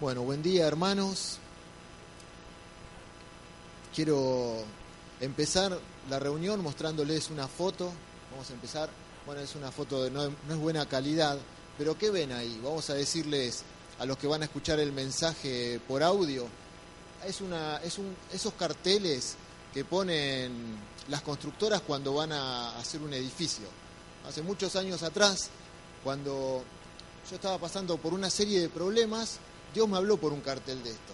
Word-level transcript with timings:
Bueno, 0.00 0.22
buen 0.22 0.42
día 0.42 0.66
hermanos. 0.66 1.36
Quiero 3.94 4.64
empezar 5.20 5.78
la 6.08 6.18
reunión 6.18 6.62
mostrándoles 6.62 7.28
una 7.28 7.46
foto. 7.46 7.92
Vamos 8.30 8.48
a 8.48 8.54
empezar. 8.54 8.88
Bueno, 9.26 9.42
es 9.42 9.54
una 9.56 9.70
foto 9.70 10.02
de 10.02 10.10
no, 10.10 10.24
no, 10.48 10.54
es 10.54 10.58
buena 10.58 10.86
calidad, 10.86 11.38
pero 11.76 11.98
¿qué 11.98 12.08
ven 12.08 12.32
ahí? 12.32 12.58
Vamos 12.64 12.88
a 12.88 12.94
decirles 12.94 13.62
a 13.98 14.06
los 14.06 14.16
que 14.16 14.26
van 14.26 14.40
a 14.40 14.46
escuchar 14.46 14.80
el 14.80 14.90
mensaje 14.90 15.78
por 15.86 16.02
audio. 16.02 16.46
Es 17.26 17.42
una, 17.42 17.76
es 17.84 17.98
un, 17.98 18.16
esos 18.32 18.54
carteles 18.54 19.36
que 19.74 19.84
ponen 19.84 20.78
las 21.08 21.20
constructoras 21.20 21.82
cuando 21.82 22.14
van 22.14 22.32
a 22.32 22.78
hacer 22.78 23.02
un 23.02 23.12
edificio. 23.12 23.66
Hace 24.26 24.40
muchos 24.40 24.76
años 24.76 25.02
atrás, 25.02 25.50
cuando 26.02 26.64
yo 27.28 27.36
estaba 27.36 27.58
pasando 27.58 27.98
por 27.98 28.14
una 28.14 28.30
serie 28.30 28.60
de 28.60 28.70
problemas, 28.70 29.38
Dios 29.74 29.88
me 29.88 29.96
habló 29.96 30.16
por 30.16 30.32
un 30.32 30.40
cartel 30.40 30.82
de 30.82 30.90
esto. 30.90 31.12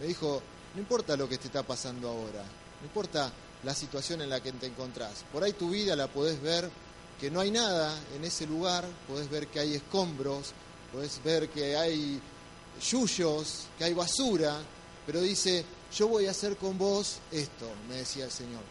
Me 0.00 0.06
dijo, 0.06 0.42
no 0.74 0.80
importa 0.80 1.16
lo 1.16 1.28
que 1.28 1.38
te 1.38 1.46
está 1.46 1.62
pasando 1.62 2.08
ahora, 2.08 2.42
no 2.80 2.86
importa 2.86 3.32
la 3.62 3.74
situación 3.74 4.20
en 4.20 4.30
la 4.30 4.40
que 4.40 4.52
te 4.52 4.66
encontrás. 4.66 5.24
Por 5.32 5.42
ahí 5.42 5.52
tu 5.52 5.70
vida 5.70 5.96
la 5.96 6.08
podés 6.08 6.40
ver 6.42 6.68
que 7.20 7.30
no 7.30 7.40
hay 7.40 7.50
nada 7.50 7.96
en 8.14 8.24
ese 8.24 8.46
lugar, 8.46 8.84
podés 9.08 9.30
ver 9.30 9.46
que 9.46 9.60
hay 9.60 9.74
escombros, 9.74 10.52
podés 10.92 11.22
ver 11.24 11.48
que 11.48 11.76
hay 11.76 12.20
yuyos, 12.90 13.66
que 13.78 13.84
hay 13.84 13.94
basura, 13.94 14.58
pero 15.06 15.20
dice, 15.20 15.64
yo 15.96 16.08
voy 16.08 16.26
a 16.26 16.32
hacer 16.32 16.56
con 16.56 16.76
vos 16.76 17.18
esto, 17.30 17.70
me 17.88 17.96
decía 17.96 18.24
el 18.24 18.30
Señor. 18.30 18.62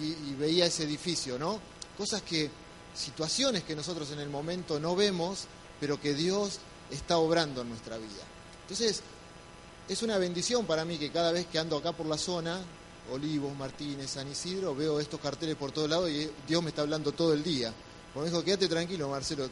Y, 0.00 0.30
y 0.30 0.36
veía 0.38 0.66
ese 0.66 0.84
edificio, 0.84 1.38
¿no? 1.38 1.58
Cosas 1.96 2.22
que, 2.22 2.50
situaciones 2.94 3.64
que 3.64 3.74
nosotros 3.74 4.10
en 4.10 4.20
el 4.20 4.28
momento 4.28 4.78
no 4.78 4.94
vemos, 4.94 5.46
pero 5.80 6.00
que 6.00 6.14
Dios 6.14 6.58
está 6.90 7.16
obrando 7.16 7.62
en 7.62 7.70
nuestra 7.70 7.96
vida. 7.96 8.22
Entonces, 8.64 9.02
es 9.88 10.02
una 10.02 10.16
bendición 10.16 10.64
para 10.64 10.84
mí 10.84 10.96
que 10.96 11.10
cada 11.10 11.30
vez 11.32 11.46
que 11.46 11.58
ando 11.58 11.76
acá 11.76 11.92
por 11.92 12.06
la 12.06 12.16
zona, 12.16 12.60
Olivos, 13.12 13.54
Martínez, 13.56 14.10
San 14.10 14.30
Isidro, 14.30 14.74
veo 14.74 14.98
estos 14.98 15.20
carteles 15.20 15.56
por 15.56 15.72
todos 15.72 15.90
lados 15.90 16.08
y 16.10 16.30
Dios 16.48 16.62
me 16.62 16.70
está 16.70 16.82
hablando 16.82 17.12
todo 17.12 17.34
el 17.34 17.42
día. 17.42 17.72
Porque 18.12 18.30
me 18.30 18.32
dijo, 18.32 18.44
quédate 18.44 18.68
tranquilo, 18.68 19.10
Marcelo, 19.10 19.50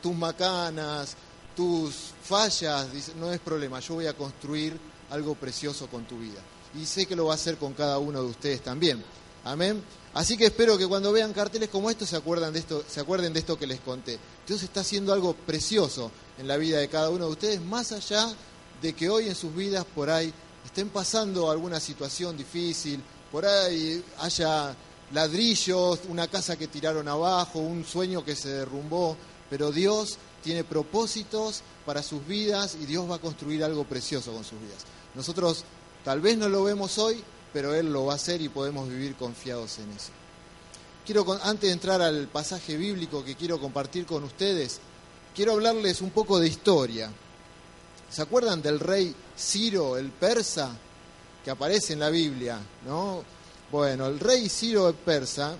tus 0.00 0.14
macanas, 0.14 1.16
tus 1.56 2.12
fallas, 2.22 2.92
dice, 2.92 3.12
no 3.16 3.32
es 3.32 3.40
problema, 3.40 3.80
yo 3.80 3.94
voy 3.94 4.06
a 4.06 4.16
construir 4.16 4.78
algo 5.10 5.34
precioso 5.34 5.88
con 5.88 6.04
tu 6.04 6.18
vida. 6.18 6.40
Y 6.80 6.86
sé 6.86 7.06
que 7.06 7.16
lo 7.16 7.26
va 7.26 7.32
a 7.32 7.34
hacer 7.34 7.56
con 7.56 7.72
cada 7.74 7.98
uno 7.98 8.22
de 8.22 8.28
ustedes 8.28 8.62
también. 8.62 9.02
Amén. 9.44 9.82
Así 10.14 10.36
que 10.36 10.46
espero 10.46 10.78
que 10.78 10.86
cuando 10.86 11.10
vean 11.12 11.32
carteles 11.32 11.68
como 11.68 11.90
estos 11.90 12.08
se 12.08 12.16
acuerden 12.16 12.52
de 12.52 12.60
esto, 12.60 12.84
se 12.88 13.00
acuerden 13.00 13.32
de 13.32 13.40
esto 13.40 13.58
que 13.58 13.66
les 13.66 13.80
conté. 13.80 14.18
Dios 14.46 14.62
está 14.62 14.80
haciendo 14.80 15.12
algo 15.12 15.34
precioso 15.34 16.10
en 16.38 16.48
la 16.48 16.56
vida 16.56 16.78
de 16.78 16.88
cada 16.88 17.10
uno 17.10 17.26
de 17.26 17.32
ustedes, 17.32 17.60
más 17.60 17.92
allá 17.92 18.28
de 18.82 18.92
que 18.92 19.08
hoy 19.08 19.28
en 19.28 19.34
sus 19.34 19.54
vidas 19.54 19.84
por 19.94 20.10
ahí 20.10 20.32
estén 20.64 20.88
pasando 20.88 21.50
alguna 21.50 21.80
situación 21.80 22.36
difícil, 22.36 23.02
por 23.30 23.46
ahí 23.46 24.02
haya 24.18 24.74
ladrillos, 25.12 26.00
una 26.08 26.28
casa 26.28 26.56
que 26.56 26.68
tiraron 26.68 27.08
abajo, 27.08 27.60
un 27.60 27.84
sueño 27.84 28.24
que 28.24 28.34
se 28.36 28.48
derrumbó, 28.48 29.16
pero 29.50 29.70
Dios 29.70 30.18
tiene 30.42 30.64
propósitos 30.64 31.62
para 31.86 32.02
sus 32.02 32.26
vidas 32.26 32.76
y 32.80 32.86
Dios 32.86 33.10
va 33.10 33.16
a 33.16 33.20
construir 33.20 33.62
algo 33.62 33.84
precioso 33.84 34.32
con 34.32 34.44
sus 34.44 34.60
vidas. 34.60 34.84
Nosotros 35.14 35.64
tal 36.04 36.20
vez 36.20 36.36
no 36.36 36.48
lo 36.48 36.64
vemos 36.64 36.98
hoy, 36.98 37.22
pero 37.52 37.74
Él 37.74 37.92
lo 37.92 38.06
va 38.06 38.14
a 38.14 38.16
hacer 38.16 38.40
y 38.40 38.48
podemos 38.48 38.88
vivir 38.88 39.14
confiados 39.14 39.78
en 39.78 39.90
eso. 39.92 40.10
Quiero, 41.06 41.24
antes 41.42 41.68
de 41.68 41.72
entrar 41.72 42.02
al 42.02 42.28
pasaje 42.28 42.76
bíblico 42.76 43.24
que 43.24 43.36
quiero 43.36 43.60
compartir 43.60 44.06
con 44.06 44.24
ustedes, 44.24 44.80
quiero 45.34 45.52
hablarles 45.52 46.00
un 46.00 46.10
poco 46.10 46.38
de 46.38 46.48
historia. 46.48 47.10
¿Se 48.10 48.22
acuerdan 48.22 48.62
del 48.62 48.78
rey 48.78 49.14
Ciro, 49.36 49.96
el 49.96 50.10
persa, 50.10 50.70
que 51.44 51.50
aparece 51.50 51.94
en 51.94 52.00
la 52.00 52.10
Biblia? 52.10 52.58
¿no? 52.86 53.24
Bueno, 53.70 54.06
el 54.06 54.20
rey 54.20 54.48
Ciro 54.48 54.88
el 54.88 54.94
persa, 54.94 55.56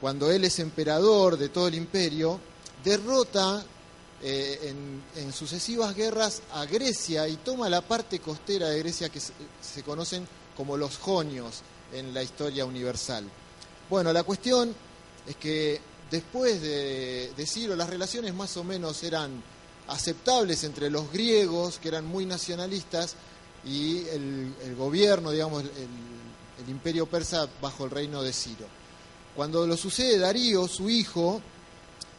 cuando 0.00 0.30
él 0.30 0.44
es 0.44 0.58
emperador 0.58 1.36
de 1.36 1.48
todo 1.48 1.68
el 1.68 1.74
imperio, 1.74 2.40
derrota 2.82 3.64
eh, 4.22 4.74
en, 5.16 5.32
sucesivas 5.32 5.94
guerras 5.94 6.42
a 6.52 6.64
Grecia 6.64 7.28
y 7.28 7.36
toma 7.36 7.68
la 7.68 7.80
parte 7.80 8.18
costera 8.18 8.68
de 8.68 8.80
Grecia 8.80 9.08
que 9.08 9.20
se 9.20 9.82
conocen 9.84 10.26
como 10.56 10.76
los 10.76 10.98
jonios 10.98 11.62
en 11.92 12.12
la 12.12 12.22
historia 12.22 12.64
universal. 12.64 13.24
Bueno, 13.88 14.12
la 14.12 14.24
cuestión 14.24 14.74
es 15.26 15.36
que 15.36 15.80
después 16.10 16.60
de, 16.62 17.32
Ciro 17.46 17.76
las 17.76 17.90
relaciones 17.90 18.34
más 18.34 18.56
o 18.56 18.64
menos 18.64 19.02
eran 19.02 19.42
aceptables 19.88 20.64
entre 20.64 20.90
los 20.90 21.10
griegos, 21.12 21.78
que 21.78 21.88
eran 21.88 22.06
muy 22.06 22.26
nacionalistas, 22.26 23.16
y 23.64 24.06
el, 24.08 24.74
gobierno, 24.76 25.30
digamos, 25.30 25.64
el, 25.64 26.68
imperio 26.68 27.06
persa 27.06 27.48
bajo 27.62 27.84
el 27.84 27.90
reino 27.90 28.22
de 28.22 28.32
Ciro. 28.32 28.66
Cuando 29.34 29.66
lo 29.66 29.76
sucede 29.76 30.18
Darío, 30.18 30.68
su 30.68 30.90
hijo, 30.90 31.40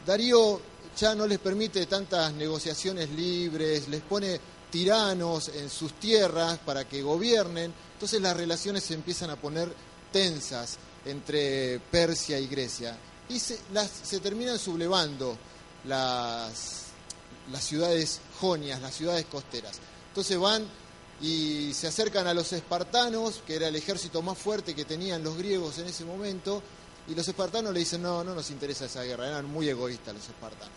Darío 0.06 0.60
ya 0.98 1.14
no 1.14 1.28
les 1.28 1.38
permite 1.40 1.86
tantas 1.86 2.34
negociaciones 2.34 3.12
libres, 3.12 3.88
les 3.90 4.02
pone 4.02 4.40
tiranos 4.72 5.50
en 5.50 5.70
sus 5.70 5.94
tierras 5.94 6.58
para 6.60 6.88
que 6.88 7.02
gobiernen, 7.02 7.74
entonces 7.94 8.22
las 8.22 8.36
relaciones 8.36 8.84
se 8.84 8.94
empiezan 8.94 9.30
a 9.30 9.36
poner 9.36 9.72
tensas 10.12 10.78
entre 11.06 11.80
Persia 11.92 12.40
y 12.40 12.48
Grecia 12.48 12.98
y 13.30 13.40
se, 13.40 14.20
terminan 14.20 14.58
sublevando 14.58 15.38
las, 15.86 16.86
las 17.52 17.64
ciudades 17.64 18.20
jonias, 18.40 18.82
las 18.82 18.96
ciudades 18.96 19.26
costeras. 19.26 19.78
Entonces 20.10 20.38
van 20.38 20.68
y 21.22 21.74
se 21.74 21.88
acercan 21.88 22.28
a 22.28 22.34
los 22.34 22.52
espartanos, 22.54 23.42
que 23.46 23.56
era 23.56 23.68
el 23.68 23.76
ejército 23.76 24.22
más 24.22 24.38
fuerte 24.38 24.74
que 24.74 24.86
tenían 24.86 25.24
los 25.24 25.38
griegos 25.38 25.78
en 25.78 25.88
ese 25.88 26.06
momento, 26.06 26.64
y 27.08 27.16
los 27.16 27.28
espartanos 27.28 27.74
le 27.74 27.80
dicen, 27.80 28.02
no, 28.02 28.24
no 28.24 28.36
nos 28.36 28.50
interesa 28.50 28.86
esa 28.86 29.04
guerra, 29.04 29.28
eran 29.28 29.46
muy 29.46 29.68
egoístas 29.70 30.14
los 30.14 30.28
espartanos. 30.28 30.74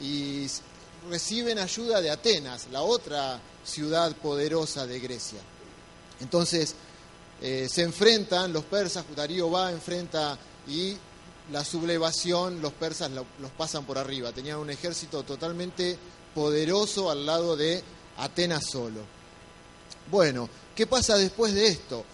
Y 0.00 0.46
reciben 1.08 1.58
ayuda 1.58 2.00
de 2.00 2.10
Atenas, 2.10 2.68
la 2.70 2.82
otra 2.82 3.40
ciudad 3.64 4.14
poderosa 4.16 4.86
de 4.86 5.00
Grecia. 5.00 5.40
Entonces 6.20 6.74
eh, 7.40 7.68
se 7.70 7.82
enfrentan 7.82 8.52
los 8.52 8.64
persas, 8.64 9.04
Darío 9.14 9.50
va, 9.50 9.70
enfrenta 9.70 10.38
y 10.66 10.96
la 11.52 11.64
sublevación, 11.64 12.60
los 12.60 12.72
persas 12.72 13.10
lo, 13.10 13.26
los 13.40 13.50
pasan 13.52 13.84
por 13.84 13.98
arriba. 13.98 14.32
Tenían 14.32 14.58
un 14.58 14.70
ejército 14.70 15.22
totalmente 15.22 15.96
poderoso 16.34 17.10
al 17.10 17.24
lado 17.24 17.56
de 17.56 17.82
Atenas 18.18 18.66
solo. 18.66 19.00
Bueno, 20.10 20.48
¿qué 20.74 20.86
pasa 20.86 21.16
después 21.16 21.54
de 21.54 21.68
esto? 21.68 22.04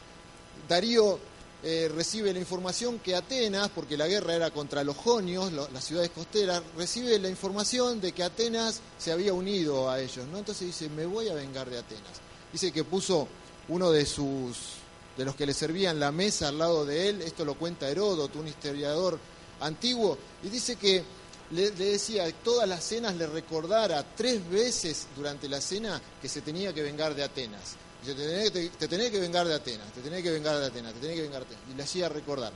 Darío 0.69 1.19
eh, 1.65 1.91
recibe 1.94 2.32
la 2.32 2.41
información 2.41 2.98
que 2.98 3.15
Atenas, 3.15 3.69
porque 3.69 3.97
la 3.97 4.09
guerra 4.09 4.34
era 4.34 4.50
contra 4.50 4.82
los 4.82 4.97
jonios, 4.97 5.53
las 5.53 5.84
ciudades 5.84 6.10
costeras, 6.10 6.62
recibe 6.76 7.19
la 7.20 7.28
información 7.28 8.00
de 8.00 8.12
que 8.12 8.25
Atenas 8.25 8.81
se 8.99 9.12
había 9.12 9.32
unido 9.32 9.88
a 9.88 10.00
ellos, 10.00 10.26
¿no? 10.26 10.38
Entonces 10.38 10.66
dice, 10.66 10.88
me 10.88 11.06
voy 11.06 11.28
a 11.28 11.34
vengar 11.34 11.70
de 11.70 11.78
Atenas. 11.78 12.20
Dice 12.53 12.72
que 12.72 12.82
puso 12.82 13.28
uno 13.69 13.93
de 13.93 14.04
sus 14.06 14.81
de 15.17 15.25
los 15.25 15.34
que 15.34 15.47
le 15.47 15.55
servían 15.55 16.00
la 16.00 16.12
mesa 16.12 16.49
al 16.49 16.59
lado 16.59 16.84
de 16.84 17.09
él, 17.09 17.23
esto 17.23 17.45
lo 17.45 17.55
cuenta 17.55 17.89
Heródoto, 17.89 18.39
un 18.39 18.49
historiador 18.49 19.19
antiguo, 19.61 20.19
y 20.43 20.49
dice 20.49 20.77
que 20.77 21.05
le, 21.50 21.71
decía 21.71 22.27
que 22.27 22.33
todas 22.45 22.69
las 22.69 22.83
cenas 22.83 23.15
le 23.17 23.27
recordara 23.27 24.05
tres 24.17 24.49
veces 24.49 25.06
durante 25.15 25.49
la 25.49 25.61
cena 25.61 26.00
que 26.21 26.28
se 26.28 26.41
tenía 26.41 26.73
que 26.73 26.83
vengar 26.83 27.15
de 27.15 27.25
Atenas. 27.25 27.77
Dice, 28.00 28.15
te 28.15 28.27
tenés, 28.27 28.53
te, 28.53 28.69
te 28.71 28.89
tenés 28.89 29.11
que 29.11 29.21
vengar 29.21 29.47
de 29.47 29.55
Atenas, 29.55 29.93
te 29.93 30.00
tenés 30.00 30.23
que 30.23 30.31
vengar 30.31 30.59
de 30.59 30.67
Atenas, 30.67 30.95
te 30.95 31.00
tenés 31.00 31.17
que 31.17 31.23
vengar 31.23 31.41
de 31.41 31.55
Atenas. 31.55 31.65
Y 31.73 31.77
le 31.77 31.83
hacía 31.83 32.09
recordar. 32.09 32.53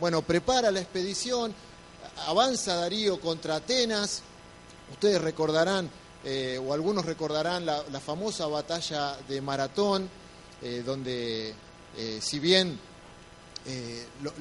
Bueno, 0.00 0.22
prepara 0.22 0.70
la 0.70 0.80
expedición, 0.80 1.54
avanza 2.26 2.76
Darío 2.76 3.20
contra 3.20 3.56
Atenas. 3.56 4.22
Ustedes 4.90 5.20
recordarán, 5.20 5.88
eh, 6.24 6.58
o 6.64 6.72
algunos 6.72 7.04
recordarán, 7.04 7.66
la, 7.66 7.84
la, 7.92 8.00
famosa 8.00 8.46
batalla 8.46 9.16
de 9.28 9.40
Maratón, 9.40 10.08
eh, 10.62 10.82
donde, 10.84 11.54
eh, 11.96 12.20
si 12.22 12.38
bien 12.38 12.78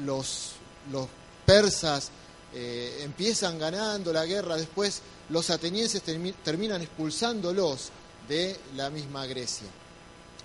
los, 0.05 0.53
los, 0.91 1.07
persas 1.45 2.11
empiezan 2.53 3.57
ganando 3.57 4.13
la 4.13 4.25
guerra, 4.25 4.55
después 4.55 5.01
los 5.29 5.49
atenienses 5.49 6.01
termi 6.03 6.31
terminan 6.31 6.81
expulsándolos 6.81 7.89
de 8.27 8.55
la 8.75 8.89
misma 8.89 9.25
Grecia. 9.25 9.67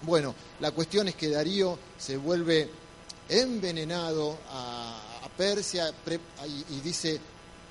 Bueno, 0.03 0.35
la 0.61 0.71
cuestión 0.73 1.09
es 1.09 1.15
que 1.15 1.31
Darío 1.31 1.79
se 1.99 2.17
vuelve 2.17 2.69
envenenado 3.29 4.39
a, 4.51 5.01
Persia 5.37 5.93
y, 6.47 6.75
y, 6.77 6.81
dice, 6.81 7.19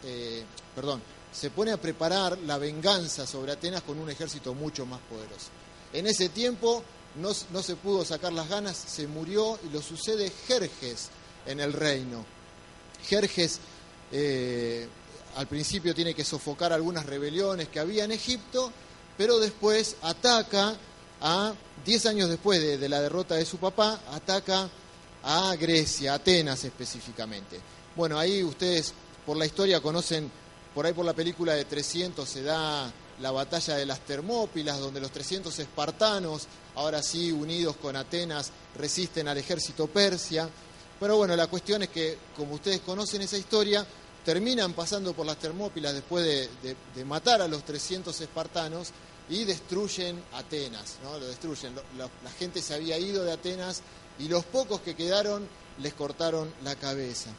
eh, 0.04 0.44
perdón, 0.76 1.02
se 1.32 1.50
pone 1.50 1.72
a 1.72 1.78
preparar 1.78 2.38
la 2.40 2.58
venganza 2.58 3.26
sobre 3.26 3.54
Atenas 3.54 3.84
con 3.84 3.98
un 4.00 4.10
ejército 4.10 4.54
mucho 4.54 4.86
más 4.86 5.00
poderoso. 5.10 5.48
En 5.94 6.06
ese 6.06 6.28
tiempo 6.28 6.84
no, 7.16 7.34
se 7.34 7.76
pudo 7.76 8.04
sacar 8.06 8.34
las 8.34 8.50
ganas, 8.50 8.78
se 8.78 9.08
murió 9.08 9.60
y 9.68 9.74
lo 9.74 9.82
sucede 9.82 10.32
Jerjes 10.48 11.10
en 11.46 11.60
el 11.60 11.74
reino. 11.74 12.26
Jerjes 13.08 13.60
eh, 14.12 14.88
al 15.36 15.48
principio 15.48 15.94
tiene 15.94 16.14
que 16.14 16.24
sofocar 16.24 16.74
algunas 16.74 17.06
rebeliones 17.06 17.68
que 17.70 17.80
había 17.80 18.06
en 18.06 18.12
Egipto 18.12 18.72
pero 19.18 19.40
después 19.40 19.96
ataca 20.02 20.76
a, 21.22 21.54
10 21.86 22.06
años 22.06 22.30
después 22.30 22.62
de, 22.62 22.78
de 22.78 22.90
la 22.90 23.02
derrota 23.02 23.36
de 23.36 23.46
su 23.46 23.58
papá, 23.58 24.00
ataca 24.12 24.70
a 25.24 25.56
Grecia, 25.56 26.16
Atenas 26.16 26.64
específicamente. 26.64 27.60
Bueno, 27.96 28.18
ahí 28.18 28.44
ustedes 28.44 28.94
por 29.26 29.38
la 29.38 29.46
historia 29.46 29.82
conocen, 29.82 30.30
por 30.74 30.86
ahí 30.86 30.94
por 30.94 31.06
la 31.06 31.14
película 31.14 31.54
de 31.54 31.66
300 31.66 32.28
se 32.28 32.44
da 32.44 32.92
la 33.20 33.32
batalla 33.32 33.76
de 33.76 33.86
las 33.86 34.00
Termópilas, 34.00 34.80
donde 34.80 35.00
los 35.00 35.12
300 35.12 35.58
espartanos, 35.60 36.48
ahora 36.76 37.02
sí 37.04 37.32
unidos 37.32 37.76
con 37.78 37.96
Atenas, 37.96 38.52
resisten 38.76 39.28
al 39.28 39.38
ejército 39.38 39.88
persia. 39.88 40.50
Pero 41.00 41.18
bueno, 41.18 41.36
la 41.36 41.48
cuestión 41.48 41.84
es 41.84 41.90
que, 41.90 42.18
como 42.36 42.56
ustedes 42.56 42.82
conocen 42.82 43.22
esa 43.22 43.38
historia, 43.38 43.86
terminan 44.24 44.74
pasando 44.74 45.14
por 45.14 45.26
las 45.26 45.38
Termópilas 45.38 45.94
después 45.94 46.24
de, 46.24 47.06
matar 47.06 47.42
a 47.42 47.48
los 47.48 47.64
300 47.64 48.20
espartanos 48.22 48.90
y 49.30 49.44
destruyen 49.44 50.22
Atenas, 50.34 50.98
¿no? 51.04 51.18
Lo 51.18 51.28
destruyen. 51.28 51.74
la 51.98 52.32
gente 52.38 52.62
se 52.62 52.74
había 52.74 52.98
ido 52.98 53.24
de 53.24 53.34
Atenas 53.34 53.82
y 54.20 54.28
los 54.28 54.46
pocos 54.46 54.82
que 54.82 54.96
quedaron 54.96 55.48
les 55.82 55.94
cortaron 55.94 56.54
la 56.64 56.76
cabeza. 56.76 57.30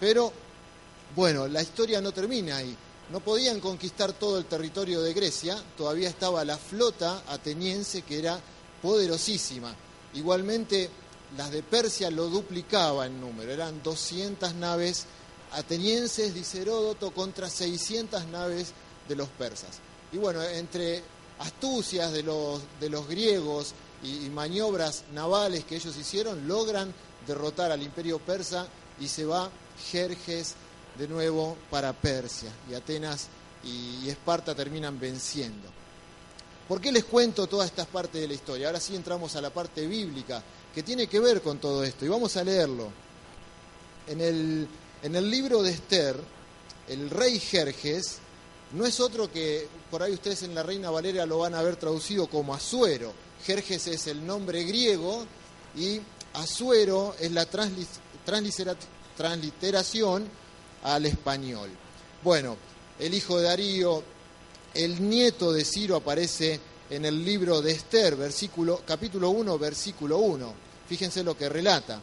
Pero, 0.00 0.32
bueno, 1.14 1.46
la 1.48 1.62
historia 1.62 2.00
no 2.00 2.12
termina 2.12 2.56
ahí. 2.56 2.76
No 3.10 3.20
podían 3.20 3.60
conquistar 3.60 4.12
todo 4.12 4.36
el 4.38 4.46
territorio 4.46 5.00
de 5.00 5.14
Grecia, 5.14 5.62
todavía 5.76 6.08
estaba 6.08 6.44
la 6.44 6.58
flota 6.58 7.22
ateniense 7.28 8.02
que 8.02 8.18
era 8.18 8.40
poderosísima. 8.82 9.74
Igualmente, 10.14 10.90
las 11.36 11.50
de 11.50 11.62
Persia 11.62 12.10
lo 12.10 12.28
duplicaba 12.28 13.06
en 13.06 13.20
número, 13.20 13.50
eran 13.50 13.82
200 13.82 14.54
naves 14.54 15.06
atenienses, 15.52 16.34
dice 16.34 16.62
Heródoto, 16.62 17.10
contra 17.12 17.48
600 17.48 18.26
naves 18.26 18.72
de 19.08 19.16
los 19.16 19.28
persas. 19.28 19.78
Y 20.12 20.18
bueno, 20.18 20.42
entre 20.42 21.02
astucias 21.38 22.12
de 22.12 22.22
los, 22.22 22.62
de 22.80 22.88
los 22.88 23.08
griegos 23.08 23.74
y, 24.02 24.30
maniobras 24.30 25.04
navales 25.12 25.64
que 25.64 25.76
ellos 25.76 25.96
hicieron, 25.96 26.46
logran 26.46 26.92
derrotar 27.26 27.72
al 27.72 27.82
imperio 27.82 28.18
persa 28.18 28.66
y 29.00 29.08
se 29.08 29.24
va 29.24 29.50
Jerjes 29.90 30.54
de 30.98 31.08
nuevo 31.08 31.56
para 31.70 31.92
Persia. 31.92 32.50
Y 32.70 32.74
Atenas 32.74 33.28
y 33.64 34.08
Esparta 34.08 34.54
terminan 34.54 34.98
venciendo. 34.98 35.68
¿Por 36.68 36.80
qué 36.80 36.90
les 36.90 37.04
cuento 37.04 37.46
todas 37.46 37.70
estas 37.70 37.86
partes 37.86 38.20
de 38.20 38.26
la 38.26 38.34
historia? 38.34 38.66
Ahora 38.66 38.80
sí 38.80 38.96
entramos 38.96 39.36
a 39.36 39.40
la 39.40 39.50
parte 39.50 39.86
bíblica 39.86 40.42
que 40.74 40.82
tiene 40.82 41.06
que 41.06 41.20
ver 41.20 41.40
con 41.40 41.58
todo 41.58 41.84
esto 41.84 42.04
y 42.04 42.08
vamos 42.08 42.36
a 42.36 42.42
leerlo. 42.42 42.90
En 44.08 44.20
el, 44.20 44.66
en 45.02 45.16
el 45.16 45.30
libro 45.30 45.62
de 45.62 45.70
Esther, 45.70 46.16
el 46.88 47.08
rey 47.10 47.38
Jerjes 47.38 48.18
no 48.72 48.84
es 48.84 48.98
otro 48.98 49.30
que, 49.30 49.68
por 49.90 50.02
ahí 50.02 50.12
ustedes 50.12 50.42
en 50.42 50.54
la 50.54 50.64
Reina 50.64 50.90
Valeria 50.90 51.24
lo 51.24 51.38
van 51.38 51.54
a 51.54 51.60
haber 51.60 51.76
traducido 51.76 52.26
como 52.26 52.52
Asuero. 52.52 53.12
Jerjes 53.44 53.86
es 53.86 54.08
el 54.08 54.26
nombre 54.26 54.64
griego 54.64 55.24
y 55.76 56.00
Asuero 56.34 57.14
es 57.20 57.30
la 57.30 57.46
transliteración 57.46 60.28
al 60.82 61.06
español. 61.06 61.70
Bueno, 62.24 62.56
el 62.98 63.14
hijo 63.14 63.38
de 63.38 63.44
Darío, 63.44 64.02
el 64.74 65.08
nieto 65.08 65.52
de 65.52 65.64
Ciro 65.64 65.96
aparece 65.96 66.60
en 66.90 67.04
el 67.04 67.24
libro 67.24 67.60
de 67.62 67.72
Esther, 67.72 68.16
versículo, 68.16 68.82
capítulo 68.86 69.30
1, 69.30 69.58
versículo 69.58 70.18
1. 70.18 70.54
Fíjense 70.88 71.24
lo 71.24 71.36
que 71.36 71.48
relata. 71.48 72.00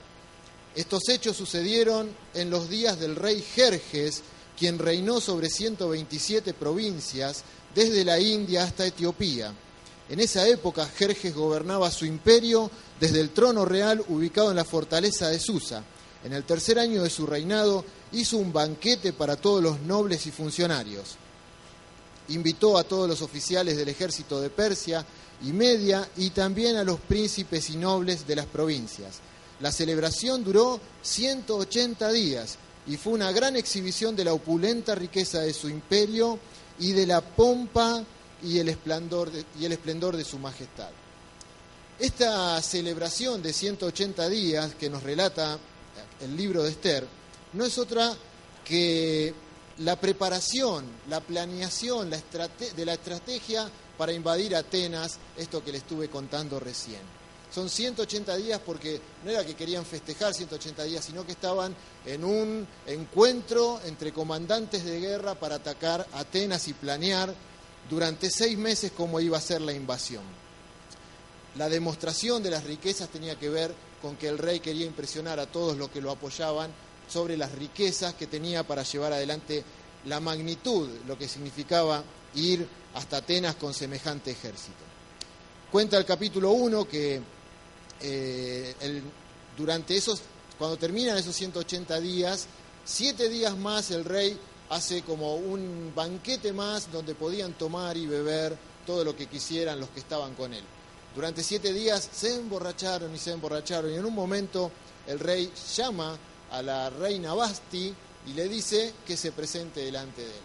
Estos 0.76 1.08
hechos 1.10 1.38
sucedieron 1.38 2.10
en 2.34 2.50
los 2.50 2.70
días 2.70 3.00
del 3.00 3.16
rey 3.16 3.42
Jerjes, 3.42 4.24
quien 4.58 4.80
reinó 4.80 5.22
sobre 5.22 5.50
127 5.50 6.54
provincias, 6.54 7.44
desde 7.74 8.04
la 8.04 8.20
India 8.20 8.64
hasta 8.64 8.86
Etiopía. 8.86 9.54
En 10.10 10.20
esa 10.20 10.48
época 10.48 10.86
Jerjes 10.86 11.34
gobernaba 11.34 11.90
su 11.90 12.06
imperio 12.06 12.70
desde 13.00 13.22
el 13.22 13.30
trono 13.30 13.66
real 13.66 14.04
ubicado 14.10 14.50
en 14.50 14.58
la 14.58 14.66
fortaleza 14.66 15.30
de 15.30 15.40
Susa. 15.40 15.84
En 16.24 16.34
el 16.34 16.44
tercer 16.44 16.80
año 16.80 17.04
de 17.04 17.10
su 17.10 17.26
reinado 17.26 17.86
hizo 18.12 18.38
un 18.38 18.52
banquete 18.52 19.14
para 19.14 19.36
todos 19.36 19.62
los 19.64 19.80
nobles 19.82 20.26
y 20.26 20.32
funcionarios. 20.32 21.18
Invitó 22.34 22.78
a 22.78 22.84
todos 22.84 23.08
los 23.08 23.22
oficiales 23.22 23.78
del 23.78 23.90
ejército 23.90 24.42
de 24.42 24.50
Persia 24.50 25.06
y 25.44 25.52
Media 25.52 26.08
y 26.18 26.32
también 26.32 26.76
a 26.78 26.84
los 26.84 27.00
príncipes 27.00 27.70
y 27.70 27.78
nobles 27.78 28.26
de 28.26 28.36
las 28.36 28.46
provincias. 28.46 29.20
La 29.60 29.72
celebración 29.72 30.44
duró 30.44 30.80
180 31.02 32.12
días 32.12 32.58
y 32.88 32.98
fue 32.98 33.14
una 33.14 33.32
gran 33.32 33.56
exhibición 33.56 34.16
de 34.16 34.26
la 34.26 34.34
opulenta 34.34 34.96
riqueza 34.96 35.42
de 35.42 35.54
su 35.54 35.70
imperio 35.70 36.40
y 36.80 36.92
de 36.92 37.08
la 37.08 37.22
pompa 37.22 38.04
y 38.42 38.60
el 38.60 38.70
esplendor 38.70 39.32
de, 39.32 39.46
y 39.60 39.66
el 39.66 39.72
esplendor 39.72 40.18
de 40.18 40.26
su 40.26 40.40
majestad. 40.40 40.90
Esta 42.00 42.62
celebración 42.62 43.42
de 43.42 43.54
180 43.54 44.28
días 44.28 44.76
que 44.76 44.90
nos 44.90 45.04
relata 45.04 45.58
el 46.22 46.36
libro 46.36 46.64
de 46.64 46.72
Esther 46.72 47.08
no 47.54 47.66
es 47.66 47.78
otra 47.78 48.14
que 48.66 49.34
la 49.80 49.96
preparación, 50.00 50.86
la 51.10 51.20
planeación 51.20 52.10
la 52.10 52.20
de 52.76 52.86
la 52.86 52.94
estrategia 52.94 53.70
para 53.98 54.14
invadir 54.14 54.56
Atenas, 54.56 55.18
esto 55.38 55.64
que 55.64 55.72
le 55.72 55.80
estuve 55.80 56.10
contando 56.10 56.60
recién. 56.60 57.02
Son 57.54 57.70
180 57.70 58.36
días 58.38 58.60
porque 58.66 59.00
no 59.24 59.30
era 59.30 59.46
que 59.46 59.54
querían 59.54 59.86
festejar 59.86 60.34
180 60.34 60.84
días, 60.86 61.06
sino 61.06 61.24
que 61.24 61.34
estaban 61.34 61.76
en 62.06 62.24
un 62.24 62.68
encuentro 62.88 63.80
entre 63.86 64.12
comandantes 64.12 64.84
de 64.84 65.00
guerra 65.00 65.36
para 65.36 65.56
atacar 65.56 66.08
Atenas 66.14 66.68
y 66.68 66.74
planear 66.74 67.34
durante 67.90 68.32
seis 68.32 68.58
meses 68.58 68.92
cómo 68.96 69.20
iba 69.20 69.38
a 69.38 69.42
ser 69.42 69.62
la 69.62 69.74
invasión. 69.74 70.24
La 71.56 71.70
demostración 71.70 72.42
de 72.42 72.50
las 72.50 72.64
riquezas 72.64 73.10
tenía 73.10 73.38
que 73.38 73.50
ver 73.50 73.74
con 74.02 74.16
que 74.16 74.28
el 74.28 74.40
rey 74.40 74.60
quería 74.60 74.88
impresionar 74.88 75.40
a 75.40 75.46
todos 75.46 75.78
los 75.78 75.90
que 75.92 76.02
lo 76.02 76.10
apoyaban 76.10 76.72
sobre 77.08 77.38
las 77.38 77.52
riquezas 77.52 78.14
que 78.14 78.28
tenía 78.28 78.64
para 78.64 78.84
llevar 78.84 79.14
adelante 79.14 79.64
la 80.06 80.20
magnitud, 80.20 80.90
lo 81.08 81.18
que 81.18 81.28
significaba 81.28 82.04
ir 82.36 82.68
hasta 82.94 83.18
Atenas 83.18 83.56
con 83.56 83.74
semejante 83.74 84.32
ejército. 84.32 84.84
Cuenta 85.72 85.98
el 85.98 86.06
capítulo 86.06 86.52
1 86.52 86.88
que 86.88 87.22
eh, 88.02 89.02
durante 89.58 89.96
esos, 89.96 90.22
cuando 90.58 90.78
terminan 90.78 91.18
esos 91.18 91.36
180 91.36 92.00
días, 92.00 92.48
siete 92.86 93.30
días 93.30 93.58
más 93.58 93.92
el 93.92 94.06
rey 94.06 94.38
hace 94.70 95.02
como 95.04 95.36
un 95.36 95.92
banquete 95.96 96.54
más 96.54 96.92
donde 96.92 97.16
podían 97.16 97.54
tomar 97.54 97.98
y 97.98 98.06
beber 98.06 98.58
todo 98.86 99.04
lo 99.04 99.16
que 99.16 99.28
quisieran 99.28 99.80
los 99.80 99.90
que 99.90 100.00
estaban 100.00 100.34
con 100.36 100.54
él. 100.54 100.64
Durante 101.16 101.44
siete 101.44 101.74
días 101.74 102.10
se 102.12 102.36
emborracharon 102.36 103.14
y 103.14 103.20
se 103.20 103.32
emborracharon 103.32 103.92
y 103.92 103.96
en 103.96 104.06
un 104.06 104.14
momento 104.14 104.72
el 105.08 105.20
rey 105.20 105.52
llama 105.76 106.18
a 106.54 106.62
la 106.62 106.90
reina 106.90 107.34
Basti 107.34 107.94
y 108.28 108.34
le 108.34 108.48
dice 108.48 108.94
que 109.06 109.18
se 109.18 109.34
presente 109.34 109.82
delante 109.82 110.22
de 110.22 110.30
él. 110.30 110.44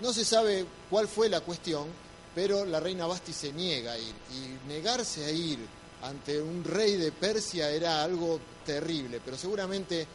No 0.00 0.12
se 0.12 0.24
sabe 0.24 0.64
cuál 0.88 1.06
fue 1.06 1.28
la 1.28 1.40
cuestión, 1.40 1.86
pero 2.34 2.64
la 2.64 2.80
reina 2.80 3.06
Basti 3.06 3.34
se 3.34 3.52
niega 3.52 3.92
a 3.92 3.98
ir 3.98 4.14
y 4.32 4.68
negarse 4.68 5.26
a 5.26 5.30
ir 5.30 5.58
ante 6.02 6.40
un 6.40 6.64
rey 6.64 6.96
de 6.96 7.12
Persia 7.12 7.70
era 7.70 8.02
algo 8.02 8.40
terrible, 8.64 9.20
pero 9.22 9.36
seguramente 9.36 10.06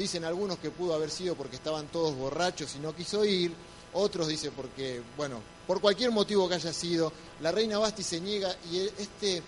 Dicen 0.00 0.24
algunos 0.24 0.58
que 0.58 0.70
pudo 0.70 0.94
haber 0.94 1.10
sido 1.10 1.34
porque 1.34 1.56
estaban 1.56 1.88
todos 1.88 2.16
borrachos 2.16 2.74
y 2.74 2.78
no 2.78 2.94
quiso 2.94 3.22
ir. 3.22 3.52
Otros 3.92 4.28
dicen 4.28 4.52
porque, 4.56 5.02
bueno, 5.14 5.40
por 5.66 5.80
cualquier 5.82 6.10
motivo 6.10 6.48
que 6.48 6.54
haya 6.54 6.72
sido, 6.72 7.12
la 7.42 7.52
reina 7.52 7.78
Basti 7.78 8.02
se 8.02 8.18
niega 8.18 8.54
y 8.70 8.78
este, 8.78 9.42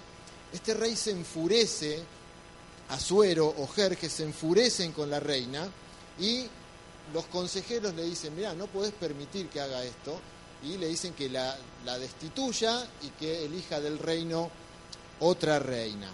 este 0.52 0.74
rey 0.74 0.94
se 0.94 1.12
enfurece, 1.12 2.02
Azuero 2.92 3.46
o 3.46 3.66
Jerjes 3.66 4.12
se 4.12 4.24
enfurecen 4.24 4.92
con 4.92 5.10
la 5.10 5.18
reina 5.18 5.68
y 6.18 6.46
los 7.12 7.24
consejeros 7.26 7.94
le 7.94 8.04
dicen, 8.04 8.34
mira, 8.36 8.54
no 8.54 8.66
podés 8.66 8.92
permitir 8.92 9.48
que 9.48 9.60
haga 9.60 9.82
esto 9.82 10.18
y 10.62 10.76
le 10.76 10.88
dicen 10.88 11.14
que 11.14 11.28
la, 11.28 11.56
la 11.84 11.98
destituya 11.98 12.86
y 13.02 13.08
que 13.10 13.44
elija 13.44 13.80
del 13.80 13.98
reino 13.98 14.50
otra 15.20 15.58
reina. 15.58 16.08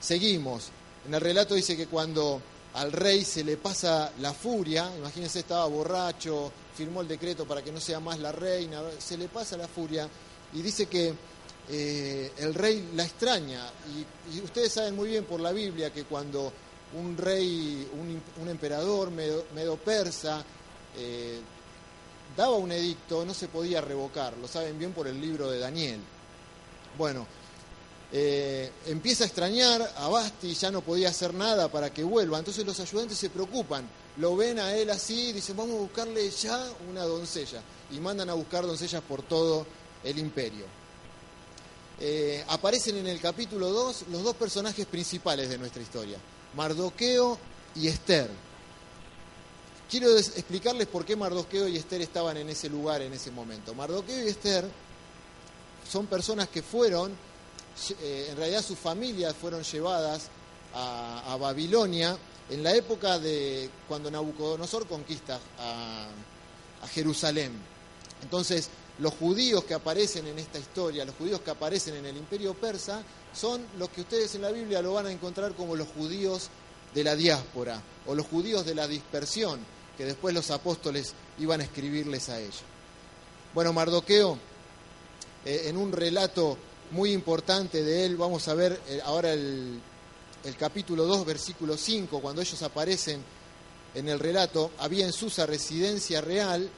Seguimos. 0.00 0.70
En 1.06 1.14
el 1.14 1.20
relato 1.20 1.54
dice 1.54 1.76
que 1.76 1.86
cuando 1.86 2.40
al 2.74 2.92
rey 2.92 3.24
se 3.24 3.44
le 3.44 3.56
pasa 3.56 4.12
la 4.20 4.32
furia, 4.32 4.90
imagínense, 4.96 5.40
estaba 5.40 5.66
borracho, 5.66 6.52
firmó 6.74 7.00
el 7.00 7.08
decreto 7.08 7.46
para 7.46 7.62
que 7.62 7.72
no 7.72 7.80
sea 7.80 8.00
más 8.00 8.18
la 8.18 8.32
reina, 8.32 8.80
se 8.98 9.18
le 9.18 9.28
pasa 9.28 9.56
la 9.56 9.68
furia 9.68 10.08
y 10.52 10.62
dice 10.62 10.86
que 10.86 11.14
eh, 11.72 12.32
el 12.38 12.54
rey 12.54 12.90
la 12.94 13.04
extraña. 13.04 13.70
Y, 14.32 14.40
ustedes 14.40 14.72
saben 14.72 14.96
muy 14.96 15.08
bien 15.08 15.24
por 15.24 15.40
la 15.40 15.52
Biblia 15.52 15.92
que 15.92 16.04
cuando 16.04 16.52
un 16.98 17.16
rey, 17.16 17.88
un, 18.40 18.48
emperador 18.48 19.10
medo, 19.10 19.76
persa, 19.76 20.44
eh, 20.96 21.38
daba 22.36 22.56
un 22.56 22.72
edicto, 22.72 23.24
no 23.24 23.34
se 23.34 23.46
podía 23.46 23.80
revocar, 23.80 24.36
lo 24.38 24.48
saben 24.48 24.78
bien 24.78 24.92
por 24.92 25.06
el 25.06 25.20
libro 25.20 25.48
de 25.48 25.60
Daniel. 25.60 26.00
Bueno, 26.98 27.26
eh, 28.12 28.72
empieza 28.86 29.22
a 29.22 29.26
extrañar 29.28 29.94
a 29.96 30.08
Basti, 30.08 30.54
ya 30.54 30.72
no 30.72 30.80
podía 30.80 31.10
hacer 31.10 31.32
nada 31.32 31.68
para 31.68 31.92
que 31.92 32.02
vuelva. 32.02 32.38
Entonces 32.38 32.66
los 32.66 32.80
ayudantes 32.80 33.16
se 33.16 33.30
preocupan, 33.30 33.88
lo 34.16 34.34
ven 34.34 34.58
a 34.58 34.74
él 34.74 34.90
así, 34.90 35.32
dicen, 35.32 35.56
vamos 35.56 35.76
a 35.76 35.80
buscarle 35.80 36.28
ya 36.30 36.68
una 36.88 37.04
doncella. 37.04 37.62
Y 37.92 38.00
mandan 38.00 38.30
a 38.30 38.34
buscar 38.34 38.66
doncellas 38.66 39.02
por 39.02 39.22
todo 39.22 39.66
el 40.02 40.18
imperio. 40.18 40.79
Eh, 42.02 42.42
aparecen 42.48 42.96
en 42.96 43.06
el 43.06 43.20
capítulo 43.20 43.68
2 43.68 44.04
los 44.10 44.22
dos 44.22 44.34
personajes 44.34 44.86
principales 44.86 45.50
de 45.50 45.58
nuestra 45.58 45.82
historia, 45.82 46.16
Mardoqueo 46.56 47.38
y 47.76 47.88
Esther. 47.88 48.30
Quiero 49.90 50.16
explicarles 50.16 50.86
por 50.86 51.04
qué 51.04 51.14
Mardoqueo 51.14 51.68
y 51.68 51.76
Esther 51.76 52.00
estaban 52.00 52.38
en 52.38 52.48
ese 52.48 52.70
lugar 52.70 53.02
en 53.02 53.12
ese 53.12 53.30
momento. 53.30 53.74
Mardoqueo 53.74 54.24
y 54.24 54.28
Esther 54.28 54.66
son 55.86 56.06
personas 56.06 56.48
que 56.48 56.62
fueron, 56.62 57.12
eh, 58.00 58.28
en 58.30 58.36
realidad 58.38 58.62
sus 58.62 58.78
familias 58.78 59.36
fueron 59.36 59.62
llevadas 59.62 60.28
a, 60.72 61.36
Babilonia 61.38 62.16
en 62.48 62.62
la 62.62 62.74
época 62.74 63.18
de 63.18 63.68
cuando 63.86 64.10
Nabucodonosor 64.10 64.86
conquista 64.86 65.38
a, 65.58 66.08
a 66.82 66.88
Jerusalén. 66.88 67.52
Entonces, 68.22 68.70
los 69.00 69.14
judíos 69.14 69.64
que 69.64 69.74
aparecen 69.74 70.26
en 70.26 70.38
esta 70.38 70.58
historia, 70.58 71.04
los 71.04 71.14
judíos 71.14 71.40
que 71.40 71.50
aparecen 71.50 71.96
en 71.96 72.06
el 72.06 72.16
imperio 72.16 72.54
persa, 72.54 73.02
son 73.34 73.64
los 73.78 73.88
que 73.88 74.02
ustedes 74.02 74.34
en 74.34 74.42
la 74.42 74.50
Biblia 74.50 74.82
lo 74.82 74.92
van 74.92 75.06
a 75.06 75.12
encontrar 75.12 75.54
como 75.54 75.74
los 75.74 75.88
judíos 75.88 76.50
de 76.94 77.04
la 77.04 77.16
diáspora 77.16 77.80
o 78.06 78.14
los 78.14 78.26
judíos 78.26 78.66
de 78.66 78.74
la 78.74 78.86
dispersión, 78.86 79.60
que 79.96 80.04
después 80.04 80.34
los 80.34 80.50
apóstoles 80.50 81.14
iban 81.38 81.60
a 81.60 81.64
escribirles 81.64 82.28
a 82.28 82.38
ellos. 82.40 82.62
Bueno, 83.54 83.72
Mardoqueo, 83.72 84.38
eh, 85.44 85.62
en 85.66 85.76
un 85.76 85.92
relato 85.92 86.58
muy 86.90 87.12
importante 87.12 87.82
de 87.82 88.04
él, 88.04 88.16
vamos 88.16 88.48
a 88.48 88.54
ver 88.54 88.80
eh, 88.88 89.00
ahora 89.04 89.32
el, 89.32 89.80
el 90.44 90.56
capítulo 90.56 91.04
2, 91.06 91.24
versículo 91.24 91.76
5, 91.76 92.20
cuando 92.20 92.42
ellos 92.42 92.62
aparecen 92.62 93.22
en 93.94 94.08
el 94.08 94.18
relato, 94.18 94.72
había 94.78 95.06
en 95.06 95.12
Susa 95.12 95.46
residencia 95.46 96.20
real, 96.20 96.70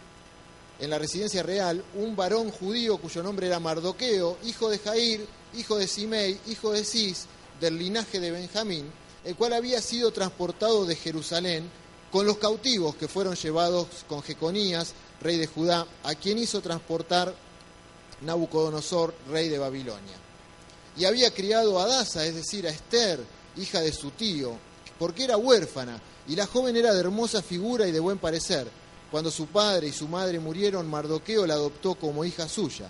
en 0.82 0.90
la 0.90 0.98
residencia 0.98 1.44
real, 1.44 1.84
un 1.94 2.16
varón 2.16 2.50
judío 2.50 2.98
cuyo 2.98 3.22
nombre 3.22 3.46
era 3.46 3.60
Mardoqueo, 3.60 4.36
hijo 4.42 4.68
de 4.68 4.80
Jair, 4.80 5.24
hijo 5.54 5.78
de 5.78 5.86
Simei, 5.86 6.40
hijo 6.48 6.72
de 6.72 6.84
Cis, 6.84 7.26
del 7.60 7.78
linaje 7.78 8.18
de 8.18 8.32
Benjamín, 8.32 8.90
el 9.24 9.36
cual 9.36 9.52
había 9.52 9.80
sido 9.80 10.10
transportado 10.10 10.84
de 10.84 10.96
Jerusalén 10.96 11.70
con 12.10 12.26
los 12.26 12.38
cautivos 12.38 12.96
que 12.96 13.06
fueron 13.06 13.36
llevados 13.36 13.86
con 14.08 14.24
Jeconías, 14.24 14.94
rey 15.20 15.38
de 15.38 15.46
Judá, 15.46 15.86
a 16.02 16.16
quien 16.16 16.38
hizo 16.38 16.60
transportar 16.60 17.32
Nabucodonosor, 18.22 19.14
rey 19.30 19.48
de 19.48 19.58
Babilonia. 19.58 20.16
Y 20.96 21.04
había 21.04 21.32
criado 21.32 21.78
a 21.78 21.86
Dasa, 21.86 22.26
es 22.26 22.34
decir, 22.34 22.66
a 22.66 22.70
Esther, 22.70 23.20
hija 23.56 23.80
de 23.80 23.92
su 23.92 24.10
tío, 24.10 24.58
porque 24.98 25.22
era 25.22 25.36
huérfana, 25.36 26.02
y 26.26 26.34
la 26.34 26.48
joven 26.48 26.74
era 26.74 26.92
de 26.92 26.98
hermosa 26.98 27.40
figura 27.40 27.86
y 27.86 27.92
de 27.92 28.00
buen 28.00 28.18
parecer. 28.18 28.81
Cuando 29.12 29.30
su 29.30 29.46
padre 29.46 29.88
y 29.88 29.92
su 29.92 30.08
madre 30.08 30.40
murieron, 30.40 30.90
Mardoqueo 30.90 31.46
la 31.46 31.54
adoptó 31.54 31.94
como 31.94 32.24
hija 32.24 32.48
suya. 32.48 32.88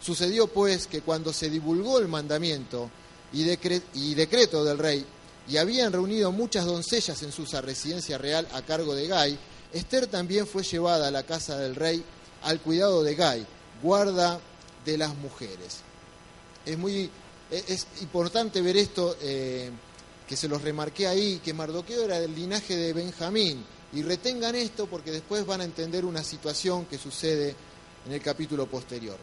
Sucedió 0.00 0.46
pues 0.46 0.86
que 0.86 1.02
cuando 1.02 1.32
se 1.32 1.50
divulgó 1.50 1.98
el 1.98 2.08
mandamiento 2.08 2.88
y, 3.32 3.42
decreto 3.42 4.64
del 4.64 4.78
rey, 4.78 5.04
y 5.48 5.56
habían 5.56 5.92
reunido 5.92 6.32
muchas 6.32 6.64
doncellas 6.64 7.22
en 7.24 7.32
su 7.32 7.44
residencia 7.44 8.16
real 8.16 8.46
a 8.52 8.62
cargo 8.62 8.94
de 8.94 9.08
Gai, 9.08 9.38
Esther 9.72 10.06
también 10.06 10.46
fue 10.46 10.62
llevada 10.62 11.08
a 11.08 11.10
la 11.10 11.24
casa 11.24 11.58
del 11.58 11.74
rey 11.74 12.04
al 12.44 12.60
cuidado 12.60 13.02
de 13.02 13.16
Gai, 13.16 13.44
guarda 13.82 14.40
de 14.86 14.96
las 14.96 15.14
mujeres. 15.16 15.78
Es 16.64 16.78
muy 16.78 17.10
es 17.50 17.86
importante 18.00 18.60
ver 18.60 18.76
esto, 18.76 19.16
eh, 19.22 19.70
que 20.26 20.36
se 20.36 20.48
los 20.48 20.62
remarqué 20.62 21.06
ahí, 21.06 21.40
que 21.42 21.54
Mardoqueo 21.54 22.04
era 22.04 22.20
del 22.20 22.34
linaje 22.34 22.76
de 22.76 22.92
Benjamín. 22.92 23.64
Y 23.92 24.02
retengan 24.02 24.54
esto 24.54 24.86
porque 24.86 25.10
después 25.10 25.46
van 25.46 25.62
a 25.62 25.64
entender 25.64 26.04
una 26.04 26.22
situación 26.22 26.86
que 26.86 26.98
sucede 26.98 27.54
en 28.06 28.12
el 28.12 28.20
capítulo 28.20 28.66
posterior. 28.66 29.16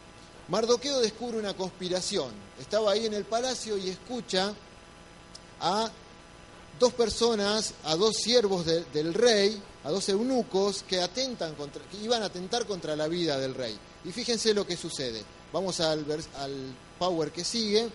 Mardoqueo 0.48 1.00
descubre 1.00 1.38
una 1.38 1.56
conspiración. 1.56 2.32
Estaba 2.60 2.92
ahí 2.92 3.06
en 3.06 3.14
el 3.14 3.26
palacio 3.26 3.78
y 3.78 3.90
escucha 3.90 4.54
a 5.60 5.92
dos 6.80 6.94
personas, 6.94 7.74
a 7.86 7.96
dos 7.96 8.18
siervos 8.18 8.66
del 8.66 9.14
rey, 9.14 9.62
a 9.84 9.92
dos 9.92 10.10
eunucos 10.10 10.84
que 10.84 11.02
atentan 11.02 11.56
contra, 11.56 11.84
que 11.86 11.98
iban 11.98 12.22
a 12.24 12.28
atentar 12.28 12.66
contra 12.66 12.96
la 12.96 13.08
vida 13.08 13.40
del 13.40 13.56
rey. 13.56 13.78
Y 14.04 14.12
fíjense 14.12 14.54
lo 14.54 14.68
que 14.68 14.78
sucede. 14.78 15.24
Vamos 15.54 15.80
al, 15.80 16.06
al 16.38 16.76
power 17.00 17.32
que 17.32 17.44
sigue. 17.44 17.90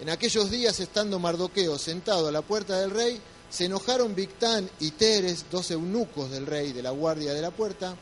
En 0.00 0.10
aquellos 0.10 0.50
días, 0.50 0.78
estando 0.78 1.18
Mardoqueo 1.18 1.78
sentado 1.78 2.28
a 2.28 2.32
la 2.32 2.42
puerta 2.42 2.78
del 2.78 2.90
rey, 2.90 3.20
se 3.50 3.64
enojaron 3.64 4.14
Victán 4.14 4.68
y 4.80 4.90
Teres, 4.92 5.46
dos 5.50 5.70
eunucos 5.70 6.30
del 6.30 6.46
rey 6.46 6.72
de 6.72 6.82
la 6.82 6.90
guardia 6.90 7.32
de 7.32 7.42
la 7.42 7.50
puerta, 7.50 7.96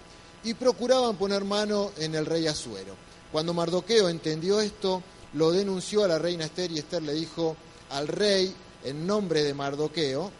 y 0.44 0.54
procuraban 0.54 1.16
poner 1.16 1.44
mano 1.44 1.92
en 1.98 2.14
el 2.14 2.26
rey 2.26 2.46
Asuero. 2.46 2.94
Cuando 3.32 3.54
Mardoqueo 3.54 4.08
entendió 4.08 4.60
esto, 4.60 5.02
lo 5.34 5.50
denunció 5.50 6.04
a 6.04 6.08
la 6.08 6.18
reina 6.18 6.44
Esther 6.44 6.70
y 6.70 6.78
Esther 6.78 7.02
le 7.02 7.14
dijo 7.14 7.56
al 7.90 8.08
rey, 8.08 8.54
en 8.84 9.06
nombre 9.06 9.42
de 9.42 9.54
Mardoqueo, 9.54 10.30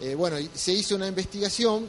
eh, 0.00 0.14
bueno, 0.14 0.36
se 0.54 0.72
hizo 0.72 0.94
una 0.94 1.08
investigación 1.08 1.88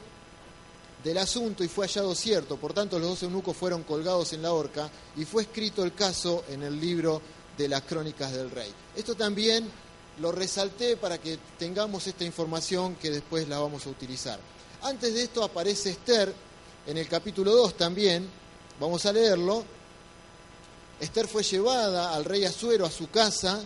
del 1.04 1.18
asunto 1.18 1.64
y 1.64 1.68
fue 1.68 1.88
hallado 1.88 2.16
cierto, 2.16 2.58
por 2.58 2.74
tanto 2.74 3.00
los 3.00 3.10
dos 3.10 3.24
eunucos 3.24 3.56
fueron 3.56 3.84
colgados 3.84 4.34
en 4.34 4.42
la 4.42 4.52
horca 4.52 4.90
y 5.16 5.26
fue 5.26 5.44
escrito 5.44 5.84
el 5.84 5.94
caso 5.94 6.44
en 6.50 6.64
el 6.64 6.80
libro 6.80 7.22
de 7.58 7.68
las 7.68 7.84
crónicas 7.84 8.32
del 8.32 8.50
rey. 8.50 8.72
Esto 8.96 9.16
también 9.16 9.70
lo 10.20 10.32
resalté 10.32 10.98
para 10.98 11.18
que 11.18 11.40
tengamos 11.58 12.06
esta 12.08 12.24
información 12.24 12.96
que 12.96 13.10
después 13.10 13.48
la 13.48 13.60
vamos 13.60 13.86
a 13.86 13.90
utilizar. 13.90 14.40
Antes 14.82 15.14
de 15.14 15.24
esto 15.24 15.44
aparece 15.44 15.92
Esther 15.92 16.34
en 16.86 16.98
el 16.98 17.08
capítulo 17.08 17.54
2 17.56 17.78
también, 17.78 18.30
vamos 18.80 19.06
a 19.06 19.14
leerlo. 19.14 19.64
Esther 21.00 21.28
fue 21.28 21.44
llevada 21.44 22.14
al 22.14 22.26
rey 22.26 22.46
Azuero 22.46 22.86
a 22.86 22.92
su 22.92 23.10
casa 23.10 23.62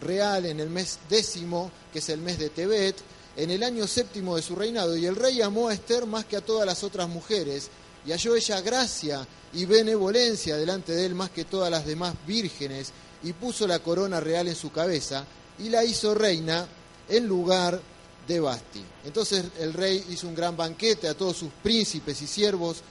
real 0.00 0.46
en 0.46 0.60
el 0.60 0.70
mes 0.70 0.98
décimo, 1.08 1.70
que 1.92 1.98
es 1.98 2.08
el 2.08 2.20
mes 2.20 2.38
de 2.38 2.50
Tebet, 2.50 2.96
en 3.36 3.50
el 3.50 3.62
año 3.62 3.86
séptimo 3.86 4.36
de 4.36 4.42
su 4.42 4.56
reinado, 4.56 4.96
y 4.96 5.06
el 5.06 5.14
rey 5.14 5.40
amó 5.42 5.68
a 5.68 5.74
Esther 5.74 6.06
más 6.06 6.24
que 6.24 6.36
a 6.36 6.40
todas 6.40 6.66
las 6.66 6.82
otras 6.82 7.08
mujeres, 7.08 7.68
y 8.04 8.10
halló 8.10 8.34
ella 8.34 8.60
gracia 8.60 9.26
y 9.52 9.64
benevolencia 9.64 10.56
delante 10.56 10.92
de 10.92 11.06
él 11.06 11.14
más 11.14 11.30
que 11.30 11.44
todas 11.44 11.70
las 11.70 11.86
demás 11.86 12.14
vírgenes, 12.26 12.92
y 13.22 13.32
puso 13.32 13.66
la 13.66 13.80
corona 13.80 14.20
real 14.20 14.48
en 14.48 14.56
su 14.56 14.70
cabeza, 14.70 15.24
y 15.58 15.68
la 15.68 15.84
hizo 15.84 16.14
reina 16.14 16.66
en 17.08 17.26
lugar 17.26 17.80
de 18.26 18.40
Basti. 18.40 18.84
Entonces 19.04 19.44
el 19.58 19.72
rey 19.72 20.04
hizo 20.10 20.28
un 20.28 20.34
gran 20.34 20.56
banquete 20.56 21.08
a 21.08 21.14
todos 21.14 21.36
sus 21.36 21.50
príncipes 21.62 22.20
y 22.22 22.26
siervos, 22.26 22.82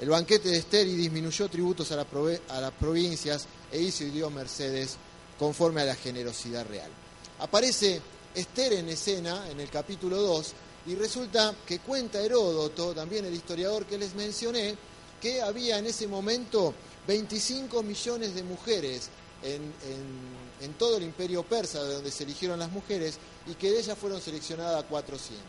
el 0.00 0.08
banquete 0.08 0.48
de 0.48 0.58
Esther, 0.58 0.86
y 0.86 0.94
disminuyó 0.94 1.48
tributos 1.48 1.92
a, 1.92 1.96
las 1.96 2.72
provincias, 2.72 3.46
e 3.70 3.80
hizo 3.80 4.04
y 4.04 4.10
dio 4.10 4.30
mercedes 4.30 4.96
conforme 5.38 5.82
a 5.82 5.86
la 5.86 5.94
generosidad 5.94 6.66
real. 6.66 6.90
Aparece 7.38 8.00
Esther 8.34 8.74
en 8.74 8.88
escena 8.88 9.48
en 9.50 9.60
el 9.60 9.70
capítulo 9.70 10.20
2, 10.20 10.52
y 10.86 10.94
resulta 10.94 11.54
que 11.66 11.80
cuenta 11.80 12.20
Heródoto, 12.20 12.94
también 12.94 13.24
el 13.24 13.34
historiador 13.34 13.86
que 13.86 13.98
les 13.98 14.14
mencioné, 14.14 14.76
que 15.20 15.40
había 15.40 15.78
en 15.78 15.86
ese 15.86 16.06
momento 16.06 16.74
25 17.06 17.82
millones 17.82 18.34
de 18.34 18.42
mujeres 18.42 19.08
en, 19.54 20.72
todo 20.78 20.96
el 20.96 21.04
imperio 21.04 21.42
persa, 21.42 21.82
de 21.82 21.94
donde 21.94 22.10
se 22.10 22.24
eligieron 22.24 22.58
las 22.58 22.70
mujeres, 22.70 23.18
y 23.46 23.54
que 23.54 23.70
de 23.70 23.80
ellas 23.80 23.96
fueron 23.98 24.20
seleccionadas 24.20 24.84
400. 24.84 25.40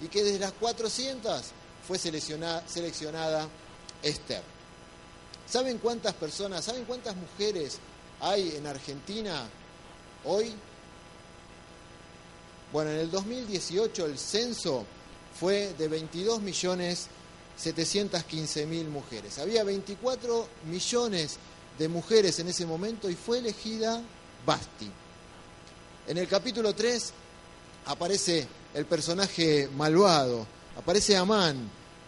Y 0.00 0.08
que 0.08 0.22
de 0.22 0.38
las 0.38 0.52
400 0.52 1.42
fue 1.86 1.98
seleccionada, 1.98 2.66
seleccionada 2.66 3.48
Esther. 4.02 4.42
¿Saben 5.46 5.78
cuántas 5.78 6.14
personas, 6.14 6.64
saben 6.64 6.84
cuántas 6.84 7.16
mujeres 7.16 7.78
hay 8.20 8.54
en 8.56 8.66
Argentina 8.66 9.48
hoy? 10.24 10.54
Bueno, 12.72 12.92
en 12.92 12.98
el 12.98 13.10
2018 13.10 14.06
el 14.06 14.18
censo 14.18 14.86
fue 15.38 15.74
de 15.76 15.88
22 15.88 16.40
millones 16.40 17.08
715 17.56 18.66
mil 18.66 18.88
mujeres. 18.88 19.38
Había 19.38 19.64
24 19.64 20.48
millones 20.70 21.38
de 21.78 21.88
mujeres 21.88 22.38
en 22.38 22.48
ese 22.48 22.66
momento 22.66 23.08
y 23.08 23.14
fue 23.14 23.38
elegida 23.38 24.00
Basti. 24.44 24.90
En 26.06 26.18
el 26.18 26.26
capítulo 26.28 26.74
3 26.74 27.12
aparece 27.86 28.46
el 28.74 28.86
personaje 28.86 29.68
malvado, 29.76 30.46
aparece 30.76 31.16
Amán. 31.16 31.56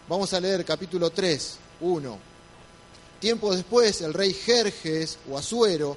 Vamos 0.07 0.33
a 0.33 0.39
leer 0.39 0.65
capítulo 0.65 1.09
3, 1.09 1.57
1. 1.81 2.17
Tiempo 3.19 3.55
después, 3.55 4.01
el 4.01 4.13
rey 4.13 4.33
Jerjes 4.33 5.17
o 5.29 5.37
Asuero 5.37 5.95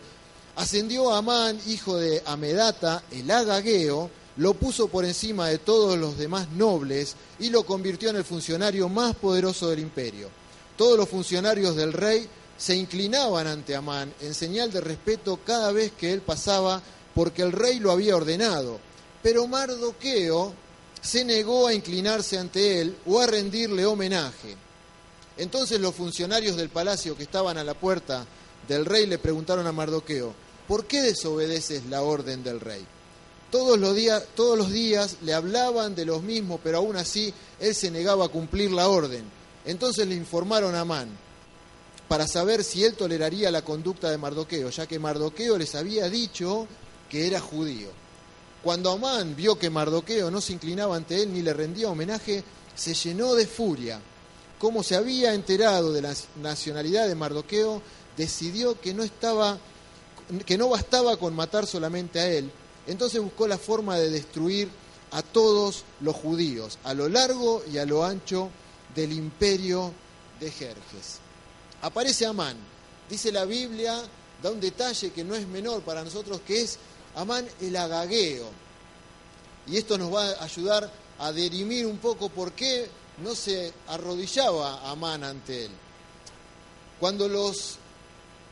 ascendió 0.54 1.12
a 1.12 1.18
Amán, 1.18 1.58
hijo 1.66 1.96
de 1.96 2.22
Amedata, 2.24 3.02
el 3.10 3.30
agageo, 3.30 4.10
lo 4.36 4.54
puso 4.54 4.88
por 4.88 5.04
encima 5.04 5.48
de 5.48 5.58
todos 5.58 5.98
los 5.98 6.18
demás 6.18 6.48
nobles 6.50 7.16
y 7.38 7.50
lo 7.50 7.64
convirtió 7.64 8.10
en 8.10 8.16
el 8.16 8.24
funcionario 8.24 8.88
más 8.88 9.16
poderoso 9.16 9.68
del 9.70 9.80
imperio. 9.80 10.28
Todos 10.76 10.98
los 10.98 11.08
funcionarios 11.08 11.74
del 11.74 11.92
rey 11.92 12.28
se 12.56 12.74
inclinaban 12.74 13.46
ante 13.46 13.76
Amán 13.76 14.12
en 14.20 14.34
señal 14.34 14.72
de 14.72 14.80
respeto 14.80 15.38
cada 15.44 15.72
vez 15.72 15.92
que 15.92 16.12
él 16.12 16.22
pasaba 16.22 16.82
porque 17.14 17.42
el 17.42 17.52
rey 17.52 17.78
lo 17.78 17.90
había 17.90 18.16
ordenado. 18.16 18.78
Pero 19.22 19.46
Mardoqueo 19.46 20.54
se 21.00 21.24
negó 21.24 21.66
a 21.66 21.74
inclinarse 21.74 22.38
ante 22.38 22.80
él 22.80 22.96
o 23.06 23.20
a 23.20 23.26
rendirle 23.26 23.84
homenaje. 23.84 24.56
Entonces 25.36 25.80
los 25.80 25.94
funcionarios 25.94 26.56
del 26.56 26.70
palacio 26.70 27.16
que 27.16 27.24
estaban 27.24 27.58
a 27.58 27.64
la 27.64 27.74
puerta 27.74 28.26
del 28.66 28.84
rey 28.84 29.06
le 29.06 29.18
preguntaron 29.18 29.66
a 29.66 29.72
Mardoqueo, 29.72 30.34
¿por 30.66 30.86
qué 30.86 31.02
desobedeces 31.02 31.86
la 31.86 32.02
orden 32.02 32.42
del 32.42 32.60
rey? 32.60 32.84
Todos 33.50 33.78
los, 33.78 33.94
días, 33.94 34.24
todos 34.34 34.58
los 34.58 34.70
días 34.70 35.16
le 35.22 35.32
hablaban 35.32 35.94
de 35.94 36.04
los 36.04 36.22
mismos, 36.22 36.60
pero 36.64 36.78
aún 36.78 36.96
así 36.96 37.32
él 37.60 37.74
se 37.74 37.90
negaba 37.90 38.26
a 38.26 38.28
cumplir 38.28 38.72
la 38.72 38.88
orden. 38.88 39.24
Entonces 39.64 40.06
le 40.06 40.14
informaron 40.14 40.74
a 40.74 40.80
Amán 40.80 41.25
para 42.08 42.26
saber 42.26 42.62
si 42.62 42.84
él 42.84 42.94
toleraría 42.94 43.50
la 43.50 43.62
conducta 43.62 44.10
de 44.10 44.18
Mardoqueo, 44.18 44.70
ya 44.70 44.86
que 44.86 44.98
Mardoqueo 44.98 45.58
les 45.58 45.74
había 45.74 46.08
dicho 46.08 46.66
que 47.10 47.26
era 47.26 47.40
judío. 47.40 47.88
Cuando 48.62 48.90
Amán 48.90 49.36
vio 49.36 49.58
que 49.58 49.70
Mardoqueo 49.70 50.30
no 50.30 50.40
se 50.40 50.52
inclinaba 50.52 50.96
ante 50.96 51.22
él 51.22 51.32
ni 51.32 51.42
le 51.42 51.52
rendía 51.52 51.88
homenaje, 51.88 52.42
se 52.74 52.94
llenó 52.94 53.34
de 53.34 53.46
furia. 53.46 54.00
Como 54.58 54.82
se 54.82 54.96
había 54.96 55.34
enterado 55.34 55.92
de 55.92 56.02
la 56.02 56.14
nacionalidad 56.42 57.06
de 57.06 57.14
Mardoqueo, 57.14 57.82
decidió 58.16 58.80
que 58.80 58.94
no 58.94 59.02
estaba 59.02 59.58
que 60.44 60.58
no 60.58 60.68
bastaba 60.68 61.16
con 61.18 61.34
matar 61.34 61.66
solamente 61.66 62.18
a 62.18 62.26
él, 62.26 62.50
entonces 62.88 63.22
buscó 63.22 63.46
la 63.46 63.58
forma 63.58 63.96
de 63.96 64.10
destruir 64.10 64.68
a 65.12 65.22
todos 65.22 65.84
los 66.00 66.16
judíos, 66.16 66.78
a 66.82 66.94
lo 66.94 67.08
largo 67.08 67.62
y 67.72 67.78
a 67.78 67.86
lo 67.86 68.04
ancho 68.04 68.50
del 68.94 69.12
imperio 69.12 69.92
de 70.40 70.50
Jerjes. 70.50 71.25
Aparece 71.82 72.26
Amán, 72.26 72.56
dice 73.08 73.30
la 73.30 73.44
Biblia, 73.44 74.02
da 74.42 74.50
un 74.50 74.60
detalle 74.60 75.10
que 75.10 75.24
no 75.24 75.34
es 75.34 75.46
menor 75.46 75.82
para 75.82 76.04
nosotros, 76.04 76.40
que 76.46 76.62
es 76.62 76.78
Amán 77.14 77.46
el 77.60 77.76
agagueo. 77.76 78.50
Y 79.66 79.76
esto 79.76 79.98
nos 79.98 80.12
va 80.12 80.28
a 80.28 80.44
ayudar 80.44 80.90
a 81.18 81.32
derimir 81.32 81.86
un 81.86 81.98
poco 81.98 82.28
por 82.28 82.52
qué 82.52 82.88
no 83.22 83.34
se 83.34 83.72
arrodillaba 83.88 84.90
Amán 84.90 85.24
ante 85.24 85.66
él. 85.66 85.70
Cuando, 87.00 87.28
los, 87.28 87.76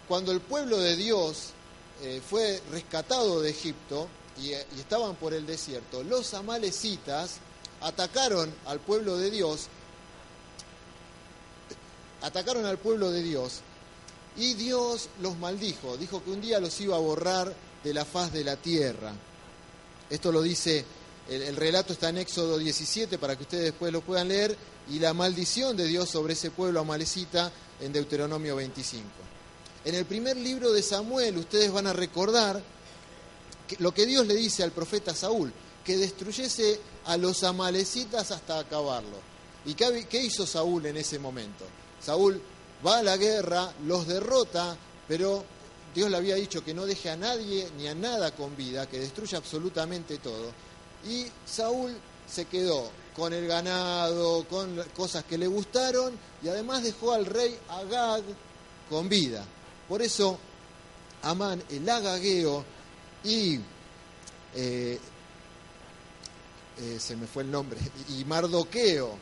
cuando 0.09 0.33
el 0.33 0.41
pueblo 0.41 0.79
de 0.79 0.97
Dios 0.97 1.51
eh, 2.03 2.21
fue 2.29 2.63
rescatado 2.71 3.41
de 3.41 3.51
Egipto 3.51 4.09
y, 4.39 4.51
y 4.51 4.81
estaban 4.81 5.15
por 5.17 5.33
el 5.35 5.47
desierto, 5.47 6.03
los 6.03 6.35
amalecitas 6.35 7.37
atacaron 7.81 8.53
al 8.67 8.81
pueblo 8.81 9.17
de 9.17 9.31
Dios, 9.31 9.69
atacaron 12.25 12.65
al 12.65 12.79
pueblo 12.79 13.11
de 13.11 13.23
Dios 13.23 13.61
y 14.37 14.55
Dios 14.55 15.11
los 15.21 15.37
maldijo, 15.37 15.97
dijo 15.97 16.25
que 16.25 16.31
un 16.31 16.41
día 16.41 16.59
los 16.59 16.81
iba 16.81 16.97
a 16.97 17.01
borrar 17.01 17.55
de 17.85 17.95
la 17.95 18.07
faz 18.07 18.33
de 18.33 18.43
la 18.43 18.57
tierra. 18.57 19.13
Esto 20.09 20.33
lo 20.33 20.41
dice, 20.41 20.85
el, 21.29 21.43
el, 21.43 21.57
relato 21.57 21.93
está 21.93 22.09
en 22.09 22.19
Éxodo 22.19 22.57
17 22.57 23.19
para 23.19 23.37
que 23.37 23.43
ustedes 23.43 23.65
después 23.65 23.93
lo 23.93 24.01
puedan 24.01 24.29
leer, 24.29 24.57
y 24.91 24.99
la 24.99 25.13
maldición 25.13 25.77
de 25.77 25.87
Dios 25.87 26.09
sobre 26.09 26.33
ese 26.33 26.51
pueblo 26.51 26.81
amalecita 26.81 27.53
en 27.81 27.93
Deuteronomio 27.93 28.57
25. 28.57 29.05
En 29.85 29.95
el 29.95 30.07
primer 30.07 30.37
libro 30.39 30.73
de 30.73 30.83
Samuel 30.83 31.37
ustedes 31.37 31.71
van 31.71 31.87
a 31.87 31.93
recordar 31.93 32.63
lo 33.79 33.93
que 33.93 34.07
Dios 34.07 34.27
le 34.27 34.35
dice 34.35 34.63
al 34.63 34.73
profeta 34.73 35.15
Saúl, 35.15 35.53
que 35.85 35.99
destruyese 35.99 36.81
a 37.05 37.19
los 37.19 37.45
amalecitas 37.45 38.31
hasta 38.31 38.59
acabarlo. 38.59 39.19
¿Y 39.67 39.75
qué 39.75 40.23
hizo 40.23 40.47
Saúl 40.47 40.87
en 40.87 40.97
ese 40.97 41.19
momento? 41.19 41.67
Saúl 42.05 42.41
va 42.85 42.99
a 42.99 43.03
la 43.03 43.17
guerra, 43.17 43.73
los 43.87 44.07
derrota, 44.07 44.77
pero 45.09 45.45
Dios 45.95 46.11
le 46.11 46.17
había 46.17 46.35
dicho 46.35 46.65
que 46.65 46.75
no 46.75 46.87
deje 46.87 47.11
a 47.11 47.17
nadie 47.17 47.69
ni 47.79 47.87
a 47.87 47.95
nada 47.95 48.33
con 48.33 48.57
vida, 48.57 48.87
que 48.87 48.99
destruya 48.99 49.39
absolutamente 49.39 50.19
todo. 50.19 50.53
Y 51.09 51.27
Saúl 51.47 51.97
se 52.29 52.47
quedó 52.47 52.91
con 53.17 53.33
el 53.33 53.47
ganado, 53.47 54.45
con 54.49 54.83
cosas 54.97 55.25
que 55.25 55.39
le 55.39 55.47
gustaron, 55.47 56.13
y 56.43 56.49
además 56.49 56.83
dejó 56.83 57.13
al 57.13 57.27
rey 57.27 57.57
Agag 57.69 58.23
con 58.91 59.09
vida. 59.09 59.45
Por 59.89 60.03
eso, 60.03 60.39
Amán, 61.23 61.63
el 61.71 61.89
agagueo, 61.89 62.65
y 63.23 63.61
eh, 64.55 64.99
eh, 66.79 66.99
se 66.99 67.17
me 67.17 67.27
fue 67.27 67.45
el 67.45 67.51
nombre, 67.51 67.79
y 68.09 68.25
Mardoqueo, 68.25 69.17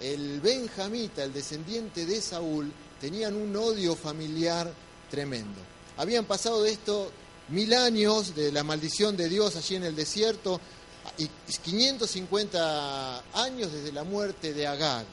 el 0.00 0.40
benjamita, 0.40 1.24
el 1.24 1.32
descendiente 1.32 2.06
de 2.06 2.20
Saúl, 2.20 2.72
tenían 3.00 3.34
un 3.34 3.54
odio 3.56 3.96
familiar 3.96 4.72
tremendo. 5.10 5.60
Habían 5.96 6.24
pasado 6.24 6.62
de 6.62 6.72
esto 6.72 7.10
mil 7.48 7.72
años 7.74 8.34
de 8.34 8.52
la 8.52 8.64
maldición 8.64 9.16
de 9.16 9.28
Dios 9.28 9.56
allí 9.56 9.76
en 9.76 9.84
el 9.84 9.94
desierto 9.94 10.60
y 11.18 11.28
550 11.62 13.22
años 13.34 13.72
desde 13.72 13.92
la 13.92 14.04
muerte 14.04 14.52
de 14.52 14.66
Agag. 14.66 15.06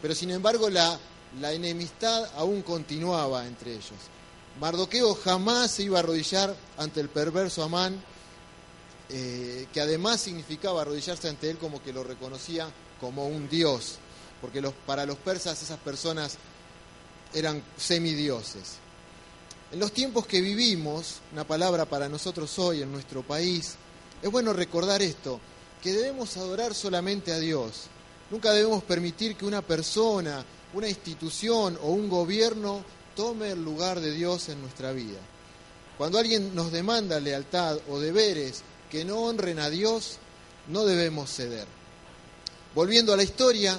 Pero 0.00 0.14
sin 0.14 0.30
embargo 0.30 0.70
la, 0.70 0.98
enemistad 1.42 2.24
aún 2.36 2.62
continuaba 2.62 3.46
entre 3.46 3.72
ellos. 3.72 3.98
Mardoqueo 4.58 5.14
jamás 5.14 5.72
se 5.72 5.84
iba 5.84 5.98
a 5.98 6.00
arrodillar 6.00 6.54
ante 6.78 7.00
el 7.00 7.08
perverso 7.08 7.62
Amán, 7.62 8.02
eh, 9.08 9.66
que 9.72 9.80
además 9.80 10.20
significaba 10.20 10.82
arrodillarse 10.82 11.28
ante 11.28 11.50
él 11.50 11.58
como 11.58 11.82
que 11.82 11.92
lo 11.92 12.04
reconocía 12.04 12.68
como 13.00 13.26
un 13.26 13.48
dios, 13.48 13.96
porque 14.40 14.62
para 14.86 15.06
los 15.06 15.16
persas 15.16 15.62
esas 15.62 15.78
personas 15.78 16.36
eran 17.34 17.62
semidioses. 17.76 18.74
En 19.72 19.78
los 19.78 19.92
tiempos 19.92 20.26
que 20.26 20.40
vivimos, 20.40 21.20
una 21.32 21.44
palabra 21.44 21.84
para 21.84 22.08
nosotros 22.08 22.58
hoy 22.58 22.82
en 22.82 22.90
nuestro 22.90 23.22
país, 23.22 23.76
es 24.20 24.30
bueno 24.30 24.52
recordar 24.52 25.00
esto, 25.00 25.40
que 25.82 25.92
debemos 25.92 26.36
adorar 26.36 26.74
solamente 26.74 27.32
a 27.32 27.38
Dios. 27.38 27.84
Nunca 28.30 28.52
debemos 28.52 28.82
permitir 28.82 29.36
que 29.36 29.46
una 29.46 29.62
persona, 29.62 30.44
una 30.74 30.88
institución 30.88 31.78
o 31.82 31.90
un 31.90 32.08
gobierno 32.08 32.84
tome 33.14 33.50
el 33.50 33.64
lugar 33.64 34.00
de 34.00 34.12
Dios 34.12 34.48
en 34.48 34.60
nuestra 34.60 34.92
vida. 34.92 35.18
Cuando 35.96 36.18
alguien 36.18 36.54
nos 36.54 36.72
demanda 36.72 37.20
lealtad 37.20 37.78
o 37.88 37.98
deberes 37.98 38.62
que 38.90 39.04
no 39.04 39.20
honren 39.20 39.58
a 39.58 39.70
Dios, 39.70 40.18
no 40.68 40.84
debemos 40.84 41.30
ceder. 41.30 41.79
Volviendo 42.72 43.12
a 43.12 43.16
la 43.16 43.24
historia, 43.24 43.76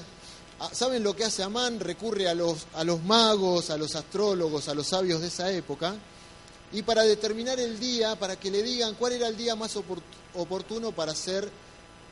¿saben 0.74 1.02
lo 1.02 1.16
que 1.16 1.24
hace 1.24 1.44
Amán? 1.44 1.80
Recurre 1.80 2.28
a 2.28 2.34
los, 2.34 2.68
a 2.74 2.84
los 2.84 3.02
magos, 3.04 3.70
a 3.70 3.78
los 3.78 3.96
astrólogos, 3.96 4.68
a 4.68 4.74
los 4.74 4.88
sabios 4.88 5.22
de 5.22 5.28
esa 5.28 5.50
época, 5.50 5.96
y 6.74 6.82
para 6.82 7.04
determinar 7.04 7.58
el 7.62 7.80
día, 7.80 8.18
para 8.18 8.38
que 8.38 8.52
le 8.52 8.62
digan 8.62 8.96
cuál 8.96 9.14
era 9.14 9.30
el 9.30 9.38
día 9.38 9.56
más 9.56 9.78
oportuno 10.36 10.92
para 10.92 11.14
hacer 11.14 11.50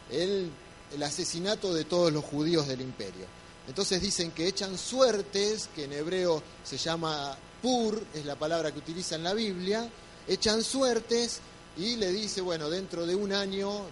el, 0.09 0.49
el 0.93 1.03
asesinato 1.03 1.73
de 1.73 1.83
todos 1.83 2.13
los 2.13 2.23
judíos 2.23 2.65
del 2.65 2.79
imperio. 2.79 3.25
Entonces 3.67 4.01
dicen 4.01 4.31
que 4.31 4.47
echan 4.47 4.77
suertes, 4.77 5.69
que 5.75 5.83
en 5.83 5.91
hebreo 5.91 6.41
se 6.63 6.77
llama 6.77 7.37
pur, 7.61 8.01
es 8.13 8.25
la 8.25 8.35
palabra 8.35 8.71
que 8.71 8.79
utiliza 8.79 9.15
en 9.15 9.23
la 9.23 9.33
Biblia, 9.33 9.89
echan 10.29 10.63
suertes 10.63 11.41
y 11.79 11.95
le 11.95 12.11
dice, 12.11 12.41
bueno, 12.41 12.69
dentro 12.69 13.05
de 13.05 13.15
un 13.15 13.31
año, 13.31 13.85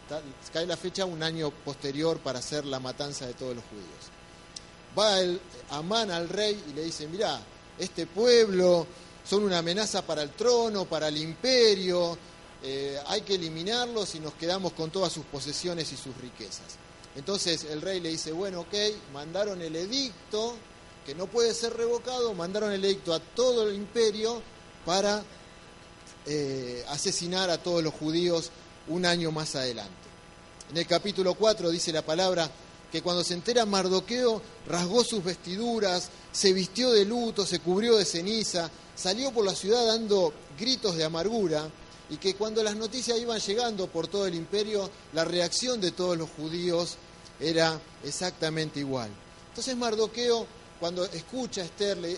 cae 0.52 0.66
la 0.66 0.76
fecha, 0.76 1.06
un 1.06 1.24
año 1.24 1.52
posterior 1.52 2.20
para 2.20 2.40
hacer 2.40 2.66
la 2.66 2.82
matanza 2.82 3.26
de 3.26 3.34
todos 3.34 3.56
los 3.56 3.64
judíos. 3.64 3.88
Va 4.98 5.22
el 5.22 5.40
Amán 5.70 6.12
al 6.12 6.28
rey 6.28 6.62
y 6.70 6.74
le 6.74 6.84
dice, 6.84 7.08
mirá, 7.08 7.40
este 7.80 8.06
pueblo 8.06 8.86
son 9.24 9.44
una 9.44 9.60
amenaza 9.60 10.02
para 10.02 10.22
el 10.22 10.32
trono, 10.32 10.84
para 10.84 11.08
el 11.08 11.16
imperio, 11.16 12.18
eh, 12.62 13.00
hay 13.08 13.22
que 13.22 13.36
eliminarlos 13.36 14.16
y 14.16 14.20
nos 14.20 14.34
quedamos 14.34 14.74
con 14.74 14.92
todas 14.92 15.14
sus 15.14 15.24
posesiones 15.26 15.90
y 15.94 15.96
sus 15.96 16.16
riquezas. 16.18 16.76
Entonces 17.16 17.64
el 17.64 17.82
rey 17.82 18.02
le 18.02 18.10
dice, 18.10 18.34
bueno, 18.34 18.62
ok, 18.62 18.74
mandaron 19.14 19.62
el 19.62 19.76
edicto, 19.78 20.56
que 21.06 21.16
no 21.16 21.28
puede 21.28 21.54
ser 21.54 21.74
revocado, 21.74 22.34
mandaron 22.34 22.74
el 22.74 22.84
edicto 22.84 23.14
a 23.14 23.20
todo 23.22 23.70
el 23.70 23.76
imperio 23.76 24.42
para 24.86 25.24
eh, 26.28 26.84
asesinar 26.90 27.50
a 27.50 27.58
todos 27.58 27.84
los 27.84 27.94
judíos 27.94 28.52
un 28.88 29.06
año 29.06 29.32
más 29.32 29.56
adelante. 29.56 29.94
En 30.70 30.78
el 30.78 30.86
capítulo 30.86 31.36
4 31.36 31.70
dice 31.72 31.94
la 31.94 32.02
palabra 32.02 32.50
que 32.92 33.02
cuando 33.02 33.24
se 33.24 33.34
entera 33.34 33.66
Mardoqueo 33.66 34.42
rasgó 34.68 35.04
sus 35.04 35.24
vestiduras, 35.24 36.10
se 36.32 36.54
vistió 36.54 36.92
de 36.92 37.06
luto, 37.06 37.46
se 37.46 37.60
cubrió 37.60 37.98
de 37.98 38.06
ceniza, 38.06 38.70
salió 38.96 39.32
por 39.32 39.46
la 39.46 39.56
ciudad 39.56 39.86
dando 39.86 40.34
gritos 40.60 40.96
de 40.96 41.04
amargura 41.04 41.70
y 42.10 42.18
que 42.18 42.36
cuando 42.36 42.64
las 42.64 42.76
noticias 42.76 43.18
iban 43.20 43.40
llegando 43.40 43.88
por 43.88 44.08
todo 44.08 44.28
el 44.28 44.36
imperio, 44.36 44.90
la 45.14 45.26
reacción 45.26 45.82
de 45.82 45.92
todos 45.92 46.18
los 46.18 46.30
judíos 46.30 46.96
era 47.40 47.80
exactamente 48.04 48.80
igual. 48.80 49.10
Entonces 49.50 49.76
Mardoqueo, 49.76 50.46
cuando 50.80 51.06
escucha 51.06 51.62
a 51.62 51.66
Esther, 51.66 51.98
le 51.98 52.18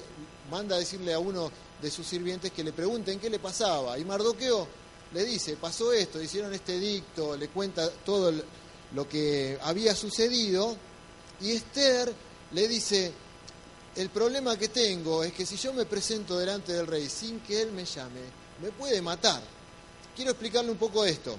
manda 0.52 0.76
a 0.76 0.80
decirle 0.80 1.14
a 1.14 1.20
uno 1.20 1.52
de 1.82 1.92
sus 1.92 2.06
sirvientes 2.06 2.52
que 2.52 2.64
le 2.64 2.74
pregunten 2.74 3.20
qué 3.20 3.30
le 3.30 3.40
pasaba. 3.40 3.98
Y 3.98 4.06
Mardoqueo 4.06 4.68
le 5.14 5.26
dice, 5.26 5.58
pasó 5.58 5.92
esto, 5.94 6.22
hicieron 6.22 6.54
este 6.54 6.76
edicto, 6.76 7.36
le 7.36 7.48
cuenta 7.50 7.90
todo 8.06 8.34
lo 8.94 9.08
que 9.08 9.58
había 9.62 9.96
sucedido. 9.96 10.76
Y 11.42 11.52
Esther 11.52 12.14
le 12.52 12.68
dice, 12.68 13.12
el 13.96 14.10
problema 14.10 14.58
que 14.58 14.70
tengo 14.70 15.24
es 15.24 15.34
que 15.34 15.46
si 15.46 15.56
yo 15.56 15.74
me 15.74 15.86
presento 15.86 16.38
delante 16.38 16.74
del 16.74 16.88
rey 16.88 17.10
sin 17.10 17.40
que 17.40 17.62
él 17.62 17.72
me 17.72 17.86
llame, 17.86 18.22
me 18.62 18.72
puede 18.72 19.02
matar. 19.02 19.42
Quiero 20.16 20.32
explicarle 20.32 20.72
un 20.72 20.78
poco 20.78 21.06
esto. 21.06 21.38